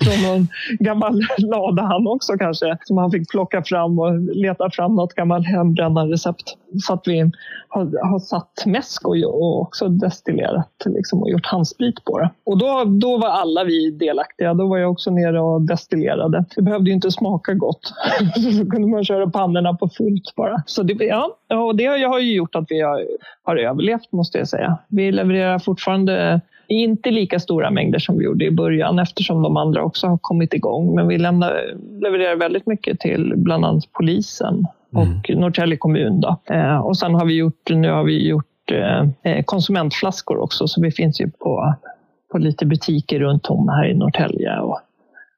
från 0.04 0.32
någon 0.32 0.48
gammal 0.78 1.20
lada 1.38 1.82
han 1.82 2.06
också 2.06 2.32
kanske 2.32 2.78
som 2.84 2.98
han 2.98 3.10
fick 3.10 3.30
plocka 3.30 3.62
fram 3.62 3.98
och 3.98 4.20
leta 4.20 4.70
fram 4.70 4.94
något 4.94 5.14
gammalt 5.14 5.46
hembrännarrecept. 5.46 6.56
Så 6.86 6.92
att 6.92 7.02
vi 7.04 7.30
har, 7.74 8.08
har 8.10 8.18
satt 8.18 8.66
mäsk 8.66 9.08
och, 9.08 9.16
och 9.16 9.60
också 9.60 9.88
destillerat 9.88 10.82
liksom, 10.86 11.22
och 11.22 11.30
gjort 11.30 11.46
handsprit 11.46 12.04
på 12.04 12.18
det. 12.18 12.30
Och 12.46 12.58
då, 12.58 12.84
då 12.84 13.18
var 13.18 13.28
alla 13.28 13.64
vi 13.64 13.90
delaktiga. 13.90 14.54
Då 14.54 14.66
var 14.66 14.78
jag 14.78 14.90
också 14.90 15.10
nere 15.10 15.40
och 15.40 15.62
destillerade. 15.62 16.44
Det 16.56 16.62
behövde 16.62 16.90
ju 16.90 16.94
inte 16.94 17.10
smaka 17.10 17.54
gott. 17.54 17.92
så 18.58 18.70
kunde 18.70 18.88
man 18.88 19.04
köra 19.04 19.30
pannorna 19.30 19.74
på 19.74 19.88
fullt 19.88 20.34
bara. 20.36 20.62
Så 20.66 20.82
det, 20.82 21.04
ja, 21.04 21.36
och 21.48 21.76
det 21.76 21.86
har 21.86 22.18
ju 22.18 22.34
gjort 22.34 22.54
att 22.54 22.66
vi 22.68 22.80
har, 22.80 23.04
har 23.42 23.56
överlevt 23.56 24.12
måste 24.12 24.38
jag 24.38 24.43
säga. 24.48 24.78
Vi 24.88 25.12
levererar 25.12 25.58
fortfarande 25.58 26.40
inte 26.68 27.10
lika 27.10 27.40
stora 27.40 27.70
mängder 27.70 27.98
som 27.98 28.18
vi 28.18 28.24
gjorde 28.24 28.44
i 28.44 28.50
början 28.50 28.98
eftersom 28.98 29.42
de 29.42 29.56
andra 29.56 29.82
också 29.82 30.06
har 30.06 30.18
kommit 30.18 30.54
igång. 30.54 30.94
Men 30.94 31.08
vi 31.08 31.18
lämnar, 31.18 31.74
levererar 32.02 32.36
väldigt 32.36 32.66
mycket 32.66 33.00
till 33.00 33.32
bland 33.36 33.64
annat 33.64 33.92
polisen 33.92 34.66
och 34.92 35.30
mm. 35.30 35.40
Norrtälje 35.40 35.76
kommun. 35.76 36.20
Då. 36.20 36.36
Eh, 36.44 36.76
och 36.76 36.96
sen 36.96 37.14
har 37.14 37.24
vi 37.24 37.34
gjort, 37.34 37.70
nu 37.70 37.90
har 37.90 38.04
vi 38.04 38.28
gjort 38.28 38.72
eh, 39.22 39.42
konsumentflaskor 39.44 40.38
också 40.38 40.68
så 40.68 40.82
vi 40.82 40.90
finns 40.90 41.20
ju 41.20 41.30
på, 41.30 41.74
på 42.32 42.38
lite 42.38 42.66
butiker 42.66 43.18
runt 43.20 43.46
om 43.46 43.68
här 43.68 43.86
i 43.86 43.94
Norrtälje 43.94 44.58
och 44.58 44.80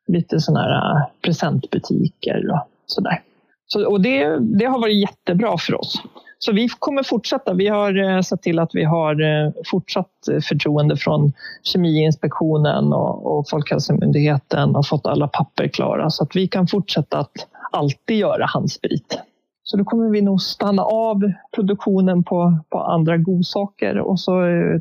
lite 0.08 0.40
sådana 0.40 0.60
här 0.60 1.04
presentbutiker 1.22 2.50
och 2.50 2.68
sådär. 2.86 3.20
Så, 3.66 3.90
och 3.90 4.00
det, 4.00 4.38
det 4.40 4.64
har 4.64 4.80
varit 4.80 5.00
jättebra 5.00 5.56
för 5.58 5.74
oss. 5.74 6.02
Så 6.38 6.52
vi 6.52 6.68
kommer 6.78 7.02
fortsätta. 7.02 7.54
Vi 7.54 7.68
har 7.68 8.16
eh, 8.16 8.20
sett 8.20 8.42
till 8.42 8.58
att 8.58 8.70
vi 8.72 8.84
har 8.84 9.12
eh, 9.22 9.52
fortsatt 9.70 10.28
eh, 10.32 10.40
förtroende 10.40 10.96
från 10.96 11.32
Kemiinspektionen 11.62 12.92
och, 12.92 13.38
och 13.38 13.48
Folkhälsomyndigheten 13.48 14.76
och 14.76 14.86
fått 14.86 15.06
alla 15.06 15.28
papper 15.28 15.68
klara 15.68 16.10
så 16.10 16.22
att 16.24 16.36
vi 16.36 16.48
kan 16.48 16.66
fortsätta 16.66 17.18
att 17.18 17.32
alltid 17.72 18.16
göra 18.16 18.46
handsprit. 18.46 19.18
Så 19.62 19.76
då 19.76 19.84
kommer 19.84 20.10
vi 20.10 20.22
nog 20.22 20.42
stanna 20.42 20.82
av 20.82 21.32
produktionen 21.54 22.24
på, 22.24 22.58
på 22.70 22.78
andra 22.78 23.16
godsaker 23.16 23.98
och 23.98 24.20
så 24.20 24.32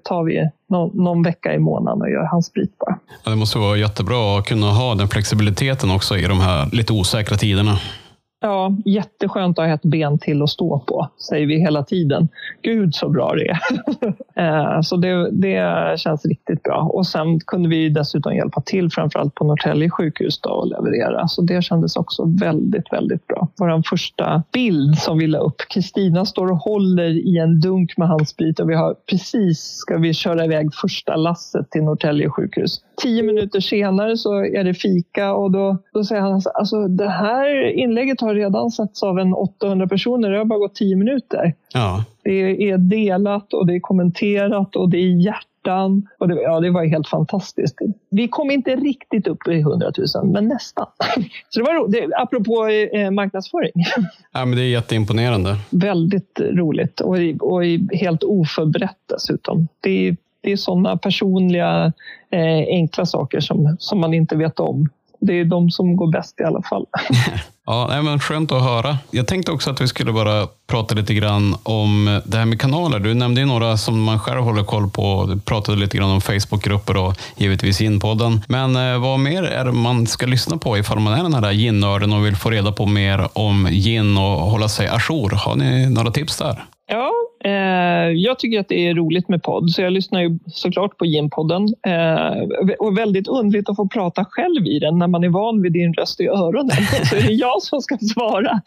tar 0.04 0.24
vi 0.24 0.50
någon, 0.70 1.04
någon 1.04 1.24
vecka 1.24 1.54
i 1.54 1.60
månaden 1.60 2.02
och 2.02 2.10
gör 2.10 2.24
handsprit 2.24 2.78
bara. 2.78 3.00
Ja, 3.24 3.32
det 3.32 3.38
måste 3.38 3.58
vara 3.58 3.78
jättebra 3.78 4.39
att 4.39 4.46
kunna 4.46 4.72
ha 4.72 4.96
den 4.96 5.08
flexibiliteten 5.08 5.91
också 5.91 6.18
i 6.18 6.22
de 6.22 6.39
här 6.39 6.70
lite 6.72 6.94
osäkra 6.94 7.38
tiderna. 7.38 7.80
Ja, 8.45 8.77
jätteskönt 8.86 9.60
att 9.60 9.65
ha 9.65 9.73
ett 9.73 9.81
ben 9.81 10.19
till 10.19 10.41
att 10.41 10.49
stå 10.49 10.79
på, 10.79 11.10
säger 11.29 11.47
vi 11.47 11.60
hela 11.60 11.84
tiden. 11.84 12.27
Gud 12.62 12.95
så 12.95 13.10
bra 13.10 13.34
det 13.34 13.47
är. 13.49 13.60
Eh, 14.38 14.81
så 14.81 14.97
det, 14.97 15.31
det 15.31 15.99
känns 15.99 16.25
riktigt 16.25 16.63
bra. 16.63 16.89
Och 16.93 17.08
sen 17.08 17.39
kunde 17.39 17.69
vi 17.69 17.89
dessutom 17.89 18.36
hjälpa 18.36 18.62
till, 18.62 18.89
framförallt 18.91 19.36
på 19.36 19.45
Norrtälje 19.45 19.89
sjukhus 19.89 20.41
då, 20.41 20.49
och 20.49 20.67
leverera. 20.67 21.27
Så 21.27 21.41
det 21.41 21.62
kändes 21.62 21.95
också 21.95 22.25
väldigt, 22.39 22.93
väldigt 22.93 23.27
bra. 23.27 23.47
Vår 23.60 23.89
första 23.89 24.43
bild 24.53 24.97
som 24.97 25.17
vi 25.17 25.27
la 25.27 25.39
upp, 25.39 25.62
Kristina 25.69 26.25
står 26.25 26.51
och 26.51 26.58
håller 26.58 27.10
i 27.10 27.38
en 27.38 27.60
dunk 27.60 27.97
med 27.97 28.08
handsprit 28.08 28.60
och 28.60 28.69
vi 28.69 28.75
har 28.75 28.95
precis 29.10 29.60
ska 29.60 29.97
vi 29.97 30.13
köra 30.13 30.45
iväg 30.45 30.73
första 30.73 31.15
lasset 31.15 31.69
till 31.71 31.84
Norrtälje 31.84 32.29
sjukhus. 32.29 32.81
Tio 33.01 33.23
minuter 33.23 33.60
senare 33.60 34.17
så 34.17 34.45
är 34.45 34.63
det 34.63 34.73
fika 34.73 35.34
och 35.34 35.51
då, 35.51 35.77
då 35.93 36.03
säger 36.03 36.21
han 36.21 36.41
alltså 36.53 36.88
det 36.88 37.10
här 37.10 37.69
inlägget 37.69 38.21
har 38.21 38.35
redan 38.36 38.71
setts 38.71 39.04
av 39.04 39.19
en 39.19 39.34
800 39.34 39.88
personer. 39.88 40.32
Det 40.32 40.38
har 40.38 40.45
bara 40.45 40.60
gått 40.60 40.76
tio 40.76 40.95
minuter. 40.95 41.54
Ja. 41.74 42.04
Det 42.24 42.69
är 42.69 42.78
delat 42.78 43.54
och 43.54 43.67
det 43.67 43.76
är 43.76 43.80
kommenterat 43.80 44.76
och 44.76 44.89
det 44.89 44.98
är 44.98 45.26
hjärtan. 45.26 46.08
Och 46.19 46.28
det, 46.28 46.41
ja, 46.41 46.60
det 46.60 46.71
var 46.71 46.86
helt 46.86 47.08
fantastiskt. 47.08 47.76
Vi 48.10 48.28
kom 48.28 48.52
inte 48.52 48.76
riktigt 48.76 49.28
upp 49.28 49.48
i 49.48 49.60
100 49.60 49.91
000, 50.15 50.26
men 50.26 50.48
nästan. 50.48 50.86
Så 51.50 51.60
det 51.60 51.65
var 51.65 51.74
roligt. 51.74 52.12
Apropå 52.17 52.67
eh, 52.67 53.12
marknadsföring. 53.12 53.74
Ja, 54.34 54.45
men 54.45 54.58
det 54.58 54.63
är 54.63 54.69
jätteimponerande. 54.69 55.56
Väldigt 55.69 56.39
roligt 56.39 57.00
och, 57.02 57.15
och 57.39 57.63
helt 57.91 58.24
oförberett 58.24 58.98
dessutom. 59.10 59.67
Det 59.82 60.08
är, 60.08 60.17
det 60.41 60.52
är 60.52 60.58
sådana 60.58 60.98
personliga 60.98 61.93
eh, 62.30 62.67
enkla 62.67 63.06
saker 63.06 63.39
som, 63.39 63.76
som 63.80 64.00
man 64.00 64.13
inte 64.13 64.36
vet 64.36 64.60
om 64.60 64.89
det 65.19 65.34
är 65.39 65.45
de 65.45 65.71
som 65.71 65.95
går 65.95 66.12
bäst 66.12 66.41
i 66.41 66.43
alla 66.43 66.62
fall. 66.62 66.86
ja, 67.65 67.88
nej, 67.89 68.01
men 68.01 68.19
Skönt 68.19 68.51
att 68.51 68.63
höra. 68.63 68.97
Jag 69.12 69.28
tänkte 69.28 69.51
också 69.51 69.69
att 69.71 69.82
vi 69.82 69.88
skulle 69.88 70.12
bara 70.12 70.47
prata 70.67 70.95
lite 70.95 71.13
grann 71.13 71.56
om 71.63 72.21
det 72.25 72.38
här 72.38 72.45
med 72.45 72.62
kanaler. 72.62 72.99
Du 72.99 73.13
nämnde 73.13 73.41
ju 73.41 73.47
några 73.47 73.78
som 73.78 74.04
man 74.04 74.19
själv 74.19 74.41
håller 74.41 74.63
koll 74.63 74.89
på. 74.89 75.25
Du 75.25 75.39
pratade 75.39 75.78
lite 75.78 75.97
grann 75.97 76.10
om 76.10 76.21
Facebookgrupper 76.21 76.97
och 76.97 77.17
givetvis 77.38 77.82
Ginpodden. 77.82 78.41
Men 78.47 78.75
eh, 78.75 78.99
vad 79.01 79.19
mer 79.19 79.43
är 79.43 79.65
det 79.65 79.71
man 79.71 80.08
ska 80.08 80.25
lyssna 80.25 80.58
på 80.58 80.78
ifall 80.78 80.99
man 80.99 81.13
är 81.13 81.23
den 81.23 81.34
här 81.34 81.54
gin-nörden 81.54 82.13
och 82.13 82.25
vill 82.25 82.36
få 82.36 82.49
reda 82.49 82.71
på 82.71 82.86
mer 82.86 83.28
om 83.34 83.67
gin 83.71 84.17
och 84.17 84.23
hålla 84.23 84.69
sig 84.69 84.88
ajour? 84.88 85.30
Har 85.30 85.56
ni 85.56 85.89
några 85.89 86.12
tips 86.12 86.38
där? 86.38 86.65
Ja, 86.88 87.12
jag 88.15 88.39
tycker 88.39 88.60
att 88.60 88.67
det 88.67 88.88
är 88.88 88.93
roligt 88.93 89.29
med 89.29 89.43
podd, 89.43 89.71
så 89.71 89.81
jag 89.81 89.93
lyssnar 89.93 90.21
ju 90.21 90.39
såklart 90.47 90.97
på 90.97 91.05
Jim-podden. 91.05 91.67
Eh, 91.88 92.75
och 92.79 92.97
väldigt 92.97 93.27
undligt 93.27 93.69
att 93.69 93.75
få 93.75 93.88
prata 93.88 94.25
själv 94.25 94.67
i 94.67 94.79
den 94.79 94.99
när 94.99 95.08
man 95.08 95.23
är 95.23 95.29
van 95.29 95.62
vid 95.62 95.73
din 95.73 95.93
röst 95.93 96.21
i 96.21 96.27
öronen. 96.27 96.69
Så 97.10 97.15
är 97.15 97.27
det 97.27 97.34
jag 97.34 97.63
som 97.63 97.81
ska 97.81 97.97
svara. 97.97 98.62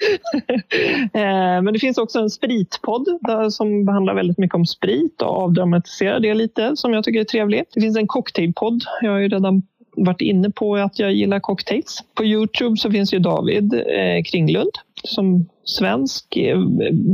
eh, 1.12 1.62
men 1.62 1.72
det 1.72 1.78
finns 1.78 1.98
också 1.98 2.18
en 2.18 2.30
spritpodd 2.30 3.18
där, 3.20 3.50
som 3.50 3.84
behandlar 3.84 4.14
väldigt 4.14 4.38
mycket 4.38 4.54
om 4.54 4.66
sprit 4.66 5.22
och 5.22 5.42
avdramatiserar 5.42 6.20
det 6.20 6.34
lite, 6.34 6.76
som 6.76 6.92
jag 6.92 7.04
tycker 7.04 7.20
är 7.20 7.24
trevligt. 7.24 7.70
Det 7.74 7.80
finns 7.80 7.96
en 7.96 8.06
cocktailpodd. 8.06 8.84
Jag 9.02 9.10
har 9.10 9.18
ju 9.18 9.28
redan 9.28 9.62
varit 9.96 10.20
inne 10.20 10.50
på 10.50 10.76
att 10.76 10.98
jag 10.98 11.12
gillar 11.12 11.40
cocktails. 11.40 12.04
På 12.14 12.24
Youtube 12.24 12.76
så 12.76 12.90
finns 12.90 13.14
ju 13.14 13.18
David 13.18 13.74
eh, 13.74 14.22
Kringlund 14.24 14.70
som 15.04 15.48
svensk. 15.68 16.36
Eh, 16.36 16.60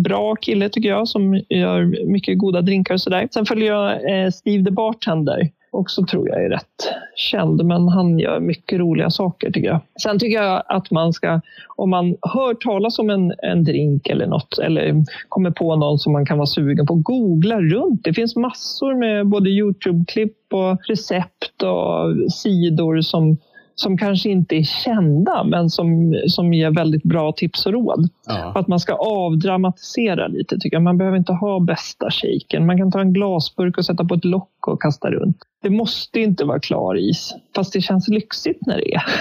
bra 0.05 0.35
kille 0.35 0.69
tycker 0.69 0.88
jag 0.88 1.09
som 1.09 1.35
gör 1.49 2.07
mycket 2.07 2.38
goda 2.38 2.62
drinkar 2.62 2.95
och 2.95 3.01
sådär. 3.01 3.29
Sen 3.31 3.47
följer 3.47 3.69
jag 3.69 4.25
eh, 4.25 4.31
Steve 4.31 4.64
the 4.64 4.71
Bartender 4.71 5.51
också 5.75 6.05
tror 6.07 6.29
jag 6.29 6.45
är 6.45 6.51
rätt 6.51 6.95
känd, 7.17 7.64
men 7.64 7.88
han 7.88 8.19
gör 8.19 8.40
mycket 8.40 8.79
roliga 8.79 9.11
saker 9.11 9.51
tycker 9.51 9.69
jag. 9.69 9.81
Sen 10.03 10.19
tycker 10.19 10.43
jag 10.43 10.62
att 10.67 10.90
man 10.90 11.12
ska, 11.12 11.40
om 11.77 11.90
man 11.90 12.17
hör 12.23 12.55
talas 12.55 12.99
om 12.99 13.11
en, 13.11 13.33
en 13.43 13.64
drink 13.64 14.07
eller 14.07 14.27
något 14.27 14.59
eller 14.59 15.05
kommer 15.29 15.51
på 15.51 15.77
någon 15.77 15.99
som 15.99 16.12
man 16.12 16.27
kan 16.27 16.38
vara 16.38 16.47
sugen 16.47 16.87
på, 16.87 16.95
googla 16.95 17.61
runt. 17.61 18.05
Det 18.05 18.14
finns 18.14 18.37
massor 18.37 18.95
med 18.95 19.27
både 19.27 19.51
Youtube-klipp 19.51 20.53
och 20.53 20.79
recept 20.88 21.62
och 21.62 22.33
sidor 22.33 23.01
som 23.01 23.37
som 23.75 23.99
kanske 23.99 24.29
inte 24.29 24.57
är 24.57 24.63
kända 24.63 25.45
men 25.45 25.71
som, 25.71 26.15
som 26.29 26.55
ger 26.55 26.71
väldigt 26.71 27.03
bra 27.03 27.33
tips 27.33 27.67
och 27.67 27.73
råd. 27.73 28.09
Ja. 28.27 28.53
Att 28.55 28.69
man 28.69 28.81
ska 28.81 28.95
avdramatisera 28.95 30.27
lite 30.27 30.59
tycker 30.59 30.77
jag. 30.77 30.83
Man 30.83 30.99
behöver 30.99 31.19
inte 31.19 31.33
ha 31.33 31.61
bästa 31.61 32.11
shaken. 32.11 32.67
Man 32.67 32.79
kan 32.79 32.93
ta 32.93 33.01
en 33.01 33.13
glasburk 33.13 33.79
och 33.79 33.85
sätta 33.85 34.05
på 34.05 34.15
ett 34.15 34.25
lock 34.25 34.69
och 34.69 34.83
kasta 34.83 35.11
runt. 35.11 35.37
Det 35.63 35.71
måste 35.71 36.21
inte 36.21 36.45
vara 36.45 36.61
klar 36.61 36.99
is, 36.99 37.35
fast 37.55 37.73
det 37.73 37.81
känns 37.81 38.09
lyxigt 38.09 38.67
när 38.67 38.77
det 38.77 38.95
är. 38.95 39.03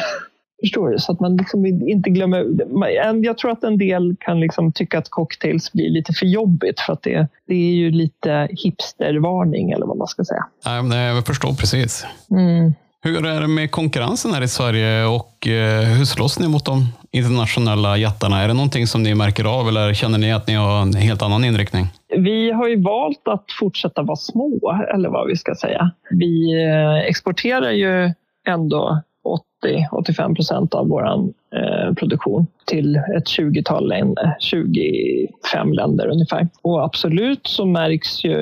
Förstår 0.63 0.89
du? 0.89 0.99
Så 0.99 1.11
att 1.11 1.19
man 1.19 1.37
liksom 1.37 1.65
inte 1.65 2.09
glömmer... 2.09 2.45
Jag 3.23 3.37
tror 3.37 3.51
att 3.51 3.63
en 3.63 3.77
del 3.77 4.15
kan 4.19 4.39
liksom 4.39 4.71
tycka 4.71 4.97
att 4.97 5.09
cocktails 5.09 5.71
blir 5.71 5.89
lite 5.89 6.13
för 6.13 6.25
jobbigt 6.25 6.79
för 6.79 6.93
att 6.93 7.03
det, 7.03 7.27
det 7.47 7.53
är 7.53 7.73
ju 7.73 7.91
lite 7.91 8.47
hipstervarning 8.51 9.71
eller 9.71 9.85
vad 9.85 9.97
man 9.97 10.07
ska 10.07 10.23
säga. 10.23 10.45
Nej, 10.83 11.15
jag 11.15 11.25
förstår 11.25 11.53
precis. 11.53 12.05
Mm. 12.31 12.73
Hur 13.05 13.25
är 13.25 13.41
det 13.41 13.47
med 13.47 13.71
konkurrensen 13.71 14.33
här 14.33 14.41
i 14.41 14.47
Sverige 14.47 15.05
och 15.05 15.47
eh, 15.47 15.97
hur 15.97 16.05
slåss 16.05 16.39
ni 16.39 16.47
mot 16.47 16.65
de 16.65 16.87
internationella 17.11 17.97
jättarna? 17.97 18.41
Är 18.41 18.47
det 18.47 18.53
någonting 18.53 18.87
som 18.87 19.03
ni 19.03 19.15
märker 19.15 19.59
av 19.59 19.67
eller 19.67 19.93
känner 19.93 20.17
ni 20.17 20.33
att 20.33 20.47
ni 20.47 20.53
har 20.53 20.81
en 20.81 20.93
helt 20.93 21.21
annan 21.21 21.43
inriktning? 21.45 21.85
Vi 22.17 22.51
har 22.51 22.67
ju 22.67 22.81
valt 22.81 23.27
att 23.27 23.45
fortsätta 23.59 24.01
vara 24.01 24.15
små, 24.15 24.79
eller 24.93 25.09
vad 25.09 25.27
vi 25.27 25.35
ska 25.35 25.55
säga. 25.55 25.91
Vi 26.09 26.63
eh, 26.63 27.09
exporterar 27.09 27.71
ju 27.71 28.13
ändå 28.47 29.01
80-85 29.65 30.35
procent 30.35 30.73
av 30.73 30.87
vår 30.87 31.05
eh, 31.05 31.93
produktion 31.93 32.47
till 32.65 32.95
ett 32.95 33.27
20-tal 33.39 33.87
länder, 33.87 34.35
25 34.39 35.73
länder 35.73 36.07
ungefär. 36.07 36.47
Och 36.61 36.83
absolut 36.83 37.47
så 37.47 37.65
märks 37.65 38.23
ju 38.23 38.37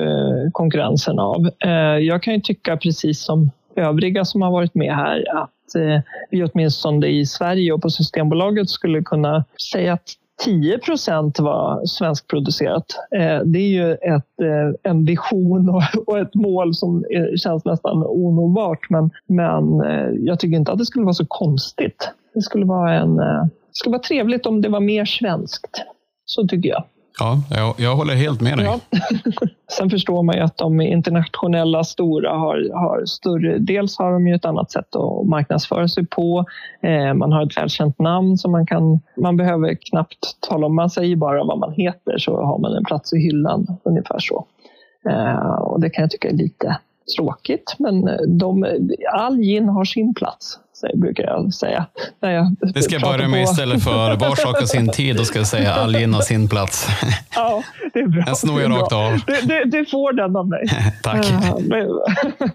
konkurrensen 0.52 1.18
av. 1.18 1.50
Eh, 1.64 1.98
jag 1.98 2.22
kan 2.22 2.34
ju 2.34 2.40
tycka 2.40 2.76
precis 2.76 3.24
som 3.24 3.50
övriga 3.76 4.24
som 4.24 4.42
har 4.42 4.50
varit 4.50 4.74
med 4.74 4.96
här 4.96 5.24
att 5.36 5.74
eh, 5.76 6.00
vi 6.30 6.44
åtminstone 6.44 7.06
i 7.06 7.26
Sverige 7.26 7.72
och 7.72 7.82
på 7.82 7.90
Systembolaget 7.90 8.70
skulle 8.70 9.02
kunna 9.02 9.44
säga 9.72 9.92
att 9.92 10.08
10 10.44 10.78
procent 10.78 11.40
var 11.40 11.86
svenskproducerat. 11.86 12.86
Eh, 13.16 13.40
det 13.44 13.58
är 13.58 13.68
ju 13.68 13.92
ett, 13.92 14.40
eh, 14.40 14.90
en 14.92 15.04
vision 15.04 15.68
och 16.06 16.18
ett 16.18 16.34
mål 16.34 16.74
som 16.74 17.04
eh, 17.10 17.36
känns 17.36 17.64
nästan 17.64 18.04
onåbart. 18.06 18.90
Men, 18.90 19.10
men 19.26 19.64
jag 20.24 20.38
tycker 20.40 20.56
inte 20.56 20.72
att 20.72 20.78
det 20.78 20.86
skulle 20.86 21.04
vara 21.04 21.14
så 21.14 21.26
konstigt. 21.28 22.10
Det 22.34 22.42
skulle 22.42 22.64
vara, 22.64 22.94
en, 22.94 23.16
det 23.16 23.50
skulle 23.72 23.92
vara 23.92 24.02
trevligt 24.02 24.46
om 24.46 24.62
det 24.62 24.68
var 24.68 24.80
mer 24.80 25.04
svenskt. 25.04 25.82
Så 26.24 26.46
tycker 26.48 26.68
jag. 26.68 26.84
Ja, 27.22 27.42
jag, 27.50 27.74
jag 27.78 27.96
håller 27.96 28.14
helt 28.14 28.40
med 28.40 28.58
dig. 28.58 28.66
Ja. 28.66 28.80
Sen 29.78 29.90
förstår 29.90 30.22
man 30.22 30.36
ju 30.36 30.42
att 30.42 30.56
de 30.56 30.80
internationella 30.80 31.84
stora 31.84 32.30
har, 32.30 32.70
har 32.74 33.04
större... 33.06 33.58
Dels 33.58 33.98
har 33.98 34.12
de 34.12 34.26
ju 34.26 34.34
ett 34.34 34.44
annat 34.44 34.70
sätt 34.70 34.96
att 34.96 35.26
marknadsföra 35.26 35.88
sig 35.88 36.06
på. 36.06 36.44
Eh, 36.80 37.14
man 37.14 37.32
har 37.32 37.46
ett 37.46 37.56
välkänt 37.56 37.98
namn 37.98 38.38
som 38.38 38.52
man 38.52 38.66
kan... 38.66 39.00
Man 39.16 39.36
behöver 39.36 39.74
knappt 39.90 40.40
tala 40.48 40.66
om. 40.66 40.74
Man 40.74 40.90
säger 40.90 41.16
bara 41.16 41.44
vad 41.44 41.58
man 41.58 41.72
heter 41.72 42.18
så 42.18 42.42
har 42.42 42.58
man 42.58 42.76
en 42.76 42.84
plats 42.84 43.12
i 43.12 43.18
hyllan. 43.18 43.66
Ungefär 43.84 44.18
så. 44.18 44.46
Eh, 45.10 45.54
och 45.54 45.80
det 45.80 45.90
kan 45.90 46.02
jag 46.02 46.10
tycka 46.10 46.28
är 46.28 46.32
lite 46.32 46.76
tråkigt. 47.16 47.74
Men 47.78 48.08
de, 48.38 48.66
all 49.12 49.36
gin 49.36 49.68
har 49.68 49.84
sin 49.84 50.14
plats 50.14 50.58
brukar 50.94 51.24
jag 51.24 51.54
säga. 51.54 51.86
När 52.20 52.30
jag 52.30 52.56
det 52.74 52.82
ska 52.82 52.94
jag 52.94 53.02
börja 53.02 53.28
med 53.28 53.46
på. 53.46 53.50
istället 53.50 53.84
för 53.84 54.16
var 54.20 54.36
sak 54.36 54.60
har 54.60 54.66
sin 54.66 54.88
tid, 54.88 55.16
då 55.16 55.24
ska 55.24 55.38
jag 55.38 55.46
säga 55.46 55.74
all 55.74 55.92
gin 55.92 56.14
har 56.14 56.20
sin 56.20 56.48
plats. 56.48 56.88
Ja, 57.34 57.62
det 57.92 57.98
är 57.98 58.06
bra. 58.06 58.24
Den 58.24 58.36
snor 58.36 58.60
jag 58.60 58.70
rakt 58.70 58.92
av. 58.92 59.12
Du, 59.26 59.34
du, 59.42 59.64
du, 59.64 59.84
får 59.84 60.12
den 60.12 60.36
av 60.36 60.48
mig. 60.48 60.64
Tack. 61.02 61.26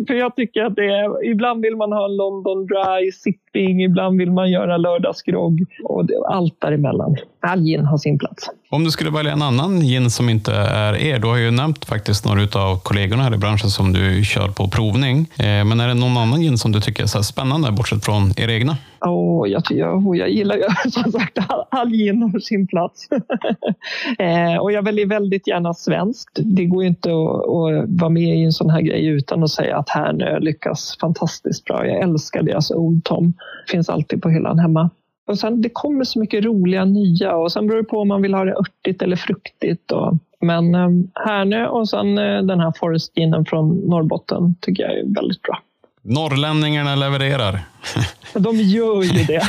för 0.07 0.13
jag 0.13 0.35
tycker 0.35 0.63
att 0.63 0.75
det 0.75 0.85
är, 0.85 1.25
ibland 1.31 1.61
vill 1.61 1.75
man 1.75 1.91
ha 1.91 2.05
en 2.05 2.15
London 2.15 2.65
Dry 2.65 3.11
sipping, 3.57 3.83
ibland 3.83 4.19
vill 4.19 4.31
man 4.31 4.51
göra 4.51 4.77
lördagsgrogg 4.77 5.65
och 5.83 6.05
det, 6.05 6.13
allt 6.27 6.61
däremellan. 6.61 7.15
All 7.39 7.59
gin 7.59 7.85
har 7.85 7.97
sin 7.97 8.19
plats. 8.19 8.49
Om 8.69 8.83
du 8.83 8.91
skulle 8.91 9.09
välja 9.09 9.31
en 9.31 9.41
annan 9.41 9.81
gin 9.81 10.09
som 10.09 10.29
inte 10.29 10.53
är 10.55 10.95
er, 10.95 11.19
du 11.19 11.27
har 11.27 11.37
ju 11.37 11.51
nämnt 11.51 11.85
faktiskt 11.85 12.25
några 12.25 12.59
av 12.61 12.79
kollegorna 12.79 13.23
här 13.23 13.33
i 13.33 13.37
branschen 13.37 13.69
som 13.69 13.93
du 13.93 14.23
kör 14.25 14.47
på 14.47 14.67
provning. 14.67 15.19
Eh, 15.37 15.45
men 15.45 15.79
är 15.79 15.87
det 15.87 15.93
någon 15.93 16.17
annan 16.17 16.41
gin 16.41 16.57
som 16.57 16.71
du 16.71 16.81
tycker 16.81 17.03
är 17.03 17.07
så 17.07 17.23
spännande, 17.23 17.71
bortsett 17.71 18.05
från 18.05 18.33
er 18.37 18.49
egna? 18.49 18.77
Oh, 19.01 19.49
jag, 19.49 19.63
jag, 19.69 20.15
jag 20.15 20.29
gillar 20.29 20.55
ju 20.55 20.63
som 20.91 21.11
sagt 21.11 21.39
all, 21.69 21.89
gin 21.89 22.21
har 22.21 22.39
sin 22.39 22.67
plats. 22.67 23.07
eh, 24.19 24.57
och 24.61 24.71
jag 24.71 24.83
väljer 24.83 25.05
väldigt 25.05 25.47
gärna 25.47 25.73
svenskt. 25.73 26.39
Det 26.43 26.65
går 26.65 26.83
ju 26.83 26.89
inte 26.89 27.09
att, 27.09 27.15
att, 27.15 27.89
vara 27.89 28.09
med 28.09 28.37
i 28.37 28.43
en 28.43 28.51
sån 28.51 28.69
här 28.69 28.81
grej 28.81 29.07
utan 29.07 29.43
att 29.43 29.51
säga 29.51 29.77
att 29.77 29.89
Härnö 29.89 30.39
lyckas 30.39 30.97
fantastiskt 31.01 31.65
bra. 31.65 31.87
Jag 31.87 32.01
älskar 32.01 32.43
deras 32.43 32.71
Old 32.71 33.03
Tom. 33.03 33.33
Finns 33.71 33.89
alltid 33.89 34.21
på 34.21 34.29
hyllan 34.29 34.59
hemma. 34.59 34.89
Och 35.27 35.39
sen, 35.39 35.61
det 35.61 35.69
kommer 35.69 36.03
så 36.03 36.19
mycket 36.19 36.45
roliga 36.45 36.85
nya 36.85 37.35
och 37.35 37.51
sen 37.51 37.67
beror 37.67 37.77
det 37.77 37.87
på 37.87 37.99
om 37.99 38.07
man 38.07 38.21
vill 38.21 38.33
ha 38.33 38.45
det 38.45 38.55
örtigt 38.55 39.01
eller 39.01 39.15
fruktigt. 39.15 39.91
Och, 39.91 40.13
men 40.41 40.75
eh, 40.75 40.89
Härnö 41.25 41.67
och 41.67 41.89
sen 41.89 42.17
eh, 42.17 42.41
den 42.41 42.59
här 42.59 42.73
Forest 42.79 43.17
Ginen 43.17 43.45
från 43.45 43.77
Norrbotten 43.77 44.55
tycker 44.61 44.83
jag 44.83 44.93
är 44.93 45.15
väldigt 45.15 45.41
bra. 45.41 45.59
Norrlänningarna 46.07 46.95
levererar. 46.95 47.59
De 48.33 48.57
gör 48.57 49.03
ju 49.03 49.23
det. 49.23 49.33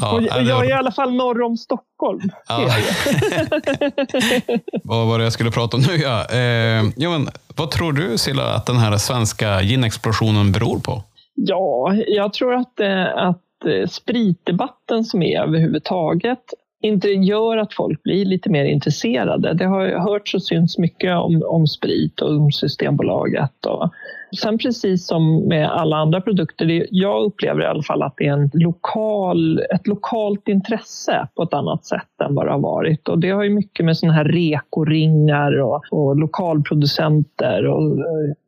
ja, 0.00 0.16
och 0.16 0.22
jag 0.22 0.64
är 0.64 0.68
i 0.68 0.72
alla 0.72 0.92
fall 0.92 1.14
norr 1.14 1.42
om 1.42 1.56
Stockholm. 1.56 2.20
Ja. 2.48 2.68
vad 4.84 5.06
var 5.06 5.18
det 5.18 5.24
jag 5.24 5.32
skulle 5.32 5.50
prata 5.50 5.76
om 5.76 5.82
nu? 5.82 5.96
Ja. 5.96 6.26
Eh, 6.30 6.84
ja, 6.96 7.10
men, 7.10 7.28
vad 7.56 7.70
tror 7.70 7.92
du 7.92 8.18
Silla 8.18 8.54
att 8.54 8.66
den 8.66 8.76
här 8.76 8.96
svenska 8.96 9.62
ginexplosionen 9.62 10.52
beror 10.52 10.78
på? 10.78 11.02
Ja, 11.34 11.94
jag 12.06 12.32
tror 12.32 12.54
att, 12.54 12.80
eh, 12.80 13.16
att 13.16 13.64
eh, 13.66 13.88
spritdebatten 13.88 15.04
som 15.04 15.22
är 15.22 15.40
överhuvudtaget 15.40 16.44
inte 16.82 17.08
gör 17.08 17.56
att 17.56 17.74
folk 17.74 18.02
blir 18.02 18.24
lite 18.24 18.50
mer 18.50 18.64
intresserade. 18.64 19.54
Det 19.54 19.66
har 19.66 19.88
hörts 19.88 20.34
och 20.34 20.42
synts 20.42 20.78
mycket 20.78 21.16
om, 21.16 21.42
om 21.46 21.66
sprit 21.66 22.20
och 22.20 22.30
om 22.30 22.52
Systembolaget. 22.52 23.66
Och 23.66 23.92
sen 24.36 24.58
precis 24.58 25.06
som 25.06 25.48
med 25.48 25.70
alla 25.70 25.96
andra 25.96 26.20
produkter, 26.20 26.66
det, 26.66 26.86
jag 26.90 27.24
upplever 27.24 27.62
i 27.62 27.66
alla 27.66 27.82
fall 27.82 28.02
att 28.02 28.14
det 28.16 28.26
är 28.26 28.32
en 28.32 28.50
lokal, 28.54 29.58
ett 29.58 29.86
lokalt 29.86 30.48
intresse 30.48 31.28
på 31.34 31.42
ett 31.42 31.54
annat 31.54 31.84
sätt 31.84 32.20
än 32.24 32.34
vad 32.34 32.46
det 32.46 32.52
har 32.52 32.58
varit. 32.58 33.08
Och 33.08 33.18
det 33.18 33.30
har 33.30 33.42
ju 33.42 33.50
mycket 33.50 33.86
med 33.86 33.96
sådana 33.96 34.14
här 34.14 34.24
rekoringar 34.24 35.60
och, 35.60 35.84
och 35.90 36.16
lokalproducenter 36.16 37.64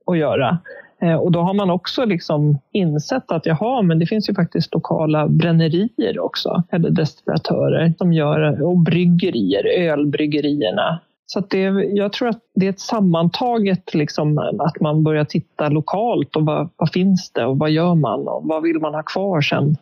att 0.07 0.19
göra. 0.19 0.59
Eh, 1.03 1.15
och 1.15 1.33
då 1.33 1.41
har 1.41 1.55
man 1.55 1.71
också 1.71 2.05
liksom 2.05 2.59
insett 2.73 3.33
att 3.33 3.47
jaha, 3.47 3.83
men 3.83 3.99
det 3.99 4.07
finns 4.07 4.29
ju 4.29 4.35
faktiskt 4.35 4.75
lokala 4.75 5.29
brännerier 5.29 6.19
också, 6.19 6.63
eller 6.71 6.91
destillatörer 6.91 7.95
som 7.99 8.13
gör, 8.13 8.63
och 8.63 8.79
bryggerier, 8.79 9.91
ölbryggerierna. 9.91 11.01
Så 11.33 11.41
det, 11.41 11.63
jag 11.93 12.13
tror 12.13 12.29
att 12.29 12.41
det 12.55 12.67
är 12.67 12.71
ett 12.71 12.81
sammantaget, 12.81 13.95
liksom, 13.95 14.39
att 14.39 14.81
man 14.81 15.03
börjar 15.05 15.25
titta 15.25 15.69
lokalt 15.69 16.37
och 16.37 16.47
vad, 16.47 16.69
vad 16.77 16.93
finns 16.93 17.31
det 17.31 17.45
och 17.45 17.59
vad 17.59 17.71
gör 17.71 17.95
man 17.95 18.29
och 18.29 18.43
vad 18.45 18.63
vill 18.63 18.79
man 18.79 18.95
ha 18.95 19.03
kvar 19.03 19.41
sen 19.41 19.77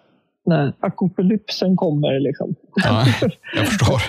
när 0.46 0.72
apokalypsen 0.80 1.76
kommer. 1.76 2.20
Liksom. 2.20 2.54
Ja, 2.74 3.04
jag 3.54 3.66
förstår. 3.66 4.02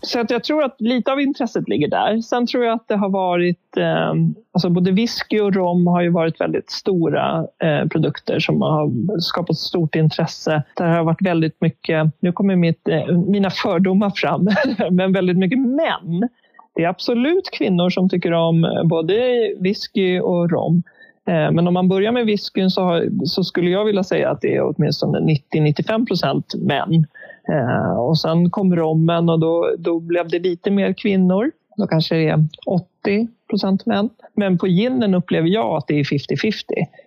Så 0.00 0.20
att 0.20 0.30
jag 0.30 0.44
tror 0.44 0.64
att 0.64 0.80
lite 0.80 1.12
av 1.12 1.20
intresset 1.20 1.68
ligger 1.68 1.88
där. 1.88 2.20
Sen 2.20 2.46
tror 2.46 2.64
jag 2.64 2.74
att 2.74 2.88
det 2.88 2.96
har 2.96 3.08
varit, 3.08 3.76
eh, 3.76 4.12
alltså 4.52 4.70
både 4.70 4.90
whisky 4.90 5.40
och 5.40 5.54
rom 5.54 5.86
har 5.86 6.02
ju 6.02 6.10
varit 6.10 6.40
väldigt 6.40 6.70
stora 6.70 7.46
eh, 7.62 7.88
produkter 7.88 8.38
som 8.38 8.62
har 8.62 9.20
skapat 9.20 9.56
stort 9.56 9.94
intresse. 9.94 10.62
Det 10.76 10.84
har 10.84 11.04
varit 11.04 11.22
väldigt 11.22 11.60
mycket, 11.60 12.06
nu 12.20 12.32
kommer 12.32 12.56
mitt, 12.56 12.88
eh, 12.88 13.18
mina 13.18 13.50
fördomar 13.50 14.10
fram, 14.10 14.48
men 14.90 15.12
väldigt 15.12 15.38
mycket 15.38 15.58
män. 15.58 16.28
Det 16.74 16.84
är 16.84 16.88
absolut 16.88 17.50
kvinnor 17.50 17.90
som 17.90 18.08
tycker 18.08 18.32
om 18.32 18.82
både 18.84 19.14
whisky 19.60 20.20
och 20.20 20.50
rom. 20.50 20.82
Eh, 21.26 21.50
men 21.52 21.68
om 21.68 21.74
man 21.74 21.88
börjar 21.88 22.12
med 22.12 22.26
whiskyn 22.26 22.70
så, 22.70 22.82
har, 22.82 23.08
så, 23.24 23.44
skulle 23.44 23.70
jag 23.70 23.84
vilja 23.84 24.04
säga 24.04 24.30
att 24.30 24.40
det 24.40 24.56
är 24.56 24.62
åtminstone 24.62 25.18
90-95 25.54 26.06
procent 26.06 26.54
män. 26.54 27.06
Eh, 27.48 27.98
och 27.98 28.18
sen 28.18 28.50
kom 28.50 28.76
rommen 28.76 29.28
och 29.28 29.40
då, 29.40 29.74
då 29.78 30.00
blev 30.00 30.28
det 30.28 30.38
lite 30.38 30.70
mer 30.70 30.92
kvinnor. 30.92 31.50
Då 31.76 31.86
kanske 31.86 32.14
det 32.14 32.28
är 32.28 32.46
80 32.66 33.28
procent 33.48 33.86
män. 33.86 34.08
Men 34.34 34.58
på 34.58 34.66
ginen 34.66 35.14
upplever 35.14 35.48
jag 35.48 35.76
att 35.76 35.86
det 35.86 36.00
är 36.00 36.04
50-50. 36.04 36.52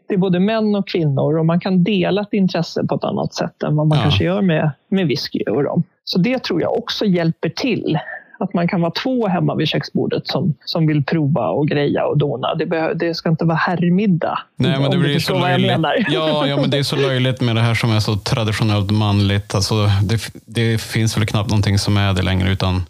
Det 0.08 0.14
är 0.14 0.18
både 0.18 0.40
män 0.40 0.76
och 0.76 0.88
kvinnor 0.88 1.38
och 1.38 1.46
man 1.46 1.60
kan 1.60 1.84
dela 1.84 2.22
ett 2.22 2.34
intresse 2.34 2.84
på 2.84 2.96
ett 2.96 3.04
annat 3.04 3.34
sätt 3.34 3.64
än 3.64 3.76
vad 3.76 3.88
man 3.88 3.98
ja. 3.98 4.02
kanske 4.02 4.24
gör 4.24 4.42
med, 4.42 4.72
med 4.88 5.08
whisky 5.08 5.40
och 5.40 5.64
rom. 5.64 5.84
Så 6.04 6.20
det 6.20 6.44
tror 6.44 6.62
jag 6.62 6.78
också 6.78 7.06
hjälper 7.06 7.50
till 7.50 7.98
att 8.40 8.54
man 8.54 8.68
kan 8.68 8.82
vara 8.82 8.92
två 8.92 9.28
hemma 9.28 9.56
vid 9.56 9.68
köksbordet 9.68 10.28
som, 10.28 10.54
som 10.66 10.88
vill 10.88 11.04
prova 11.04 11.48
och 11.48 11.68
greja 11.68 12.06
och 12.06 12.18
dona. 12.18 12.56
Det, 12.56 12.94
det 12.94 13.14
ska 13.14 13.30
inte 13.30 13.46
vara 13.46 13.58
herrmiddag. 13.58 14.40
Nej, 14.56 14.80
men 14.80 14.92
det 14.92 14.98
blir 14.98 15.20
så 15.20 15.40
löjligt. 15.40 15.72
Ja, 16.10 16.48
ja, 16.48 16.58
men 16.62 16.70
det 16.70 16.78
är 16.78 16.84
så 16.84 16.96
löjligt 16.96 17.42
med 17.42 17.56
det 17.56 17.62
här 17.62 17.74
som 17.74 17.92
är 17.92 18.00
så 18.00 18.16
traditionellt 18.16 18.92
manligt. 18.92 19.56
Alltså, 19.56 19.76
det, 20.04 20.32
det 20.46 20.82
finns 20.82 21.18
väl 21.18 21.26
knappt 21.26 21.50
någonting 21.50 21.78
som 21.78 21.98
är 21.98 22.14
det 22.14 22.22
längre, 22.22 22.52
utan 22.52 22.82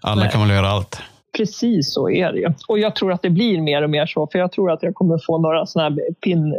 alla 0.00 0.22
Nej. 0.22 0.30
kan 0.30 0.40
väl 0.40 0.50
göra 0.50 0.68
allt. 0.68 1.02
Precis 1.36 1.94
så 1.94 2.10
är 2.10 2.32
det. 2.32 2.54
Och 2.68 2.78
jag 2.78 2.96
tror 2.96 3.12
att 3.12 3.22
det 3.22 3.30
blir 3.30 3.60
mer 3.60 3.82
och 3.82 3.90
mer 3.90 4.06
så, 4.06 4.26
för 4.32 4.38
jag 4.38 4.52
tror 4.52 4.70
att 4.70 4.82
jag 4.82 4.94
kommer 4.94 5.18
få 5.26 5.38
några 5.38 5.66
såna 5.66 5.84
här 5.84 5.98
pin, 6.24 6.54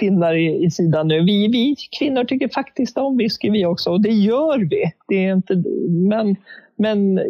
pinnar 0.00 0.34
i, 0.34 0.64
i 0.64 0.70
sidan 0.70 1.08
nu. 1.08 1.20
Vi, 1.24 1.48
vi 1.48 1.76
kvinnor 1.98 2.24
tycker 2.24 2.48
faktiskt 2.48 2.98
om 2.98 3.16
whisky 3.16 3.50
vi 3.50 3.66
också, 3.66 3.90
och 3.90 4.00
det 4.00 4.12
gör 4.12 4.58
vi. 4.58 4.92
Det 5.08 5.26
är 5.26 5.32
inte, 5.32 5.62
men, 5.88 6.36
men 6.78 7.20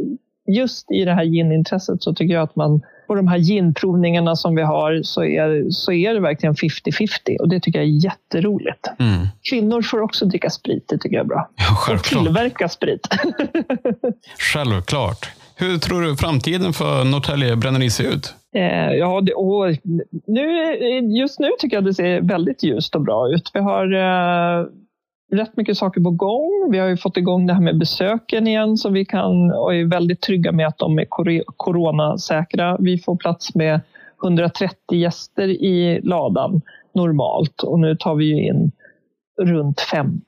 just 0.52 0.90
i 0.90 1.04
det 1.04 1.14
här 1.14 1.24
ginintresset 1.24 2.02
så 2.02 2.14
tycker 2.14 2.34
jag 2.34 2.42
att 2.42 2.56
man 2.56 2.80
på 3.06 3.14
de 3.14 3.28
här 3.28 3.38
ginprovningarna 3.38 4.36
som 4.36 4.54
vi 4.54 4.62
har 4.62 5.02
så 5.02 5.24
är, 5.24 5.70
så 5.70 5.92
är 5.92 6.14
det 6.14 6.20
verkligen 6.20 6.54
50-50 6.54 7.40
och 7.40 7.48
det 7.48 7.60
tycker 7.60 7.78
jag 7.78 7.88
är 7.88 8.04
jätteroligt. 8.04 8.86
Mm. 8.98 9.26
Kvinnor 9.50 9.82
får 9.82 10.00
också 10.00 10.26
dricka 10.26 10.50
sprit, 10.50 10.88
det 10.88 10.98
tycker 10.98 11.16
jag 11.16 11.24
är 11.24 11.28
bra. 11.28 11.50
Ja, 11.56 11.64
självklart. 11.64 12.20
Och 12.20 12.26
tillverka 12.26 12.68
sprit. 12.68 13.08
självklart. 14.52 15.30
Hur 15.56 15.78
tror 15.78 16.02
du 16.02 16.16
framtiden 16.16 16.72
för 16.72 17.04
Norrtälje 17.04 17.56
bränneri 17.56 17.90
ser 17.90 18.04
ut? 18.04 18.34
Eh, 18.54 18.92
ja, 18.92 19.20
det, 19.20 19.32
och 19.32 19.76
nu, 20.26 20.74
just 21.20 21.40
nu 21.40 21.50
tycker 21.58 21.76
jag 21.76 21.84
det 21.84 21.94
ser 21.94 22.20
väldigt 22.20 22.62
ljust 22.62 22.94
och 22.94 23.02
bra 23.02 23.28
ut. 23.28 23.50
Vi 23.54 23.60
har 23.60 23.94
eh, 23.94 24.66
rätt 25.30 25.56
mycket 25.56 25.76
saker 25.76 26.00
på 26.00 26.10
gång. 26.10 26.68
Vi 26.70 26.78
har 26.78 26.88
ju 26.88 26.96
fått 26.96 27.16
igång 27.16 27.46
det 27.46 27.54
här 27.54 27.60
med 27.60 27.78
besöken 27.78 28.46
igen 28.46 28.76
så 28.76 28.90
vi 28.90 29.04
kan 29.04 29.52
och 29.52 29.74
är 29.74 29.84
väldigt 29.84 30.20
trygga 30.20 30.52
med 30.52 30.66
att 30.66 30.78
de 30.78 30.98
är 30.98 31.06
coronasäkra. 31.56 32.76
Vi 32.80 32.98
får 32.98 33.16
plats 33.16 33.54
med 33.54 33.80
130 34.24 34.76
gäster 34.90 35.48
i 35.48 36.00
ladan 36.02 36.60
normalt 36.94 37.62
och 37.62 37.78
nu 37.78 37.96
tar 37.96 38.14
vi 38.14 38.46
in 38.46 38.72
runt 39.42 39.80
50 39.80 40.22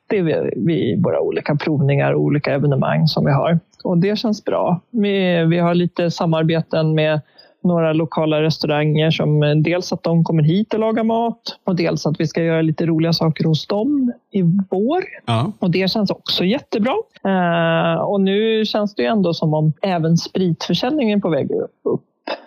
vid 0.56 1.02
våra 1.02 1.20
olika 1.20 1.56
provningar 1.56 2.12
och 2.12 2.20
olika 2.20 2.54
evenemang 2.54 3.06
som 3.06 3.24
vi 3.24 3.32
har. 3.32 3.60
Och 3.84 3.98
det 3.98 4.18
känns 4.18 4.44
bra. 4.44 4.80
Vi, 4.90 5.44
vi 5.44 5.58
har 5.58 5.74
lite 5.74 6.10
samarbeten 6.10 6.94
med 6.94 7.20
några 7.64 7.92
lokala 7.92 8.42
restauranger 8.42 9.10
som 9.10 9.42
eh, 9.42 9.54
dels 9.56 9.92
att 9.92 10.02
de 10.02 10.24
kommer 10.24 10.42
hit 10.42 10.74
och 10.74 10.80
lagar 10.80 11.04
mat 11.04 11.58
och 11.64 11.76
dels 11.76 12.06
att 12.06 12.20
vi 12.20 12.26
ska 12.26 12.42
göra 12.42 12.62
lite 12.62 12.86
roliga 12.86 13.12
saker 13.12 13.44
hos 13.44 13.66
dem 13.66 14.12
i 14.30 14.42
vår. 14.70 15.02
Ja. 15.26 15.52
Och 15.58 15.70
det 15.70 15.90
känns 15.90 16.10
också 16.10 16.44
jättebra. 16.44 16.94
Uh, 17.26 18.02
och 18.02 18.20
nu 18.20 18.64
känns 18.64 18.94
det 18.94 19.02
ju 19.02 19.08
ändå 19.08 19.34
som 19.34 19.54
om 19.54 19.72
även 19.82 20.16
spritförsäljningen 20.16 21.18
är 21.18 21.22
på 21.22 21.28
väg 21.28 21.50
upp. 21.84 22.00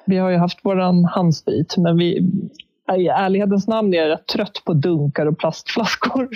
Vi 0.05 0.17
har 0.17 0.29
ju 0.29 0.37
haft 0.37 0.59
våran 0.65 1.05
handsprit, 1.05 1.77
men 1.77 1.97
vi, 1.97 2.31
i 2.93 3.07
ärlighetens 3.07 3.67
namn 3.67 3.93
är 3.93 3.97
jag 3.97 4.09
rätt 4.09 4.27
trött 4.27 4.61
på 4.65 4.73
dunkar 4.73 5.25
och 5.25 5.37
plastflaskor. 5.37 6.29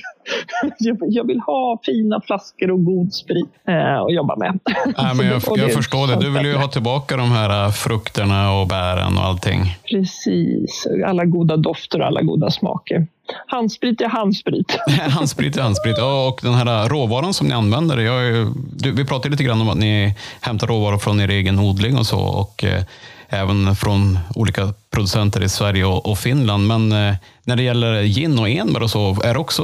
jag 1.08 1.28
vill 1.28 1.39
ha 1.39 1.80
fina 1.86 2.22
flaskor 2.22 2.72
och 2.72 2.86
god 2.86 3.14
sprit 3.14 3.50
eh, 3.68 4.02
att 4.02 4.14
jobba 4.14 4.36
med. 4.36 4.60
Nej, 4.86 5.16
men 5.16 5.26
jag, 5.47 5.58
jag 5.58 5.74
förstår 5.74 6.08
det. 6.08 6.16
Du 6.16 6.30
vill 6.30 6.45
ju 6.45 6.56
ha 6.56 6.68
tillbaka 6.68 7.18
de 7.18 7.32
här 7.32 7.66
äh, 7.66 7.72
frukterna 7.72 8.60
och 8.60 8.68
bären 8.68 9.18
och 9.18 9.24
allting. 9.24 9.62
Precis. 9.89 10.88
Alla 11.06 11.26
goda 11.26 11.58
dofter 11.58 12.02
och 12.02 12.08
alla 12.08 12.22
goda 12.22 12.52
smaker. 12.52 13.08
Handsprit 13.47 14.02
är 14.02 14.10
handsprit. 14.10 14.78
handsprit 15.10 15.58
är 15.58 15.62
handsprit. 15.62 15.97
Och 15.97 16.39
den 16.43 16.54
här 16.54 16.84
äh, 16.84 16.89
råvaran 16.89 17.34
som 17.34 17.47
ni 17.47 17.54
använder. 17.54 17.97
Jag, 17.97 18.47
du, 18.74 18.91
vi 18.91 19.06
pratade 19.06 19.30
lite 19.30 19.43
grann 19.43 19.62
om 19.62 19.70
att 19.70 19.78
ni 19.78 20.16
hämtar 20.41 20.68
råvaror 20.68 20.97
från 20.97 21.22
er 21.22 21.30
egen 21.30 21.60
odling 21.60 21.97
och 21.97 22.06
så. 22.06 22.20
Och, 22.20 22.64
eh, 22.64 22.84
även 23.30 23.75
från 23.75 24.19
olika 24.36 24.73
producenter 24.93 25.43
i 25.43 25.49
Sverige 25.49 25.86
och, 25.86 26.17
Finland. 26.17 26.67
Men 26.67 26.91
eh, 26.91 27.15
när 27.43 27.55
det 27.55 27.63
gäller 27.63 28.03
gin 28.03 28.39
och 28.39 28.49
enbär 28.49 28.84
och 28.84 28.89
så, 28.89 29.21
är 29.23 29.34
det 29.34 29.39
också 29.39 29.63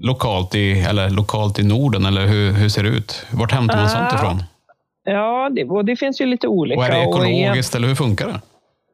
lokalt 0.00 0.54
i, 0.54 0.80
eller 0.80 1.10
lokalt 1.10 1.58
i 1.58 1.62
Norden? 1.62 2.06
Eller 2.06 2.26
hur, 2.26 2.52
hur 2.52 2.68
ser 2.68 2.82
det 2.82 2.88
ut? 2.88 3.26
Vart 3.30 3.52
hämtar 3.52 3.76
man 3.76 3.88
sånt 3.88 4.12
ifrån? 4.14 4.42
Ja, 5.04 5.50
det, 5.52 5.64
och 5.64 5.84
det 5.84 5.96
finns 5.96 6.20
ju 6.20 6.26
lite 6.26 6.48
olika. 6.48 6.80
Och 6.80 6.86
är 6.86 6.90
det 6.90 7.02
ekologiskt 7.02 7.74
eller 7.74 7.88
hur 7.88 7.94
funkar 7.94 8.26
det? 8.26 8.40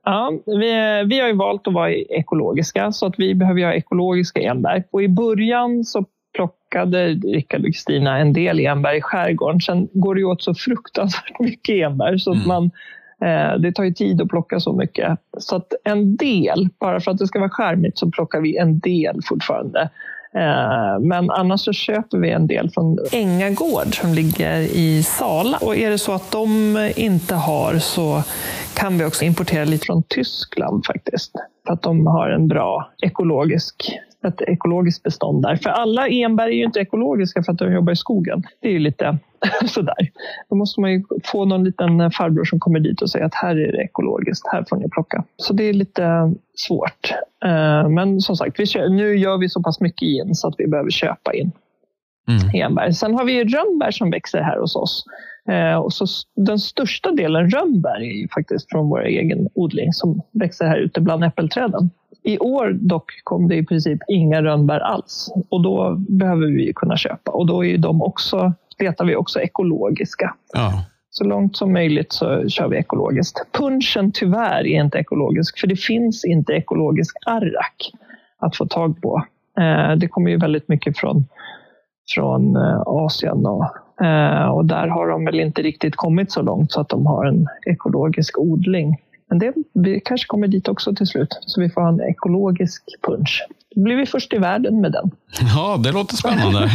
Ja, 0.05 0.33
vi, 0.47 1.05
vi 1.07 1.21
har 1.21 1.29
ju 1.29 1.37
valt 1.37 1.69
att 1.69 1.75
vara 1.75 1.93
ekologiska 1.93 2.93
så 2.93 3.07
att 3.07 3.15
vi 3.19 3.35
behöver 3.35 3.65
ha 3.65 3.73
ekologiska 3.73 4.41
enbär. 4.41 4.85
Och 4.91 5.03
i 5.03 5.09
början 5.09 5.85
så 5.85 6.05
plockade 6.35 7.09
Rickard 7.09 7.61
och 7.61 7.67
Kristina 7.67 8.19
en 8.19 8.33
del 8.33 8.61
enbär 8.61 8.95
i 8.95 9.03
skärgården. 9.03 9.61
Sen 9.61 9.89
går 9.93 10.15
det 10.15 10.25
åt 10.25 10.43
så 10.43 10.55
fruktansvärt 10.55 11.39
mycket 11.41 11.75
enbär 11.75 12.17
så 12.17 12.31
att 12.31 12.37
mm. 12.37 12.49
man 12.49 12.71
Eh, 13.23 13.59
det 13.59 13.73
tar 13.73 13.85
ju 13.85 13.93
tid 13.93 14.23
att 14.23 14.29
plocka 14.29 14.61
så 14.61 14.73
mycket. 14.73 15.19
Så 15.39 15.57
att 15.57 15.73
en 15.85 16.17
del, 16.17 16.69
bara 16.81 17.01
för 17.01 17.11
att 17.11 17.19
det 17.19 17.27
ska 17.27 17.39
vara 17.39 17.51
skärmigt, 17.51 17.99
så 17.99 18.11
plockar 18.11 18.41
vi 18.41 18.57
en 18.57 18.79
del 18.79 19.21
fortfarande. 19.29 19.91
Eh, 20.35 21.01
men 21.01 21.31
annars 21.31 21.61
så 21.61 21.73
köper 21.73 22.19
vi 22.19 22.31
en 22.31 22.47
del 22.47 22.71
från 22.71 22.99
Ängagård 23.13 24.01
som 24.01 24.15
ligger 24.15 24.61
i 24.61 25.03
Sala. 25.03 25.59
Och 25.61 25.77
är 25.77 25.91
det 25.91 25.99
så 25.99 26.13
att 26.13 26.31
de 26.31 26.77
inte 26.97 27.35
har 27.35 27.79
så 27.79 28.23
kan 28.75 28.99
vi 28.99 29.05
också 29.05 29.25
importera 29.25 29.65
lite 29.65 29.87
från 29.87 30.03
Tyskland 30.03 30.87
faktiskt. 30.87 31.33
För 31.67 31.73
att 31.73 31.83
de 31.83 32.07
har 32.07 32.31
en 32.31 32.49
bra 32.49 32.91
ekologisk 33.03 33.99
ett 34.27 34.41
ekologiskt 34.41 35.03
bestånd 35.03 35.43
där. 35.43 35.57
För 35.57 35.71
alla 35.71 36.09
enbär 36.09 36.47
är 36.47 36.53
ju 36.53 36.65
inte 36.65 36.81
ekologiska 36.81 37.43
för 37.43 37.53
att 37.53 37.59
de 37.59 37.73
jobbar 37.73 37.93
i 37.93 37.97
skogen. 37.97 38.43
Det 38.61 38.69
är 38.69 38.73
ju 38.73 38.79
lite 38.79 39.19
sådär. 39.67 40.11
Då 40.51 40.57
måste 40.57 40.81
man 40.81 40.93
ju 40.93 41.05
få 41.25 41.45
någon 41.45 41.65
liten 41.65 42.11
farbror 42.11 42.45
som 42.45 42.61
kommer 42.61 42.81
dit 42.81 43.03
och 43.03 43.11
säger 43.11 43.27
att 43.27 43.35
här 43.35 43.57
är 43.57 43.73
det 43.73 43.83
ekologiskt, 43.83 44.47
här 44.53 44.65
får 44.69 44.77
ni 44.77 44.89
plocka. 44.91 45.25
Så 45.37 45.53
det 45.53 45.65
är 45.65 45.73
lite 45.73 46.35
svårt. 46.55 47.13
Eh, 47.45 47.89
men 47.89 48.21
som 48.21 48.37
sagt, 48.37 48.59
nu 48.75 49.19
gör 49.19 49.39
vi 49.39 49.49
så 49.49 49.63
pass 49.63 49.81
mycket 49.81 50.03
in 50.03 50.35
så 50.35 50.49
att 50.49 50.55
vi 50.59 50.67
behöver 50.67 50.91
köpa 50.91 51.35
in 51.35 51.53
mm. 52.29 52.65
enbär. 52.65 52.91
Sen 52.91 53.15
har 53.15 53.25
vi 53.25 53.45
rönnbär 53.45 53.91
som 53.91 54.11
växer 54.11 54.41
här 54.41 54.61
hos 54.61 54.77
oss. 54.77 55.05
Eh, 55.49 55.77
och 55.77 55.93
så 55.93 56.07
den 56.37 56.59
största 56.59 57.11
delen 57.11 57.51
rönnbär 57.51 58.01
är 58.01 58.21
ju 58.21 58.29
faktiskt 58.29 58.71
från 58.71 58.89
vår 58.89 59.05
egen 59.05 59.49
odling 59.55 59.93
som 59.93 60.23
växer 60.33 60.67
här 60.67 60.79
ute 60.79 61.01
bland 61.01 61.25
äppelträden. 61.25 61.91
I 62.29 62.39
år 62.39 62.71
dock 62.81 63.13
kom 63.25 63.49
det 63.49 63.57
i 63.57 63.65
princip 63.65 63.99
inga 64.09 64.43
rönnbär 64.43 64.81
alls 64.81 65.33
och 65.51 65.63
då 65.63 65.97
behöver 66.09 66.47
vi 66.47 66.73
kunna 66.75 66.97
köpa 66.97 67.31
och 67.31 67.47
då 67.47 67.65
är 67.65 67.79
de 67.79 68.03
också, 68.03 68.53
letar 68.79 69.05
vi 69.05 69.17
också 69.17 69.41
ekologiska. 69.41 70.35
Ja. 70.55 70.85
Så 71.11 71.25
långt 71.25 71.57
som 71.57 71.73
möjligt 71.73 72.13
så 72.13 72.49
kör 72.49 72.69
vi 72.69 72.77
ekologiskt. 72.77 73.47
Punchen 73.53 74.13
tyvärr 74.15 74.67
är 74.67 74.83
inte 74.85 74.99
ekologisk 74.99 75.59
för 75.59 75.67
det 75.67 75.77
finns 75.77 76.25
inte 76.25 76.53
ekologisk 76.53 77.17
arrak 77.27 77.93
att 78.39 78.57
få 78.57 78.67
tag 78.67 79.03
på. 79.03 79.23
Eh, 79.61 79.97
det 79.97 80.09
kommer 80.09 80.31
ju 80.31 80.37
väldigt 80.37 80.69
mycket 80.69 80.99
från, 80.99 81.25
från 82.15 82.57
eh, 82.57 82.83
Asien 82.87 83.47
och, 83.47 83.65
eh, 84.05 84.49
och 84.49 84.65
där 84.65 84.89
har 84.89 85.09
de 85.09 85.25
väl 85.25 85.41
inte 85.41 85.63
riktigt 85.63 85.97
kommit 85.97 86.33
så 86.33 86.43
långt 86.43 86.73
så 86.73 86.81
att 86.81 86.89
de 86.89 87.07
har 87.07 87.27
en 87.27 87.47
ekologisk 87.67 88.39
odling. 88.39 88.97
Men 89.29 89.39
det, 89.39 89.53
vi 89.73 90.01
kanske 90.05 90.27
kommer 90.27 90.49
dit 90.49 90.69
också 90.69 90.95
till 90.95 91.07
slut, 91.07 91.39
så 91.41 91.61
vi 91.61 91.71
får 91.71 91.81
ha 91.81 91.89
en 91.89 92.01
ekologisk 92.01 92.83
punch. 93.07 93.43
Då 93.75 93.83
blir 93.83 93.97
vi 93.97 94.07
först 94.07 94.33
i 94.33 94.39
världen 94.39 94.81
med 94.81 94.93
den. 94.93 95.11
Ja, 95.57 95.77
det 95.77 95.93
låter 95.93 96.17
spännande. 96.17 96.71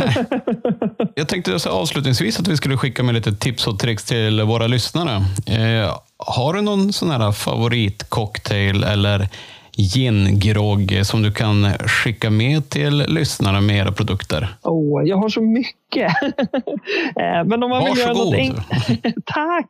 Jag 1.16 1.28
tänkte 1.28 1.60
så 1.60 1.70
avslutningsvis 1.70 2.40
att 2.40 2.48
vi 2.48 2.58
skulle 2.58 2.78
skicka 2.78 3.04
med 3.04 3.16
lite 3.16 3.32
tips 3.32 3.68
och 3.68 3.80
tricks 3.80 4.04
till 4.04 4.42
våra 4.42 4.68
lyssnare. 4.68 5.16
Eh, 5.46 5.98
har 6.18 6.54
du 6.54 6.62
någon 6.62 6.94
sån 6.94 7.12
här 7.12 7.32
favoritcocktail 7.32 8.84
eller 8.84 9.30
gin-grogg 9.78 11.00
som 11.04 11.22
du 11.22 11.32
kan 11.32 11.74
skicka 11.74 12.30
med 12.30 12.70
till 12.70 12.98
lyssnarna 13.08 13.62
med 13.62 13.78
era 13.78 13.92
produkter? 13.92 14.48
Oh, 14.62 15.08
jag 15.08 15.18
har 15.18 15.30
så 15.30 15.42
mycket. 15.42 15.74
Eh, 17.16 17.44
men 17.46 17.64
om 17.64 17.70
man 17.70 17.84
vill 17.86 17.98
göra 17.98 18.14
något 18.14 18.34
enkelt... 18.34 18.68
Tack! 19.26 19.70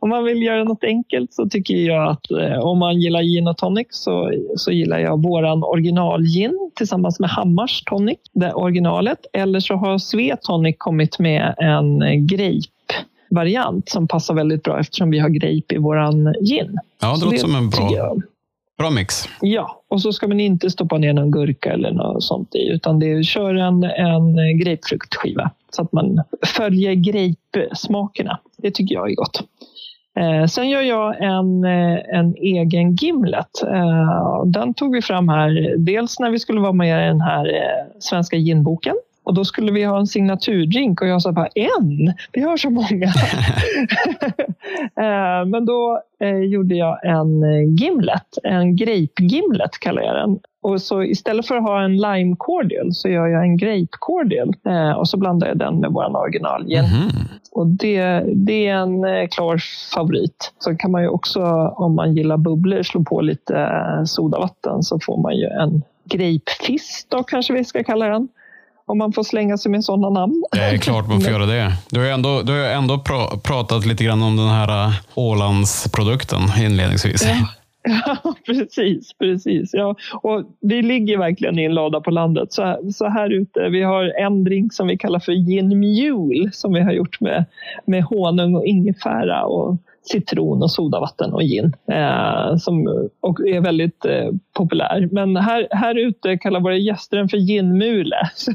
Om 0.00 0.08
man 0.08 0.24
vill 0.24 0.42
göra 0.42 0.64
något 0.64 0.84
enkelt 0.84 1.34
så 1.34 1.48
tycker 1.48 1.74
jag 1.74 2.10
att 2.10 2.30
eh, 2.30 2.58
om 2.58 2.78
man 2.78 3.00
gillar 3.00 3.22
gin 3.22 3.48
och 3.48 3.56
tonic 3.56 3.86
så, 3.90 4.32
så 4.56 4.72
gillar 4.72 4.98
jag 4.98 5.22
våran 5.22 5.64
original-gin 5.64 6.70
tillsammans 6.76 7.20
med 7.20 7.30
Hammars 7.30 7.82
tonic, 7.82 8.18
det 8.32 8.52
originalet. 8.52 9.18
Eller 9.32 9.60
så 9.60 9.74
har 9.74 9.98
Sve 9.98 10.36
Tonic 10.42 10.76
kommit 10.78 11.18
med 11.18 11.54
en 11.58 12.26
grape 12.26 13.06
variant 13.30 13.88
som 13.88 14.08
passar 14.08 14.34
väldigt 14.34 14.62
bra 14.62 14.80
eftersom 14.80 15.10
vi 15.10 15.18
har 15.18 15.28
grape 15.28 15.74
i 15.74 15.78
våran 15.78 16.34
gin. 16.40 16.78
Ja, 17.00 17.12
det 17.12 17.18
så 17.18 17.24
låter 17.24 17.36
det 17.36 17.40
som 17.40 17.54
en 17.54 17.70
bra, 17.70 18.16
Bra 18.78 18.90
mix. 18.90 19.24
Ja, 19.40 19.82
och 19.88 20.02
så 20.02 20.12
ska 20.12 20.28
man 20.28 20.40
inte 20.40 20.70
stoppa 20.70 20.98
ner 20.98 21.12
någon 21.12 21.30
gurka 21.30 21.72
eller 21.72 21.90
något 21.90 22.22
sånt 22.22 22.54
i, 22.54 22.68
utan 22.68 22.98
det 22.98 23.12
är, 23.12 23.22
kör 23.22 23.54
en, 23.54 23.84
en 23.84 24.58
grapefruktskiva 24.58 25.50
så 25.70 25.82
att 25.82 25.92
man 25.92 26.22
följer 26.46 26.92
grape-smakerna. 26.92 28.38
Det 28.56 28.70
tycker 28.70 28.94
jag 28.94 29.10
är 29.10 29.14
gott. 29.14 29.42
Eh, 30.18 30.46
sen 30.46 30.68
gör 30.68 30.82
jag 30.82 31.22
en, 31.22 31.64
eh, 31.64 32.18
en 32.18 32.34
egen 32.36 32.94
gimlet. 32.94 33.62
Eh, 33.62 34.44
den 34.44 34.74
tog 34.74 34.92
vi 34.92 35.02
fram 35.02 35.28
här, 35.28 35.74
dels 35.78 36.18
när 36.20 36.30
vi 36.30 36.38
skulle 36.38 36.60
vara 36.60 36.72
med 36.72 37.04
i 37.04 37.08
den 37.08 37.20
här 37.20 37.46
eh, 37.46 37.86
svenska 37.98 38.36
ginboken 38.36 38.94
och 39.26 39.34
då 39.34 39.44
skulle 39.44 39.72
vi 39.72 39.84
ha 39.84 39.98
en 39.98 40.06
signaturdrink 40.06 41.02
och 41.02 41.08
jag 41.08 41.22
sa 41.22 41.32
bara 41.32 41.48
en, 41.54 42.14
vi 42.32 42.40
har 42.40 42.56
så 42.56 42.70
många. 42.70 43.12
Eh, 44.96 45.46
men 45.46 45.64
då 45.66 46.02
eh, 46.20 46.38
gjorde 46.38 46.74
jag 46.74 47.04
en 47.04 47.42
eh, 47.42 47.74
gimlet, 47.80 48.38
en 48.42 48.76
grape 48.76 49.22
gimlet 49.22 49.78
kallar 49.80 50.02
jag 50.02 50.14
den. 50.14 50.38
Och 50.62 50.82
så 50.82 51.02
istället 51.02 51.46
för 51.46 51.56
att 51.56 51.62
ha 51.62 51.84
en 51.84 51.96
lime 51.96 52.36
cordial 52.38 52.92
så 52.92 53.08
gör 53.08 53.26
jag 53.26 53.42
en 53.42 53.56
grape 53.56 53.86
cordial 53.90 54.54
och 54.96 55.08
så 55.08 55.16
blandar 55.16 55.48
jag 55.48 55.58
den 55.58 55.80
med 55.80 55.90
vår 55.90 56.16
original 56.16 56.66
gin. 56.66 56.78
Mm. 56.78 57.10
Och 57.52 57.66
det, 57.66 58.24
det 58.34 58.66
är 58.66 58.74
en 58.76 59.28
klar 59.28 59.58
favorit. 59.94 60.52
Så 60.58 60.76
kan 60.76 60.90
man 60.90 61.02
ju 61.02 61.08
också, 61.08 61.42
om 61.76 61.94
man 61.94 62.14
gillar 62.14 62.36
bubblor, 62.36 62.82
slå 62.82 63.04
på 63.04 63.20
lite 63.20 63.82
sodavatten 64.06 64.82
så 64.82 64.98
får 65.00 65.22
man 65.22 65.36
ju 65.36 65.46
en 65.46 65.82
grapefist 66.04 67.10
då 67.10 67.22
kanske 67.22 67.52
vi 67.52 67.64
ska 67.64 67.84
kalla 67.84 68.08
den 68.08 68.28
om 68.86 68.98
man 68.98 69.12
får 69.12 69.22
slänga 69.22 69.58
sig 69.58 69.70
med 69.70 69.84
sådana 69.84 70.10
namn. 70.10 70.44
Det 70.52 70.58
är 70.58 70.78
klart 70.78 71.08
man 71.08 71.20
får 71.20 71.30
göra 71.32 71.46
det. 71.46 71.72
Du 71.90 72.00
har 72.00 72.06
ju 72.06 72.12
ändå, 72.12 72.42
du 72.42 72.52
har 72.52 72.68
ändå 72.68 72.98
pra, 72.98 73.36
pratat 73.44 73.86
lite 73.86 74.04
grann 74.04 74.22
om 74.22 74.36
den 74.36 74.48
här 74.48 74.86
äh, 74.86 74.94
Ålandsprodukten 75.14 76.40
inledningsvis. 76.58 77.24
Ja. 77.24 77.48
Ja, 78.06 78.34
precis. 78.46 79.12
precis. 79.18 79.70
Ja. 79.72 79.96
Och 80.22 80.42
vi 80.60 80.82
ligger 80.82 81.18
verkligen 81.18 81.58
i 81.58 81.64
en 81.64 81.74
lada 81.74 82.00
på 82.00 82.10
landet. 82.10 82.52
Så 82.52 82.62
här, 82.62 82.90
så 82.90 83.08
här 83.08 83.30
ute, 83.30 83.68
vi 83.68 83.82
har 83.82 84.04
en 84.04 84.44
drink 84.44 84.72
som 84.72 84.86
vi 84.86 84.98
kallar 84.98 85.20
för 85.20 85.32
gin 85.32 85.80
mule 85.80 86.50
som 86.52 86.72
vi 86.72 86.80
har 86.80 86.92
gjort 86.92 87.20
med, 87.20 87.44
med 87.84 88.04
honung 88.04 88.54
och 88.54 88.64
ingefära 88.64 89.44
och 89.44 89.76
citron 90.08 90.62
och 90.62 90.70
sodavatten 90.70 91.32
och 91.32 91.42
gin 91.42 91.76
eh, 91.92 92.56
som 92.56 92.86
och 93.20 93.40
är 93.40 93.60
väldigt 93.60 94.04
eh, 94.04 94.30
populär. 94.56 95.08
Men 95.12 95.36
här, 95.36 95.68
här 95.70 95.94
ute 95.98 96.38
kallar 96.38 96.60
våra 96.60 96.76
gäster 96.76 97.16
den 97.16 97.28
för 97.28 97.36
ginmule. 97.36 98.16
så, 98.34 98.52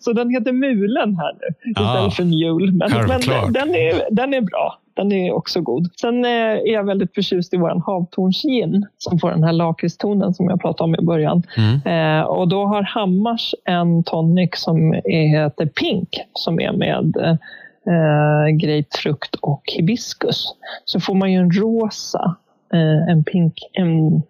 så 0.00 0.12
den 0.12 0.30
heter 0.30 0.52
Mulen 0.52 1.16
här 1.16 1.32
nu 1.32 1.70
istället 1.70 2.04
ja, 2.04 2.10
för 2.10 2.24
Mule. 2.24 2.72
Men, 2.72 2.90
men 3.08 3.52
den, 3.52 3.74
är, 3.74 4.14
den 4.14 4.34
är 4.34 4.40
bra. 4.40 4.78
Den 4.94 5.12
är 5.12 5.32
också 5.32 5.60
god. 5.60 5.90
Sen 6.00 6.24
eh, 6.24 6.30
är 6.30 6.72
jag 6.72 6.84
väldigt 6.84 7.14
förtjust 7.14 7.54
i 7.54 7.56
vår 7.56 7.82
havtornsgin 7.86 8.86
som 8.98 9.18
får 9.18 9.30
den 9.30 9.44
här 9.44 9.52
lakritstonen 9.52 10.34
som 10.34 10.46
jag 10.48 10.60
pratade 10.60 10.88
om 10.88 10.94
i 10.94 11.06
början. 11.06 11.42
Mm. 11.56 12.20
Eh, 12.20 12.24
och 12.24 12.48
då 12.48 12.64
har 12.64 12.82
Hammars 12.82 13.54
en 13.64 14.04
tonic 14.04 14.50
som 14.54 14.92
heter 15.04 15.66
Pink 15.66 16.08
som 16.32 16.60
är 16.60 16.72
med 16.72 17.38
eh, 17.86 18.56
grapefrukt 18.56 19.34
och 19.34 19.62
hibiskus 19.64 20.46
så 20.84 21.00
får 21.00 21.14
man 21.14 21.32
ju 21.32 21.38
en 21.38 21.52
rosa, 21.52 22.36
eh, 22.72 23.12
en 23.12 23.24
pink, 23.24 23.54
en 23.72 24.22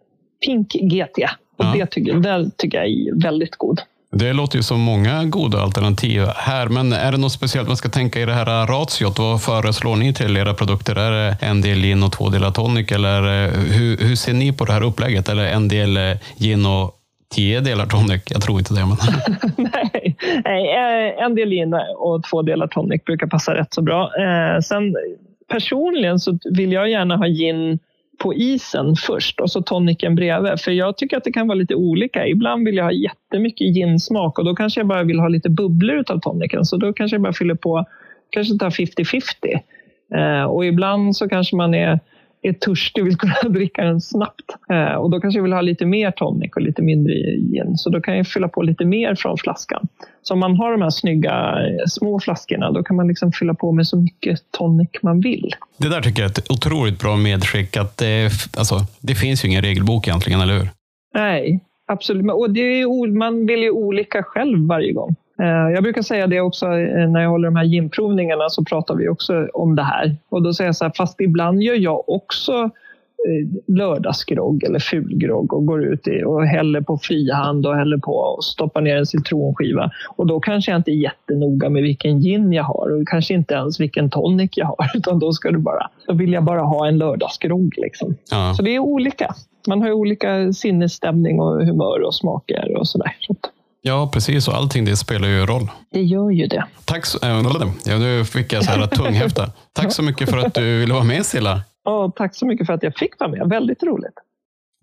pink 0.46 0.72
GT. 0.72 1.28
Och 1.57 1.64
ja. 1.64 1.72
det, 1.74 1.86
tycker, 1.86 2.14
det 2.14 2.50
tycker 2.57 2.78
jag 2.78 2.86
är 2.86 3.22
väldigt 3.22 3.57
god. 3.57 3.80
Det 4.11 4.32
låter 4.32 4.57
ju 4.57 4.62
som 4.62 4.80
många 4.80 5.24
goda 5.24 5.62
alternativ 5.62 6.24
här, 6.36 6.68
men 6.68 6.92
är 6.92 7.12
det 7.12 7.18
något 7.18 7.32
speciellt 7.32 7.68
man 7.68 7.76
ska 7.76 7.88
tänka 7.88 8.20
i 8.20 8.24
det 8.24 8.32
här 8.32 8.66
ratiot? 8.66 9.18
Vad 9.18 9.42
föreslår 9.42 9.96
ni 9.96 10.14
till 10.14 10.36
era 10.36 10.54
produkter? 10.54 10.96
Är 10.96 11.11
det 11.11 11.36
en 11.40 11.61
del 11.61 11.82
gin 11.82 12.02
och 12.02 12.12
två 12.12 12.28
delar 12.28 12.50
tonic? 12.50 12.92
Eller 12.92 13.44
eh, 13.44 13.50
hur, 13.50 13.96
hur 13.96 14.16
ser 14.16 14.32
ni 14.32 14.52
på 14.52 14.64
det 14.64 14.72
här 14.72 14.82
upplägget? 14.82 15.28
Eller 15.28 15.46
en 15.46 15.68
del 15.68 15.96
eh, 15.96 16.16
gin 16.36 16.66
och 16.66 16.92
tio 17.29 17.61
delar 17.61 17.87
tonic. 17.87 18.22
Jag 18.31 18.43
tror 18.43 18.59
inte 18.59 18.74
det. 18.74 18.87
Men... 18.87 18.97
Nej. 19.72 20.16
Nej, 20.45 20.74
eh, 20.74 21.24
en 21.24 21.35
del 21.35 21.51
gin 21.51 21.74
och 21.97 22.24
två 22.31 22.43
delar 22.43 22.66
tonic 22.66 23.05
brukar 23.05 23.27
passa 23.27 23.55
rätt 23.55 23.74
så 23.74 23.83
bra. 23.83 24.11
Eh, 24.18 24.61
sen 24.61 24.97
personligen 25.49 26.18
så 26.18 26.39
vill 26.45 26.72
jag 26.72 26.91
gärna 26.91 27.16
ha 27.16 27.27
gin 27.27 27.79
på 28.18 28.35
isen 28.35 28.97
först 28.97 29.41
och 29.41 29.51
så 29.51 29.62
tonicen 29.62 30.14
bredvid. 30.14 30.61
För 30.61 30.72
jag 30.72 30.97
tycker 30.97 31.16
att 31.16 31.24
det 31.24 31.33
kan 31.33 31.49
vara 31.49 31.59
lite 31.59 31.74
olika. 31.74 32.27
Ibland 32.27 32.64
vill 32.64 32.77
jag 32.77 32.85
ha 32.85 32.93
jättemycket 32.93 33.77
ginsmak 33.77 34.39
och 34.39 34.45
då 34.45 34.55
kanske 34.55 34.81
jag 34.81 34.87
bara 34.87 35.03
vill 35.03 35.18
ha 35.18 35.29
lite 35.29 35.51
bubblor 35.51 36.05
av 36.09 36.20
tonicen. 36.20 36.64
Så 36.64 36.77
då 36.77 36.93
kanske 36.93 37.14
jag 37.14 37.22
bara 37.22 37.33
fyller 37.33 37.55
på, 37.55 37.85
kanske 38.31 38.59
tar 38.59 38.70
50-50. 38.70 39.22
Eh, 40.14 40.45
och 40.45 40.66
ibland 40.66 41.16
så 41.16 41.29
kanske 41.29 41.57
man 41.57 41.74
är 41.74 42.01
är 42.49 42.53
törstig 42.53 43.03
och 43.03 43.09
vill 43.09 43.16
kunna 43.16 43.34
dricka 43.49 43.84
den 43.84 44.01
snabbt. 44.01 44.57
Eh, 44.70 44.94
och 44.94 45.11
då 45.11 45.20
kanske 45.20 45.38
jag 45.38 45.42
vill 45.42 45.53
ha 45.53 45.61
lite 45.61 45.86
mer 45.86 46.11
tonic 46.11 46.53
och 46.57 46.62
lite 46.62 46.82
mindre 46.82 47.14
gin. 47.14 47.76
Så 47.76 47.90
då 47.90 48.01
kan 48.01 48.16
jag 48.16 48.26
fylla 48.26 48.49
på 48.49 48.62
lite 48.62 48.84
mer 48.84 49.14
från 49.14 49.38
flaskan. 49.38 49.88
Så 50.22 50.34
om 50.34 50.40
man 50.40 50.57
har 50.57 50.72
de 50.72 50.82
här 50.82 50.90
snygga 50.90 51.32
eh, 51.32 51.84
små 51.88 52.20
flaskorna 52.20 52.72
då 52.72 52.82
kan 52.82 52.97
man 52.97 53.09
liksom 53.09 53.32
fylla 53.32 53.55
på 53.55 53.72
med 53.72 53.86
så 53.86 53.97
mycket 53.97 54.38
tonic 54.59 54.90
man 55.03 55.20
vill. 55.20 55.55
Det 55.76 55.88
där 55.88 56.01
tycker 56.01 56.22
jag 56.22 56.30
är 56.30 56.38
ett 56.38 56.51
otroligt 56.51 57.01
bra 57.01 57.16
medskick. 57.16 57.76
Att 57.76 57.97
det, 57.97 58.30
alltså, 58.59 58.80
det 59.01 59.14
finns 59.14 59.44
ju 59.44 59.49
ingen 59.49 59.62
regelbok 59.62 60.09
egentligen, 60.09 60.40
eller 60.40 60.59
hur? 60.59 60.68
Nej, 61.14 61.61
absolut. 61.86 62.32
Och 62.32 62.51
det 62.51 62.80
är, 62.80 63.18
man 63.18 63.47
vill 63.47 63.62
ju 63.62 63.70
olika 63.70 64.22
själv 64.22 64.66
varje 64.66 64.92
gång. 64.92 65.16
Eh, 65.39 65.74
jag 65.74 65.82
brukar 65.82 66.03
säga 66.03 66.26
det 66.26 66.41
också 66.41 66.66
eh, 66.66 67.09
när 67.09 67.20
jag 67.20 67.30
håller 67.30 67.49
de 67.49 67.57
här 67.57 67.64
ginprovningarna 67.64 68.49
så 68.49 68.64
pratar 68.64 68.95
vi 68.95 69.09
också 69.09 69.49
om 69.55 69.76
det 69.76 69.82
här. 69.82 70.16
Och 70.28 70.43
då 70.43 70.55
säger 70.55 70.68
jag 70.68 70.76
så 70.76 70.84
här, 70.84 70.93
fast 70.97 71.20
ibland 71.20 71.62
gör 71.62 71.74
jag 71.74 72.09
också 72.09 72.70
Eh, 73.26 73.74
lördagsgrogg 73.74 74.64
eller 74.64 74.78
fulgrogg 74.78 75.53
och 75.53 75.66
går 75.66 75.84
ut 75.84 76.07
och 76.26 76.47
häller 76.47 76.80
på 76.80 76.99
frihand 76.99 77.66
och 77.66 77.76
häller 77.76 77.99
på 77.99 78.12
och 78.12 78.45
stoppar 78.45 78.80
ner 78.80 78.97
en 78.97 79.07
citronskiva. 79.07 79.91
Och 80.16 80.26
då 80.26 80.41
kanske 80.41 80.70
jag 80.70 80.78
inte 80.78 80.91
är 80.91 81.03
jättenoga 81.03 81.70
med 81.70 81.82
vilken 81.82 82.20
gin 82.20 82.53
jag 82.53 82.64
har 82.64 83.01
och 83.01 83.09
kanske 83.09 83.34
inte 83.34 83.55
ens 83.55 83.80
vilken 83.80 84.11
tonic 84.11 84.51
jag 84.57 84.66
har. 84.66 84.91
Utan 84.95 85.18
då, 85.18 85.32
ska 85.32 85.51
du 85.51 85.59
bara, 85.59 85.91
då 86.07 86.14
vill 86.14 86.32
jag 86.32 86.45
bara 86.45 86.61
ha 86.61 86.89
en 86.89 86.99
lördagsgrogg. 86.99 87.74
Liksom. 87.76 88.14
Ja. 88.30 88.55
Så 88.57 88.62
det 88.62 88.74
är 88.74 88.78
olika. 88.78 89.34
Man 89.68 89.82
har 89.82 89.93
olika 89.93 90.53
sinnesstämning 90.53 91.41
och 91.41 91.66
humör 91.66 92.03
och 92.07 92.14
smaker 92.14 92.76
och 92.78 92.89
sådär. 92.89 93.16
Så 93.20 93.34
Ja, 93.87 94.09
precis. 94.12 94.49
Och 94.49 94.55
allting 94.55 94.84
det 94.84 94.97
spelar 94.97 95.28
ju 95.28 95.47
roll. 95.47 95.70
Det 95.91 96.03
gör 96.03 96.30
ju 96.30 96.47
det. 96.47 96.64
Tack 96.84 97.07
så, 97.07 97.18
äh, 97.22 97.28
ja, 97.84 97.99
nu 97.99 98.24
fick 98.24 98.53
jag 98.53 98.64
så 98.64 98.70
här 98.70 98.87
tunghäfta. 98.87 99.51
Tack 99.72 99.93
så 99.93 100.03
mycket 100.03 100.30
för 100.30 100.39
att 100.39 100.55
du 100.55 100.78
ville 100.78 100.95
vara 100.95 101.05
med 101.05 101.26
Silla. 101.26 101.62
Och 101.84 102.14
tack 102.14 102.34
så 102.34 102.47
mycket 102.47 102.66
för 102.66 102.72
att 102.72 102.82
jag 102.82 102.95
fick 102.97 103.20
vara 103.20 103.30
med. 103.30 103.49
Väldigt 103.49 103.82
roligt. 103.82 104.14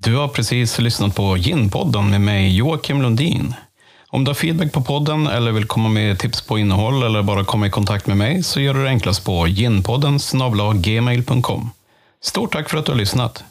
Du 0.04 0.16
har 0.16 0.28
precis 0.28 0.80
lyssnat 0.80 1.16
på 1.16 1.38
Ginpodden 1.38 2.10
med 2.10 2.22
mig 2.22 2.56
Joakim 2.56 3.02
Lundin. 3.02 3.54
Om 4.08 4.24
du 4.24 4.30
har 4.30 4.36
feedback 4.36 4.72
på 4.72 4.82
podden 4.82 5.28
eller 5.28 5.52
vill 5.52 5.66
komma 5.66 5.90
med 5.90 6.20
tips 6.20 6.42
på 6.42 6.60
innehåll 6.60 7.04
eller 7.04 7.24
bara 7.24 7.46
komma 7.46 7.68
i 7.68 7.70
kontakt 7.70 8.08
med 8.08 8.18
mig 8.18 8.44
så 8.44 8.60
gör 8.60 8.74
du 8.74 8.84
det 8.84 8.90
enklast 8.90 9.26
på 9.26 9.48
ginpodden 9.48 10.20
gmail.com. 10.74 11.70
Stort 12.22 12.54
tack 12.54 12.70
för 12.70 12.78
att 12.78 12.86
du 12.86 12.92
har 12.92 13.00
lyssnat. 13.00 13.44